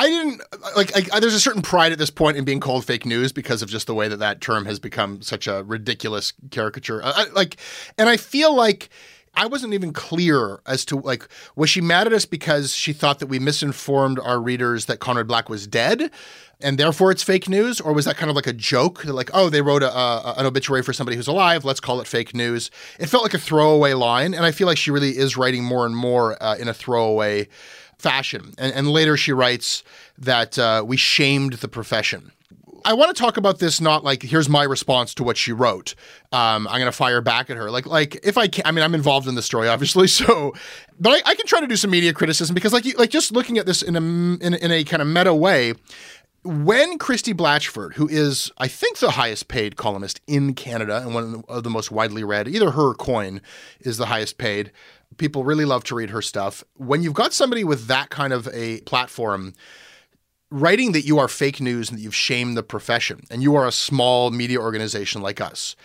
I 0.00 0.08
didn't 0.08 0.40
like, 0.74 0.94
like. 0.94 1.20
There's 1.20 1.34
a 1.34 1.40
certain 1.40 1.60
pride 1.60 1.92
at 1.92 1.98
this 1.98 2.08
point 2.08 2.38
in 2.38 2.44
being 2.44 2.58
called 2.58 2.86
fake 2.86 3.04
news 3.04 3.32
because 3.32 3.60
of 3.60 3.68
just 3.68 3.86
the 3.86 3.94
way 3.94 4.08
that 4.08 4.16
that 4.16 4.40
term 4.40 4.64
has 4.64 4.78
become 4.78 5.20
such 5.20 5.46
a 5.46 5.62
ridiculous 5.64 6.32
caricature. 6.50 7.02
I, 7.04 7.26
like, 7.34 7.58
and 7.98 8.08
I 8.08 8.16
feel 8.16 8.56
like 8.56 8.88
I 9.34 9.44
wasn't 9.44 9.74
even 9.74 9.92
clear 9.92 10.60
as 10.66 10.86
to 10.86 10.96
like 10.96 11.28
was 11.54 11.68
she 11.68 11.82
mad 11.82 12.06
at 12.06 12.14
us 12.14 12.24
because 12.24 12.74
she 12.74 12.94
thought 12.94 13.18
that 13.18 13.26
we 13.26 13.38
misinformed 13.38 14.18
our 14.18 14.40
readers 14.40 14.86
that 14.86 15.00
Conrad 15.00 15.28
Black 15.28 15.50
was 15.50 15.66
dead, 15.66 16.10
and 16.62 16.78
therefore 16.78 17.10
it's 17.10 17.22
fake 17.22 17.46
news, 17.46 17.78
or 17.78 17.92
was 17.92 18.06
that 18.06 18.16
kind 18.16 18.30
of 18.30 18.36
like 18.36 18.46
a 18.46 18.54
joke? 18.54 19.04
Like, 19.04 19.28
oh, 19.34 19.50
they 19.50 19.60
wrote 19.60 19.82
a, 19.82 19.94
a, 19.94 20.34
an 20.38 20.46
obituary 20.46 20.82
for 20.82 20.94
somebody 20.94 21.16
who's 21.16 21.28
alive. 21.28 21.66
Let's 21.66 21.78
call 21.80 22.00
it 22.00 22.06
fake 22.06 22.34
news. 22.34 22.70
It 22.98 23.08
felt 23.08 23.22
like 23.22 23.34
a 23.34 23.38
throwaway 23.38 23.92
line, 23.92 24.32
and 24.32 24.46
I 24.46 24.50
feel 24.50 24.66
like 24.66 24.78
she 24.78 24.90
really 24.90 25.18
is 25.18 25.36
writing 25.36 25.62
more 25.62 25.84
and 25.84 25.94
more 25.94 26.42
uh, 26.42 26.56
in 26.56 26.68
a 26.68 26.74
throwaway 26.74 27.48
fashion. 28.00 28.54
And, 28.58 28.72
and 28.74 28.90
later 28.90 29.16
she 29.16 29.32
writes 29.32 29.84
that 30.18 30.58
uh, 30.58 30.84
we 30.86 30.96
shamed 30.96 31.54
the 31.54 31.68
profession. 31.68 32.32
I 32.84 32.94
want 32.94 33.14
to 33.14 33.20
talk 33.20 33.36
about 33.36 33.58
this 33.58 33.80
not 33.80 34.04
like 34.04 34.22
here's 34.22 34.48
my 34.48 34.62
response 34.62 35.14
to 35.14 35.24
what 35.24 35.36
she 35.36 35.52
wrote. 35.52 35.94
Um, 36.32 36.66
I'm 36.68 36.80
going 36.80 36.86
to 36.86 36.92
fire 36.92 37.20
back 37.20 37.50
at 37.50 37.56
her. 37.56 37.70
Like 37.70 37.86
like 37.86 38.18
if 38.22 38.38
I 38.38 38.48
can, 38.48 38.64
I 38.66 38.70
mean 38.70 38.82
I'm 38.82 38.94
involved 38.94 39.28
in 39.28 39.34
the 39.34 39.42
story 39.42 39.68
obviously. 39.68 40.08
So, 40.20 40.52
but 40.98 41.10
I, 41.10 41.30
I, 41.30 41.34
can 41.34 41.46
try 41.46 41.60
to 41.60 41.66
do 41.66 41.76
some 41.76 41.90
media 41.90 42.12
criticism 42.12 42.52
because 42.52 42.72
like 42.72 42.84
like 42.98 43.10
just 43.10 43.32
looking 43.32 43.58
at 43.58 43.64
this 43.64 43.80
in 43.80 43.96
a 43.96 43.98
in, 43.98 44.54
in 44.54 44.70
a 44.70 44.84
kind 44.84 45.00
of 45.00 45.08
meta 45.08 45.34
way. 45.34 45.74
When 46.42 46.98
Christie 46.98 47.34
Blatchford, 47.34 47.94
who 47.94 48.08
is 48.08 48.50
I 48.58 48.66
think 48.66 48.98
the 48.98 49.12
highest 49.12 49.48
paid 49.48 49.76
columnist 49.76 50.20
in 50.26 50.54
Canada 50.54 51.02
and 51.02 51.14
one 51.14 51.44
of 51.48 51.64
the 51.64 51.70
most 51.70 51.90
widely 51.90 52.24
read, 52.24 52.48
either 52.48 52.72
her 52.72 52.90
or 52.90 52.94
Coyne 52.94 53.40
is 53.80 53.98
the 53.98 54.06
highest 54.06 54.36
paid. 54.38 54.72
People 55.16 55.44
really 55.44 55.64
love 55.64 55.84
to 55.84 55.94
read 55.94 56.10
her 56.10 56.22
stuff. 56.22 56.64
When 56.76 57.02
you've 57.02 57.14
got 57.14 57.32
somebody 57.32 57.64
with 57.64 57.86
that 57.86 58.10
kind 58.10 58.32
of 58.32 58.48
a 58.52 58.80
platform 58.82 59.54
writing 60.50 60.92
that 60.92 61.02
you 61.02 61.18
are 61.18 61.28
fake 61.28 61.60
news 61.60 61.90
and 61.90 61.98
that 61.98 62.02
you've 62.02 62.14
shamed 62.14 62.56
the 62.56 62.62
profession 62.62 63.20
and 63.30 63.42
you 63.42 63.54
are 63.54 63.66
a 63.66 63.72
small 63.72 64.30
media 64.30 64.60
organization 64.60 65.22
like 65.22 65.40
us 65.40 65.76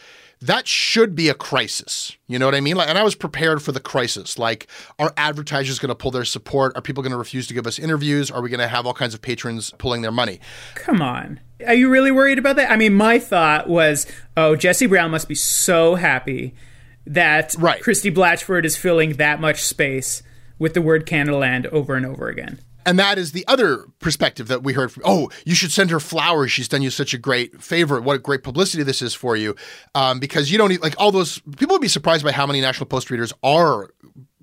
that 0.42 0.68
should 0.68 1.16
be 1.16 1.30
a 1.30 1.34
crisis. 1.34 2.16
You 2.28 2.40
know 2.40 2.46
what 2.46 2.56
i 2.56 2.62
mean? 2.62 2.76
Like 2.76 2.90
and 2.90 2.98
i 2.98 3.04
was 3.04 3.16
prepared 3.16 3.62
for 3.62 3.72
the 3.72 3.80
crisis. 3.80 4.38
Like 4.38 4.68
are 5.00 5.14
advertisers 5.18 5.80
going 5.80 5.90
to 5.90 5.96
pull 5.96 6.12
their 6.12 6.26
support? 6.26 6.76
Are 6.76 6.82
people 6.82 7.04
going 7.04 7.12
to 7.12 7.18
refuse 7.18 7.48
to 7.48 7.54
give 7.54 7.68
us 7.68 7.80
interviews? 7.80 8.30
Are 8.30 8.42
we 8.42 8.50
going 8.50 8.60
to 8.60 8.68
have 8.68 8.86
all 8.86 8.94
kinds 8.94 9.14
of 9.14 9.22
patrons 9.22 9.72
pulling 9.78 10.02
their 10.02 10.12
money? 10.12 10.40
Come 10.76 11.02
on. 11.02 11.40
Are 11.66 11.74
you 11.74 11.90
really 11.90 12.12
worried 12.12 12.38
about 12.38 12.58
that? 12.58 12.72
I 12.72 12.76
mean 12.76 12.94
my 12.94 13.20
thought 13.20 13.70
was 13.70 14.08
oh 14.36 14.56
jesse 14.56 14.88
brown 14.88 15.12
must 15.12 15.28
be 15.28 15.36
so 15.36 15.96
happy 15.96 16.54
that 17.06 17.56
right. 17.60 17.82
christie 17.82 18.12
blatchford 18.12 18.66
is 18.66 18.78
filling 18.78 19.14
that 19.14 19.40
much 19.40 19.64
space 19.64 20.24
with 20.58 20.74
the 20.74 20.82
word 20.82 21.06
Canada 21.06 21.38
Land 21.38 21.68
over 21.68 21.96
and 21.96 22.06
over 22.06 22.30
again 22.30 22.60
And 22.86 23.00
that 23.00 23.18
is 23.18 23.32
the 23.32 23.46
other 23.48 23.86
perspective 24.00 24.48
that 24.48 24.64
we 24.64 24.74
heard 24.74 24.92
from. 24.92 25.04
Oh, 25.06 25.30
you 25.44 25.56
should 25.56 25.72
send 25.72 25.90
her 25.90 26.00
flowers. 26.00 26.52
She's 26.52 26.68
done 26.68 26.82
you 26.82 26.90
such 26.92 27.14
a 27.14 27.18
great 27.18 27.62
favor. 27.62 28.00
What 28.00 28.16
a 28.16 28.20
great 28.20 28.44
publicity 28.44 28.84
this 28.84 29.02
is 29.02 29.14
for 29.14 29.36
you. 29.36 29.56
Um, 29.96 30.20
because 30.20 30.52
you 30.52 30.58
don't 30.58 30.70
need, 30.70 30.82
like 30.82 30.96
all 31.00 31.12
those 31.12 31.40
people 31.58 31.74
would 31.76 31.82
be 31.82 31.88
surprised 31.88 32.24
by 32.24 32.32
how 32.32 32.46
many 32.46 32.62
National 32.62 32.86
Post 32.86 33.10
readers 33.10 33.34
are 33.44 33.90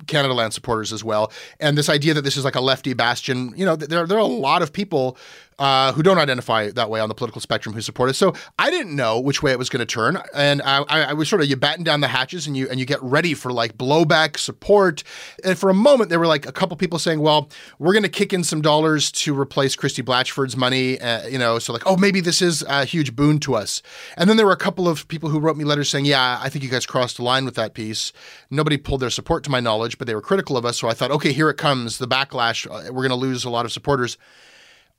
Canada 0.06 0.34
Land 0.34 0.52
supporters 0.52 0.92
as 0.92 1.04
well. 1.04 1.32
And 1.60 1.78
this 1.78 1.88
idea 1.88 2.14
that 2.14 2.22
this 2.22 2.36
is 2.36 2.44
like 2.44 2.56
a 2.56 2.60
lefty 2.60 2.94
bastion, 2.94 3.52
you 3.56 3.64
know, 3.64 3.76
there, 3.76 4.06
there 4.06 4.18
are 4.18 4.20
a 4.20 4.26
lot 4.26 4.62
of 4.62 4.72
people 4.72 5.16
uh, 5.62 5.92
who 5.92 6.02
don't 6.02 6.18
identify 6.18 6.72
that 6.72 6.90
way 6.90 6.98
on 6.98 7.08
the 7.08 7.14
political 7.14 7.40
spectrum 7.40 7.72
who 7.72 7.80
support 7.80 8.10
it. 8.10 8.14
So 8.14 8.34
I 8.58 8.68
didn't 8.68 8.96
know 8.96 9.20
which 9.20 9.44
way 9.44 9.52
it 9.52 9.60
was 9.60 9.68
going 9.68 9.78
to 9.78 9.86
turn, 9.86 10.20
and 10.34 10.60
I, 10.62 10.82
I, 10.88 11.12
was 11.12 11.28
sort 11.28 11.40
of 11.40 11.46
you 11.46 11.54
batten 11.54 11.84
down 11.84 12.00
the 12.00 12.08
hatches 12.08 12.48
and 12.48 12.56
you 12.56 12.68
and 12.68 12.80
you 12.80 12.84
get 12.84 13.00
ready 13.00 13.32
for 13.32 13.52
like 13.52 13.78
blowback 13.78 14.38
support. 14.38 15.04
And 15.44 15.56
for 15.56 15.70
a 15.70 15.74
moment, 15.74 16.10
there 16.10 16.18
were 16.18 16.26
like 16.26 16.46
a 16.46 16.52
couple 16.52 16.76
people 16.76 16.98
saying, 16.98 17.20
"Well, 17.20 17.48
we're 17.78 17.92
going 17.92 18.02
to 18.02 18.08
kick 18.08 18.32
in 18.32 18.42
some 18.42 18.60
dollars 18.60 19.12
to 19.12 19.38
replace 19.38 19.76
Christie 19.76 20.02
Blatchford's 20.02 20.56
money," 20.56 21.00
uh, 21.00 21.28
you 21.28 21.38
know, 21.38 21.60
so 21.60 21.72
like, 21.72 21.86
"Oh, 21.86 21.96
maybe 21.96 22.20
this 22.20 22.42
is 22.42 22.64
a 22.68 22.84
huge 22.84 23.14
boon 23.14 23.38
to 23.40 23.54
us." 23.54 23.82
And 24.16 24.28
then 24.28 24.36
there 24.36 24.46
were 24.46 24.50
a 24.50 24.56
couple 24.56 24.88
of 24.88 25.06
people 25.06 25.28
who 25.28 25.38
wrote 25.38 25.56
me 25.56 25.62
letters 25.62 25.88
saying, 25.88 26.06
"Yeah, 26.06 26.40
I 26.42 26.48
think 26.48 26.64
you 26.64 26.70
guys 26.70 26.86
crossed 26.86 27.18
the 27.18 27.22
line 27.22 27.44
with 27.44 27.54
that 27.54 27.72
piece." 27.72 28.12
Nobody 28.50 28.78
pulled 28.78 28.98
their 28.98 29.10
support 29.10 29.44
to 29.44 29.50
my 29.50 29.60
knowledge, 29.60 29.96
but 29.96 30.08
they 30.08 30.14
were 30.16 30.22
critical 30.22 30.56
of 30.56 30.64
us. 30.64 30.76
So 30.80 30.88
I 30.88 30.92
thought, 30.92 31.12
okay, 31.12 31.32
here 31.32 31.50
it 31.50 31.56
comes, 31.56 31.98
the 31.98 32.08
backlash. 32.08 32.66
Uh, 32.66 32.92
we're 32.92 33.06
going 33.06 33.10
to 33.10 33.14
lose 33.14 33.44
a 33.44 33.50
lot 33.50 33.64
of 33.64 33.70
supporters. 33.70 34.18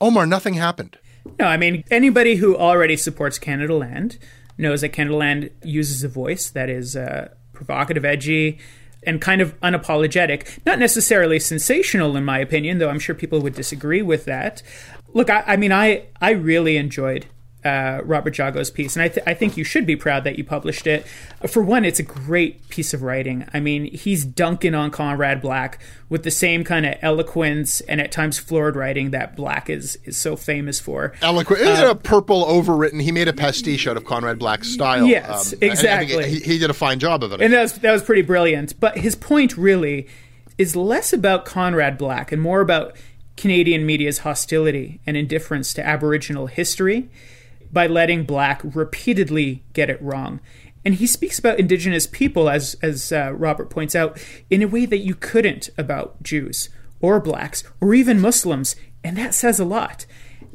Omar, 0.03 0.25
nothing 0.25 0.55
happened. 0.55 0.97
No, 1.39 1.45
I 1.45 1.55
mean, 1.55 1.85
anybody 1.89 2.35
who 2.35 2.57
already 2.57 2.97
supports 2.97 3.39
Canada 3.39 3.73
Land 3.73 4.17
knows 4.57 4.81
that 4.81 4.89
Canada 4.89 5.15
Land 5.15 5.49
uses 5.63 6.03
a 6.03 6.09
voice 6.09 6.49
that 6.49 6.69
is 6.69 6.97
uh, 6.97 7.29
provocative, 7.53 8.03
edgy, 8.03 8.59
and 9.03 9.21
kind 9.21 9.41
of 9.41 9.57
unapologetic. 9.61 10.59
Not 10.65 10.77
necessarily 10.77 11.39
sensational, 11.39 12.17
in 12.17 12.25
my 12.25 12.39
opinion, 12.39 12.79
though 12.79 12.89
I'm 12.89 12.99
sure 12.99 13.15
people 13.15 13.39
would 13.43 13.55
disagree 13.55 14.01
with 14.01 14.25
that. 14.25 14.61
Look, 15.13 15.29
I, 15.29 15.43
I 15.47 15.55
mean, 15.55 15.71
I, 15.71 16.07
I 16.19 16.31
really 16.31 16.75
enjoyed 16.75 17.25
uh, 17.63 18.01
Robert 18.03 18.33
Jago's 18.33 18.69
piece, 18.69 18.95
and 18.95 19.03
I, 19.03 19.07
th- 19.07 19.25
I 19.25 19.33
think 19.33 19.57
you 19.57 19.63
should 19.63 19.85
be 19.85 19.95
proud 19.95 20.23
that 20.23 20.37
you 20.37 20.43
published 20.43 20.87
it. 20.87 21.05
For 21.47 21.63
one, 21.63 21.85
it's 21.85 21.99
a 21.99 22.03
great 22.03 22.67
piece 22.69 22.93
of 22.93 23.03
writing. 23.03 23.47
I 23.53 23.59
mean, 23.59 23.85
he's 23.85 24.25
dunking 24.25 24.75
on 24.75 24.91
Conrad 24.91 25.41
Black 25.41 25.79
with 26.09 26.23
the 26.23 26.31
same 26.31 26.63
kind 26.63 26.85
of 26.85 26.95
eloquence 27.01 27.81
and 27.81 28.01
at 28.01 28.11
times 28.11 28.37
florid 28.37 28.75
writing 28.75 29.11
that 29.11 29.35
Black 29.35 29.69
is 29.69 29.97
is 30.03 30.17
so 30.17 30.35
famous 30.35 30.79
for. 30.79 31.13
Eloquent, 31.21 31.61
uh, 31.61 31.87
a 31.91 31.95
purple 31.95 32.45
overwritten. 32.45 33.01
He 33.01 33.11
made 33.11 33.27
a 33.27 33.33
pastiche 33.33 33.87
out 33.87 33.97
of 33.97 34.05
Conrad 34.05 34.39
Black's 34.39 34.69
style. 34.69 35.05
Yes, 35.07 35.53
um, 35.53 35.59
exactly. 35.61 36.29
He, 36.29 36.39
he, 36.39 36.59
did 36.59 36.69
a 36.69 36.73
fine 36.73 36.99
job 36.99 37.23
of 37.23 37.33
it, 37.33 37.41
and 37.41 37.53
that 37.53 37.61
was 37.61 37.73
that 37.73 37.91
was 37.91 38.03
pretty 38.03 38.21
brilliant. 38.21 38.79
But 38.79 38.97
his 38.97 39.15
point 39.15 39.57
really 39.57 40.07
is 40.57 40.75
less 40.75 41.13
about 41.13 41.45
Conrad 41.45 41.97
Black 41.97 42.31
and 42.31 42.41
more 42.41 42.61
about 42.61 42.95
Canadian 43.37 43.85
media's 43.85 44.19
hostility 44.19 44.99
and 45.05 45.17
indifference 45.17 45.73
to 45.73 45.85
Aboriginal 45.85 46.47
history 46.47 47.09
by 47.73 47.87
letting 47.87 48.23
Black 48.23 48.61
repeatedly 48.63 49.63
get 49.73 49.89
it 49.89 50.01
wrong. 50.01 50.39
And 50.85 50.95
he 50.95 51.07
speaks 51.07 51.39
about 51.39 51.59
indigenous 51.59 52.07
people, 52.07 52.49
as, 52.49 52.75
as 52.81 53.11
uh, 53.11 53.33
Robert 53.33 53.69
points 53.69 53.95
out, 53.95 54.21
in 54.49 54.61
a 54.61 54.67
way 54.67 54.85
that 54.85 54.99
you 54.99 55.15
couldn't 55.15 55.69
about 55.77 56.21
Jews 56.21 56.69
or 57.01 57.19
blacks 57.19 57.63
or 57.81 57.93
even 57.93 58.21
Muslims. 58.21 58.75
And 59.03 59.17
that 59.17 59.33
says 59.33 59.59
a 59.59 59.65
lot. 59.65 60.05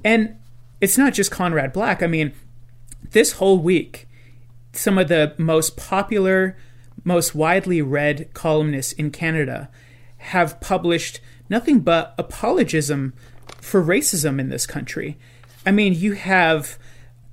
And 0.04 0.36
it's 0.80 0.98
not 0.98 1.14
just 1.14 1.30
Conrad 1.30 1.72
Black. 1.72 2.02
I 2.02 2.06
mean, 2.06 2.32
this 3.10 3.32
whole 3.32 3.58
week, 3.58 4.06
some 4.72 4.98
of 4.98 5.08
the 5.08 5.34
most 5.38 5.76
popular, 5.76 6.56
most 7.04 7.34
widely 7.34 7.82
read 7.82 8.30
columnists 8.34 8.92
in 8.92 9.10
Canada 9.10 9.70
have 10.18 10.60
published 10.60 11.20
nothing 11.48 11.80
but 11.80 12.14
apologism 12.18 13.14
for 13.60 13.82
racism 13.82 14.38
in 14.38 14.50
this 14.50 14.66
country. 14.66 15.16
I 15.64 15.70
mean, 15.70 15.94
you 15.94 16.12
have 16.12 16.78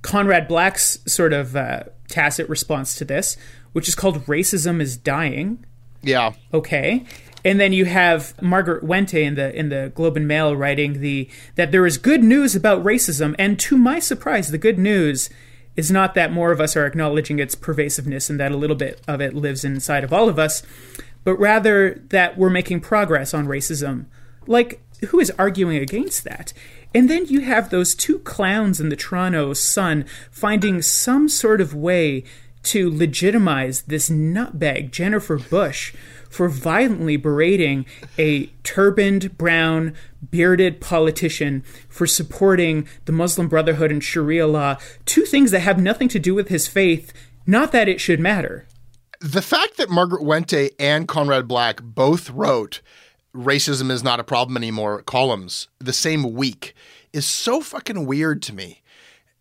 Conrad 0.06 0.46
Black's 0.46 1.00
sort 1.04 1.32
of 1.32 1.56
uh, 1.56 1.82
tacit 2.06 2.48
response 2.48 2.94
to 2.94 3.04
this, 3.04 3.36
which 3.72 3.88
is 3.88 3.96
called 3.96 4.24
Racism 4.26 4.80
is 4.80 4.96
Dying. 4.96 5.66
Yeah. 6.00 6.32
Okay. 6.54 7.04
And 7.44 7.58
then 7.58 7.72
you 7.72 7.86
have 7.86 8.40
Margaret 8.40 8.84
Wente 8.84 9.20
in 9.20 9.34
the 9.34 9.52
in 9.52 9.68
the 9.68 9.90
Globe 9.96 10.16
and 10.16 10.28
Mail 10.28 10.54
writing 10.54 11.00
the 11.00 11.28
that 11.56 11.72
there 11.72 11.84
is 11.84 11.98
good 11.98 12.22
news 12.22 12.54
about 12.54 12.84
racism, 12.84 13.34
and 13.36 13.58
to 13.58 13.76
my 13.76 13.98
surprise, 13.98 14.52
the 14.52 14.58
good 14.58 14.78
news 14.78 15.28
is 15.74 15.90
not 15.90 16.14
that 16.14 16.32
more 16.32 16.52
of 16.52 16.60
us 16.60 16.76
are 16.76 16.86
acknowledging 16.86 17.40
its 17.40 17.56
pervasiveness 17.56 18.30
and 18.30 18.38
that 18.38 18.52
a 18.52 18.56
little 18.56 18.76
bit 18.76 19.00
of 19.08 19.20
it 19.20 19.34
lives 19.34 19.64
inside 19.64 20.04
of 20.04 20.12
all 20.12 20.28
of 20.28 20.38
us, 20.38 20.62
but 21.24 21.34
rather 21.34 22.00
that 22.10 22.38
we're 22.38 22.48
making 22.48 22.80
progress 22.80 23.34
on 23.34 23.46
racism. 23.46 24.06
Like, 24.46 24.80
who 25.08 25.18
is 25.18 25.32
arguing 25.32 25.78
against 25.78 26.22
that? 26.24 26.52
And 26.96 27.10
then 27.10 27.26
you 27.26 27.42
have 27.42 27.68
those 27.68 27.94
two 27.94 28.20
clowns 28.20 28.80
in 28.80 28.88
the 28.88 28.96
Toronto 28.96 29.52
Sun 29.52 30.06
finding 30.30 30.80
some 30.80 31.28
sort 31.28 31.60
of 31.60 31.74
way 31.74 32.24
to 32.62 32.90
legitimize 32.90 33.82
this 33.82 34.08
nutbag, 34.08 34.92
Jennifer 34.92 35.36
Bush, 35.36 35.92
for 36.30 36.48
violently 36.48 37.18
berating 37.18 37.84
a 38.18 38.46
turbaned, 38.62 39.36
brown, 39.36 39.92
bearded 40.30 40.80
politician 40.80 41.64
for 41.86 42.06
supporting 42.06 42.88
the 43.04 43.12
Muslim 43.12 43.46
Brotherhood 43.46 43.92
and 43.92 44.02
Sharia 44.02 44.46
law, 44.46 44.78
two 45.04 45.26
things 45.26 45.50
that 45.50 45.60
have 45.60 45.78
nothing 45.78 46.08
to 46.08 46.18
do 46.18 46.34
with 46.34 46.48
his 46.48 46.66
faith, 46.66 47.12
not 47.46 47.72
that 47.72 47.90
it 47.90 48.00
should 48.00 48.20
matter. 48.20 48.66
The 49.20 49.42
fact 49.42 49.76
that 49.76 49.90
Margaret 49.90 50.22
Wente 50.22 50.70
and 50.78 51.06
Conrad 51.06 51.46
Black 51.46 51.82
both 51.82 52.30
wrote 52.30 52.80
racism 53.36 53.90
is 53.90 54.02
not 54.02 54.20
a 54.20 54.24
problem 54.24 54.56
anymore 54.56 55.02
columns 55.02 55.68
the 55.78 55.92
same 55.92 56.32
week 56.32 56.74
is 57.12 57.24
so 57.24 57.60
fucking 57.60 58.04
weird 58.06 58.42
to 58.42 58.52
me. 58.52 58.82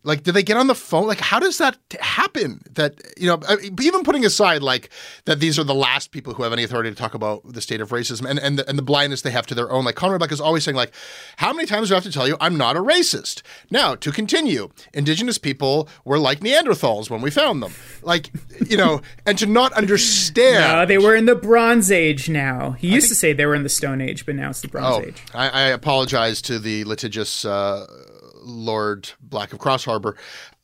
Like, 0.05 0.23
do 0.23 0.31
they 0.31 0.43
get 0.43 0.55
on 0.55 0.67
the 0.67 0.75
phone? 0.75 1.07
Like, 1.07 1.19
how 1.19 1.39
does 1.39 1.57
that 1.57 1.77
happen? 1.99 2.61
That, 2.71 3.01
you 3.17 3.27
know, 3.27 3.41
even 3.81 4.03
putting 4.03 4.23
aside 4.23 4.61
like 4.61 4.89
that 5.25 5.39
these 5.39 5.57
are 5.57 5.63
the 5.63 5.73
last 5.73 6.11
people 6.11 6.33
who 6.33 6.43
have 6.43 6.53
any 6.53 6.63
authority 6.63 6.91
to 6.91 6.95
talk 6.95 7.15
about 7.15 7.41
the 7.53 7.59
state 7.59 7.81
of 7.81 7.89
racism 7.89 8.29
and, 8.29 8.39
and, 8.39 8.59
the, 8.59 8.69
and 8.69 8.77
the 8.77 8.83
blindness 8.83 9.23
they 9.23 9.31
have 9.31 9.47
to 9.47 9.55
their 9.55 9.71
own. 9.71 9.83
Like, 9.83 9.95
Conrad 9.95 10.19
Black 10.19 10.31
is 10.31 10.39
always 10.39 10.63
saying, 10.63 10.75
like, 10.75 10.93
how 11.37 11.51
many 11.51 11.65
times 11.65 11.89
do 11.89 11.95
I 11.95 11.97
have 11.97 12.03
to 12.03 12.11
tell 12.11 12.27
you 12.27 12.37
I'm 12.39 12.57
not 12.57 12.77
a 12.77 12.81
racist? 12.81 13.41
Now, 13.71 13.95
to 13.95 14.11
continue, 14.11 14.69
indigenous 14.93 15.37
people 15.39 15.89
were 16.03 16.19
like 16.19 16.41
Neanderthals 16.41 17.09
when 17.09 17.21
we 17.21 17.31
found 17.31 17.63
them. 17.63 17.73
Like, 18.03 18.29
you 18.67 18.77
know, 18.77 19.01
and 19.25 19.37
to 19.39 19.47
not 19.47 19.73
understand. 19.73 20.55
No, 20.55 20.85
they 20.85 20.99
were 20.99 21.15
in 21.15 21.25
the 21.25 21.35
Bronze 21.35 21.91
Age 21.91 22.29
now. 22.29 22.71
He 22.71 22.89
used 22.89 23.05
think, 23.05 23.09
to 23.09 23.15
say 23.15 23.33
they 23.33 23.47
were 23.47 23.55
in 23.55 23.63
the 23.63 23.69
Stone 23.69 24.01
Age, 24.01 24.25
but 24.25 24.35
now 24.35 24.51
it's 24.51 24.61
the 24.61 24.67
Bronze 24.67 25.03
oh, 25.03 25.07
Age. 25.07 25.23
I, 25.33 25.49
I 25.49 25.61
apologize 25.69 26.41
to 26.43 26.59
the 26.59 26.83
litigious. 26.85 27.43
Uh, 27.43 27.87
Lord 28.45 29.09
Black 29.19 29.53
of 29.53 29.59
Crossharbour, 29.59 30.15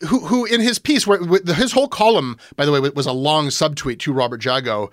who, 0.08 0.20
who 0.28 0.46
in 0.46 0.62
his 0.62 0.80
piece, 0.80 1.06
where 1.06 1.20
his 1.20 1.72
whole 1.72 1.88
column, 1.88 2.38
by 2.56 2.66
the 2.66 2.72
way, 2.72 2.80
was 2.80 3.06
a 3.06 3.12
long 3.12 3.48
subtweet 3.48 4.00
to 4.00 4.14
Robert 4.14 4.44
Jago. 4.44 4.92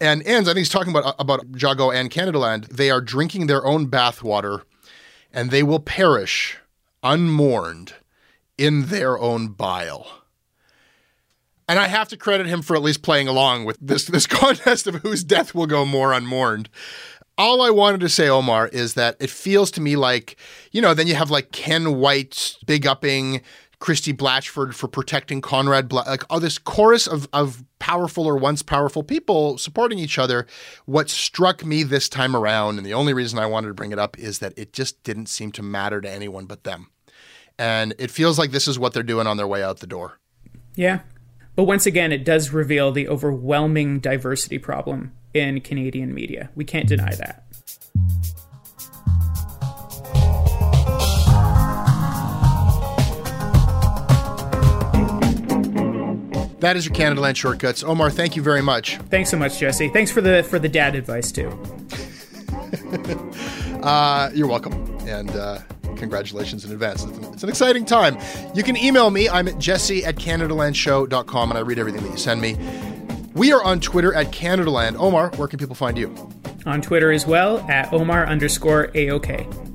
And 0.00 0.22
ends, 0.26 0.48
I 0.48 0.52
think 0.52 0.60
he's 0.60 0.70
talking 0.70 0.92
about, 0.92 1.04
uh, 1.04 1.14
about 1.18 1.44
Jago 1.54 1.90
and 1.90 2.10
Canada 2.10 2.38
Land. 2.38 2.64
They 2.64 2.90
are 2.90 3.02
drinking 3.02 3.46
their 3.46 3.64
own 3.66 3.88
bathwater 3.88 4.62
and 5.32 5.50
they 5.50 5.62
will 5.62 5.80
perish 5.80 6.58
unmourned 7.02 7.94
in 8.58 8.86
their 8.86 9.18
own 9.18 9.48
bile. 9.48 10.06
And 11.68 11.78
I 11.78 11.86
have 11.86 12.08
to 12.08 12.16
credit 12.16 12.46
him 12.46 12.62
for 12.62 12.74
at 12.74 12.82
least 12.82 13.02
playing 13.02 13.28
along 13.28 13.64
with 13.64 13.78
this, 13.80 14.06
this 14.06 14.26
contest 14.28 14.86
of 14.86 14.96
whose 14.96 15.22
death 15.22 15.54
will 15.54 15.66
go 15.66 15.84
more 15.84 16.12
unmourned 16.12 16.68
all 17.38 17.62
I 17.62 17.70
wanted 17.70 18.00
to 18.00 18.08
say, 18.08 18.28
Omar, 18.28 18.68
is 18.68 18.94
that 18.94 19.16
it 19.20 19.30
feels 19.30 19.70
to 19.72 19.80
me 19.80 19.96
like, 19.96 20.36
you 20.72 20.82
know, 20.82 20.94
then 20.94 21.06
you 21.06 21.14
have 21.14 21.30
like 21.30 21.52
Ken 21.52 21.96
Whyte 21.98 22.56
big 22.66 22.86
upping 22.86 23.42
Christie 23.80 24.12
Blatchford 24.12 24.74
for 24.74 24.88
protecting 24.88 25.40
Conrad 25.40 25.88
Black, 25.88 26.06
like 26.06 26.24
all 26.28 26.38
this 26.38 26.58
chorus 26.58 27.06
of, 27.06 27.26
of 27.32 27.64
powerful 27.78 28.26
or 28.26 28.36
once 28.36 28.62
powerful 28.62 29.02
people 29.02 29.56
supporting 29.56 29.98
each 29.98 30.18
other. 30.18 30.46
What 30.84 31.08
struck 31.08 31.64
me 31.64 31.82
this 31.82 32.08
time 32.08 32.36
around, 32.36 32.76
and 32.76 32.86
the 32.86 32.92
only 32.92 33.14
reason 33.14 33.38
I 33.38 33.46
wanted 33.46 33.68
to 33.68 33.74
bring 33.74 33.90
it 33.90 33.98
up 33.98 34.18
is 34.18 34.40
that 34.40 34.52
it 34.58 34.74
just 34.74 35.02
didn't 35.02 35.26
seem 35.26 35.50
to 35.52 35.62
matter 35.62 36.00
to 36.02 36.10
anyone 36.10 36.44
but 36.44 36.64
them. 36.64 36.90
And 37.58 37.94
it 37.98 38.10
feels 38.10 38.38
like 38.38 38.50
this 38.50 38.68
is 38.68 38.78
what 38.78 38.92
they're 38.92 39.02
doing 39.02 39.26
on 39.26 39.38
their 39.38 39.46
way 39.46 39.62
out 39.62 39.80
the 39.80 39.86
door. 39.86 40.18
Yeah. 40.76 41.00
But 41.56 41.64
once 41.64 41.86
again, 41.86 42.12
it 42.12 42.24
does 42.24 42.52
reveal 42.52 42.92
the 42.92 43.08
overwhelming 43.08 43.98
diversity 43.98 44.58
problem 44.58 45.12
in 45.34 45.60
Canadian 45.60 46.14
media. 46.14 46.50
We 46.54 46.64
can't 46.64 46.88
deny 46.88 47.14
that. 47.14 47.44
That 56.60 56.76
is 56.76 56.84
your 56.84 56.94
Canada 56.94 57.22
Land 57.22 57.38
shortcuts. 57.38 57.82
Omar, 57.82 58.10
thank 58.10 58.36
you 58.36 58.42
very 58.42 58.60
much. 58.60 58.98
Thanks 59.08 59.30
so 59.30 59.38
much, 59.38 59.58
Jesse. 59.58 59.88
Thanks 59.88 60.10
for 60.10 60.20
the 60.20 60.42
for 60.42 60.58
the 60.58 60.68
dad 60.68 60.94
advice 60.94 61.32
too. 61.32 61.48
uh, 63.82 64.30
you're 64.34 64.46
welcome, 64.46 64.74
and 65.08 65.30
uh, 65.30 65.60
congratulations 65.96 66.66
in 66.66 66.72
advance. 66.72 67.02
It's 67.02 67.16
an, 67.16 67.24
it's 67.32 67.42
an, 67.42 67.48
exciting 67.48 67.86
time. 67.86 68.18
You 68.54 68.62
can 68.62 68.76
email 68.76 69.10
me. 69.10 69.26
I'm 69.26 69.48
at 69.48 69.58
jesse 69.58 70.04
at 70.04 70.16
CanadaLandShow.com, 70.16 71.50
and 71.50 71.58
I 71.58 71.62
read 71.62 71.78
everything 71.78 72.02
that 72.02 72.10
you 72.10 72.18
send 72.18 72.42
me. 72.42 72.58
We 73.34 73.52
are 73.52 73.62
on 73.62 73.80
Twitter 73.80 74.12
at 74.12 74.32
CanadaLand. 74.32 74.96
Omar, 74.98 75.30
where 75.36 75.46
can 75.46 75.58
people 75.58 75.76
find 75.76 75.96
you? 75.96 76.14
On 76.66 76.82
Twitter 76.82 77.12
as 77.12 77.26
well, 77.26 77.58
at 77.70 77.92
Omar 77.92 78.26
underscore 78.26 78.88
AOK. 78.88 79.68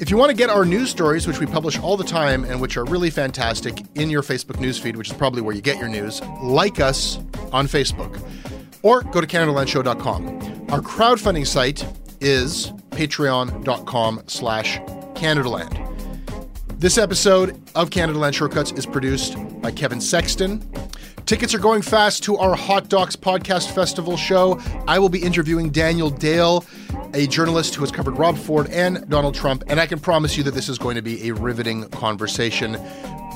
If 0.00 0.10
you 0.10 0.16
want 0.16 0.30
to 0.30 0.36
get 0.36 0.48
our 0.48 0.64
news 0.64 0.90
stories, 0.90 1.26
which 1.26 1.40
we 1.40 1.46
publish 1.46 1.78
all 1.78 1.96
the 1.96 2.04
time 2.04 2.44
and 2.44 2.60
which 2.60 2.76
are 2.76 2.84
really 2.84 3.10
fantastic, 3.10 3.82
in 3.94 4.10
your 4.10 4.22
Facebook 4.22 4.56
newsfeed, 4.56 4.96
which 4.96 5.10
is 5.10 5.16
probably 5.16 5.42
where 5.42 5.54
you 5.54 5.62
get 5.62 5.78
your 5.78 5.88
news, 5.88 6.22
like 6.42 6.80
us 6.80 7.18
on 7.52 7.66
Facebook 7.66 8.22
or 8.82 9.02
go 9.02 9.20
to 9.20 9.26
CanadaLandShow.com. 9.26 10.66
Our 10.70 10.80
crowdfunding 10.80 11.46
site 11.46 11.86
is 12.20 12.72
patreon.com 12.90 14.22
slash 14.26 14.78
CanadaLand. 15.14 15.86
This 16.78 16.96
episode 16.96 17.60
of 17.74 17.90
Canada 17.90 18.18
Land 18.18 18.34
Shortcuts 18.34 18.72
is 18.72 18.86
produced 18.86 19.36
by 19.60 19.70
Kevin 19.70 20.00
Sexton. 20.00 20.66
Tickets 21.26 21.54
are 21.54 21.58
going 21.58 21.82
fast 21.82 22.24
to 22.24 22.36
our 22.36 22.54
Hot 22.56 22.88
Docs 22.88 23.16
Podcast 23.16 23.70
Festival 23.72 24.16
show. 24.16 24.60
I 24.88 24.98
will 24.98 25.08
be 25.08 25.22
interviewing 25.22 25.70
Daniel 25.70 26.10
Dale, 26.10 26.64
a 27.14 27.26
journalist 27.26 27.74
who 27.74 27.82
has 27.82 27.92
covered 27.92 28.18
Rob 28.18 28.36
Ford 28.36 28.68
and 28.70 29.08
Donald 29.08 29.34
Trump, 29.34 29.62
and 29.68 29.78
I 29.80 29.86
can 29.86 30.00
promise 30.00 30.36
you 30.36 30.42
that 30.44 30.54
this 30.54 30.68
is 30.68 30.78
going 30.78 30.96
to 30.96 31.02
be 31.02 31.28
a 31.28 31.34
riveting 31.34 31.88
conversation. 31.90 32.76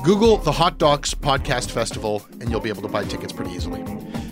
Google 0.03 0.37
the 0.37 0.51
Hot 0.51 0.77
Docs 0.77 1.13
Podcast 1.13 1.71
Festival, 1.71 2.25
and 2.41 2.49
you'll 2.49 2.59
be 2.59 2.69
able 2.69 2.81
to 2.81 2.87
buy 2.87 3.05
tickets 3.05 3.31
pretty 3.31 3.51
easily. 3.51 3.81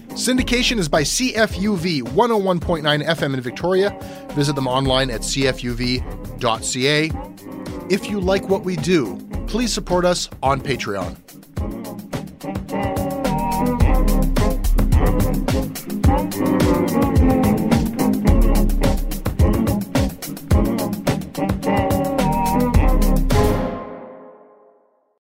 Syndication 0.10 0.78
is 0.78 0.88
by 0.88 1.01
CFUV 1.01 2.01
101.9 2.01 3.06
FM 3.06 3.34
in 3.34 3.41
Victoria. 3.41 3.97
Visit 4.34 4.56
them 4.56 4.68
online 4.68 5.10
at 5.10 5.22
cfuv.ca. 5.22 7.12
If 7.89 8.10
you 8.10 8.20
like 8.20 8.47
what 8.47 8.64
we 8.64 8.76
do, 8.76 9.18
please 9.47 9.74
support 9.74 10.06
us 10.06 10.30
on 10.43 10.62
Patreon. 10.62 11.18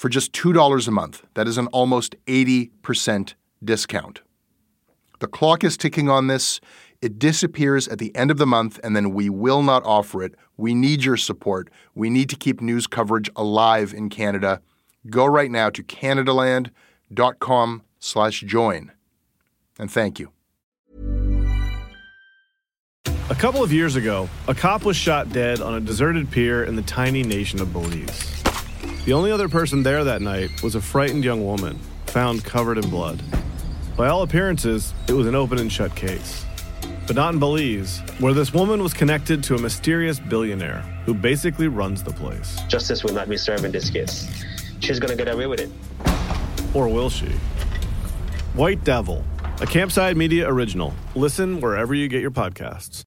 for 0.00 0.08
just 0.08 0.32
$2 0.32 0.88
a 0.88 0.90
month. 0.90 1.26
That 1.34 1.46
is 1.46 1.58
an 1.58 1.66
almost 1.66 2.16
80% 2.26 3.34
discount. 3.62 4.22
The 5.18 5.26
clock 5.26 5.62
is 5.62 5.76
ticking 5.76 6.08
on 6.08 6.26
this. 6.26 6.58
It 7.02 7.18
disappears 7.18 7.86
at 7.86 7.98
the 7.98 8.16
end 8.16 8.30
of 8.30 8.38
the 8.38 8.46
month, 8.46 8.80
and 8.82 8.96
then 8.96 9.12
we 9.12 9.28
will 9.28 9.62
not 9.62 9.84
offer 9.84 10.22
it. 10.22 10.36
We 10.56 10.74
need 10.74 11.04
your 11.04 11.18
support. 11.18 11.68
We 11.94 12.08
need 12.08 12.30
to 12.30 12.36
keep 12.36 12.62
news 12.62 12.86
coverage 12.86 13.28
alive 13.36 13.92
in 13.92 14.08
Canada. 14.08 14.62
Go 15.10 15.26
right 15.26 15.50
now 15.50 15.68
to 15.68 15.82
canadaland.com 15.82 17.82
slash 17.98 18.40
join. 18.40 18.92
And 19.78 19.90
thank 19.90 20.18
you. 20.18 20.32
A 23.28 23.34
couple 23.34 23.62
of 23.62 23.70
years 23.70 23.96
ago, 23.96 24.30
a 24.48 24.54
cop 24.54 24.86
was 24.86 24.96
shot 24.96 25.30
dead 25.30 25.60
on 25.60 25.74
a 25.74 25.80
deserted 25.80 26.30
pier 26.30 26.64
in 26.64 26.74
the 26.74 26.82
tiny 26.82 27.22
nation 27.22 27.60
of 27.60 27.70
Belize. 27.70 28.39
The 29.06 29.14
only 29.14 29.32
other 29.32 29.48
person 29.48 29.82
there 29.82 30.04
that 30.04 30.20
night 30.20 30.62
was 30.62 30.74
a 30.74 30.80
frightened 30.80 31.24
young 31.24 31.42
woman, 31.42 31.78
found 32.06 32.44
covered 32.44 32.76
in 32.76 32.90
blood. 32.90 33.22
By 33.96 34.08
all 34.08 34.20
appearances, 34.22 34.92
it 35.08 35.14
was 35.14 35.26
an 35.26 35.34
open 35.34 35.58
and 35.58 35.72
shut 35.72 35.96
case. 35.96 36.44
But 37.06 37.16
not 37.16 37.32
in 37.32 37.40
Belize, 37.40 38.00
where 38.18 38.34
this 38.34 38.52
woman 38.52 38.82
was 38.82 38.92
connected 38.92 39.42
to 39.44 39.54
a 39.54 39.58
mysterious 39.58 40.20
billionaire 40.20 40.82
who 41.06 41.14
basically 41.14 41.66
runs 41.66 42.02
the 42.02 42.12
place. 42.12 42.60
Justice 42.68 43.02
will 43.02 43.14
not 43.14 43.26
be 43.26 43.38
served 43.38 43.64
in 43.64 43.72
this 43.72 43.88
case. 43.88 44.28
She's 44.80 45.00
gonna 45.00 45.16
get 45.16 45.28
away 45.28 45.46
with 45.46 45.60
it. 45.60 45.70
Or 46.74 46.86
will 46.86 47.08
she? 47.08 47.30
White 48.52 48.84
Devil, 48.84 49.24
a 49.62 49.66
Campside 49.66 50.16
Media 50.16 50.46
original. 50.46 50.92
Listen 51.14 51.60
wherever 51.62 51.94
you 51.94 52.06
get 52.06 52.20
your 52.20 52.30
podcasts. 52.30 53.04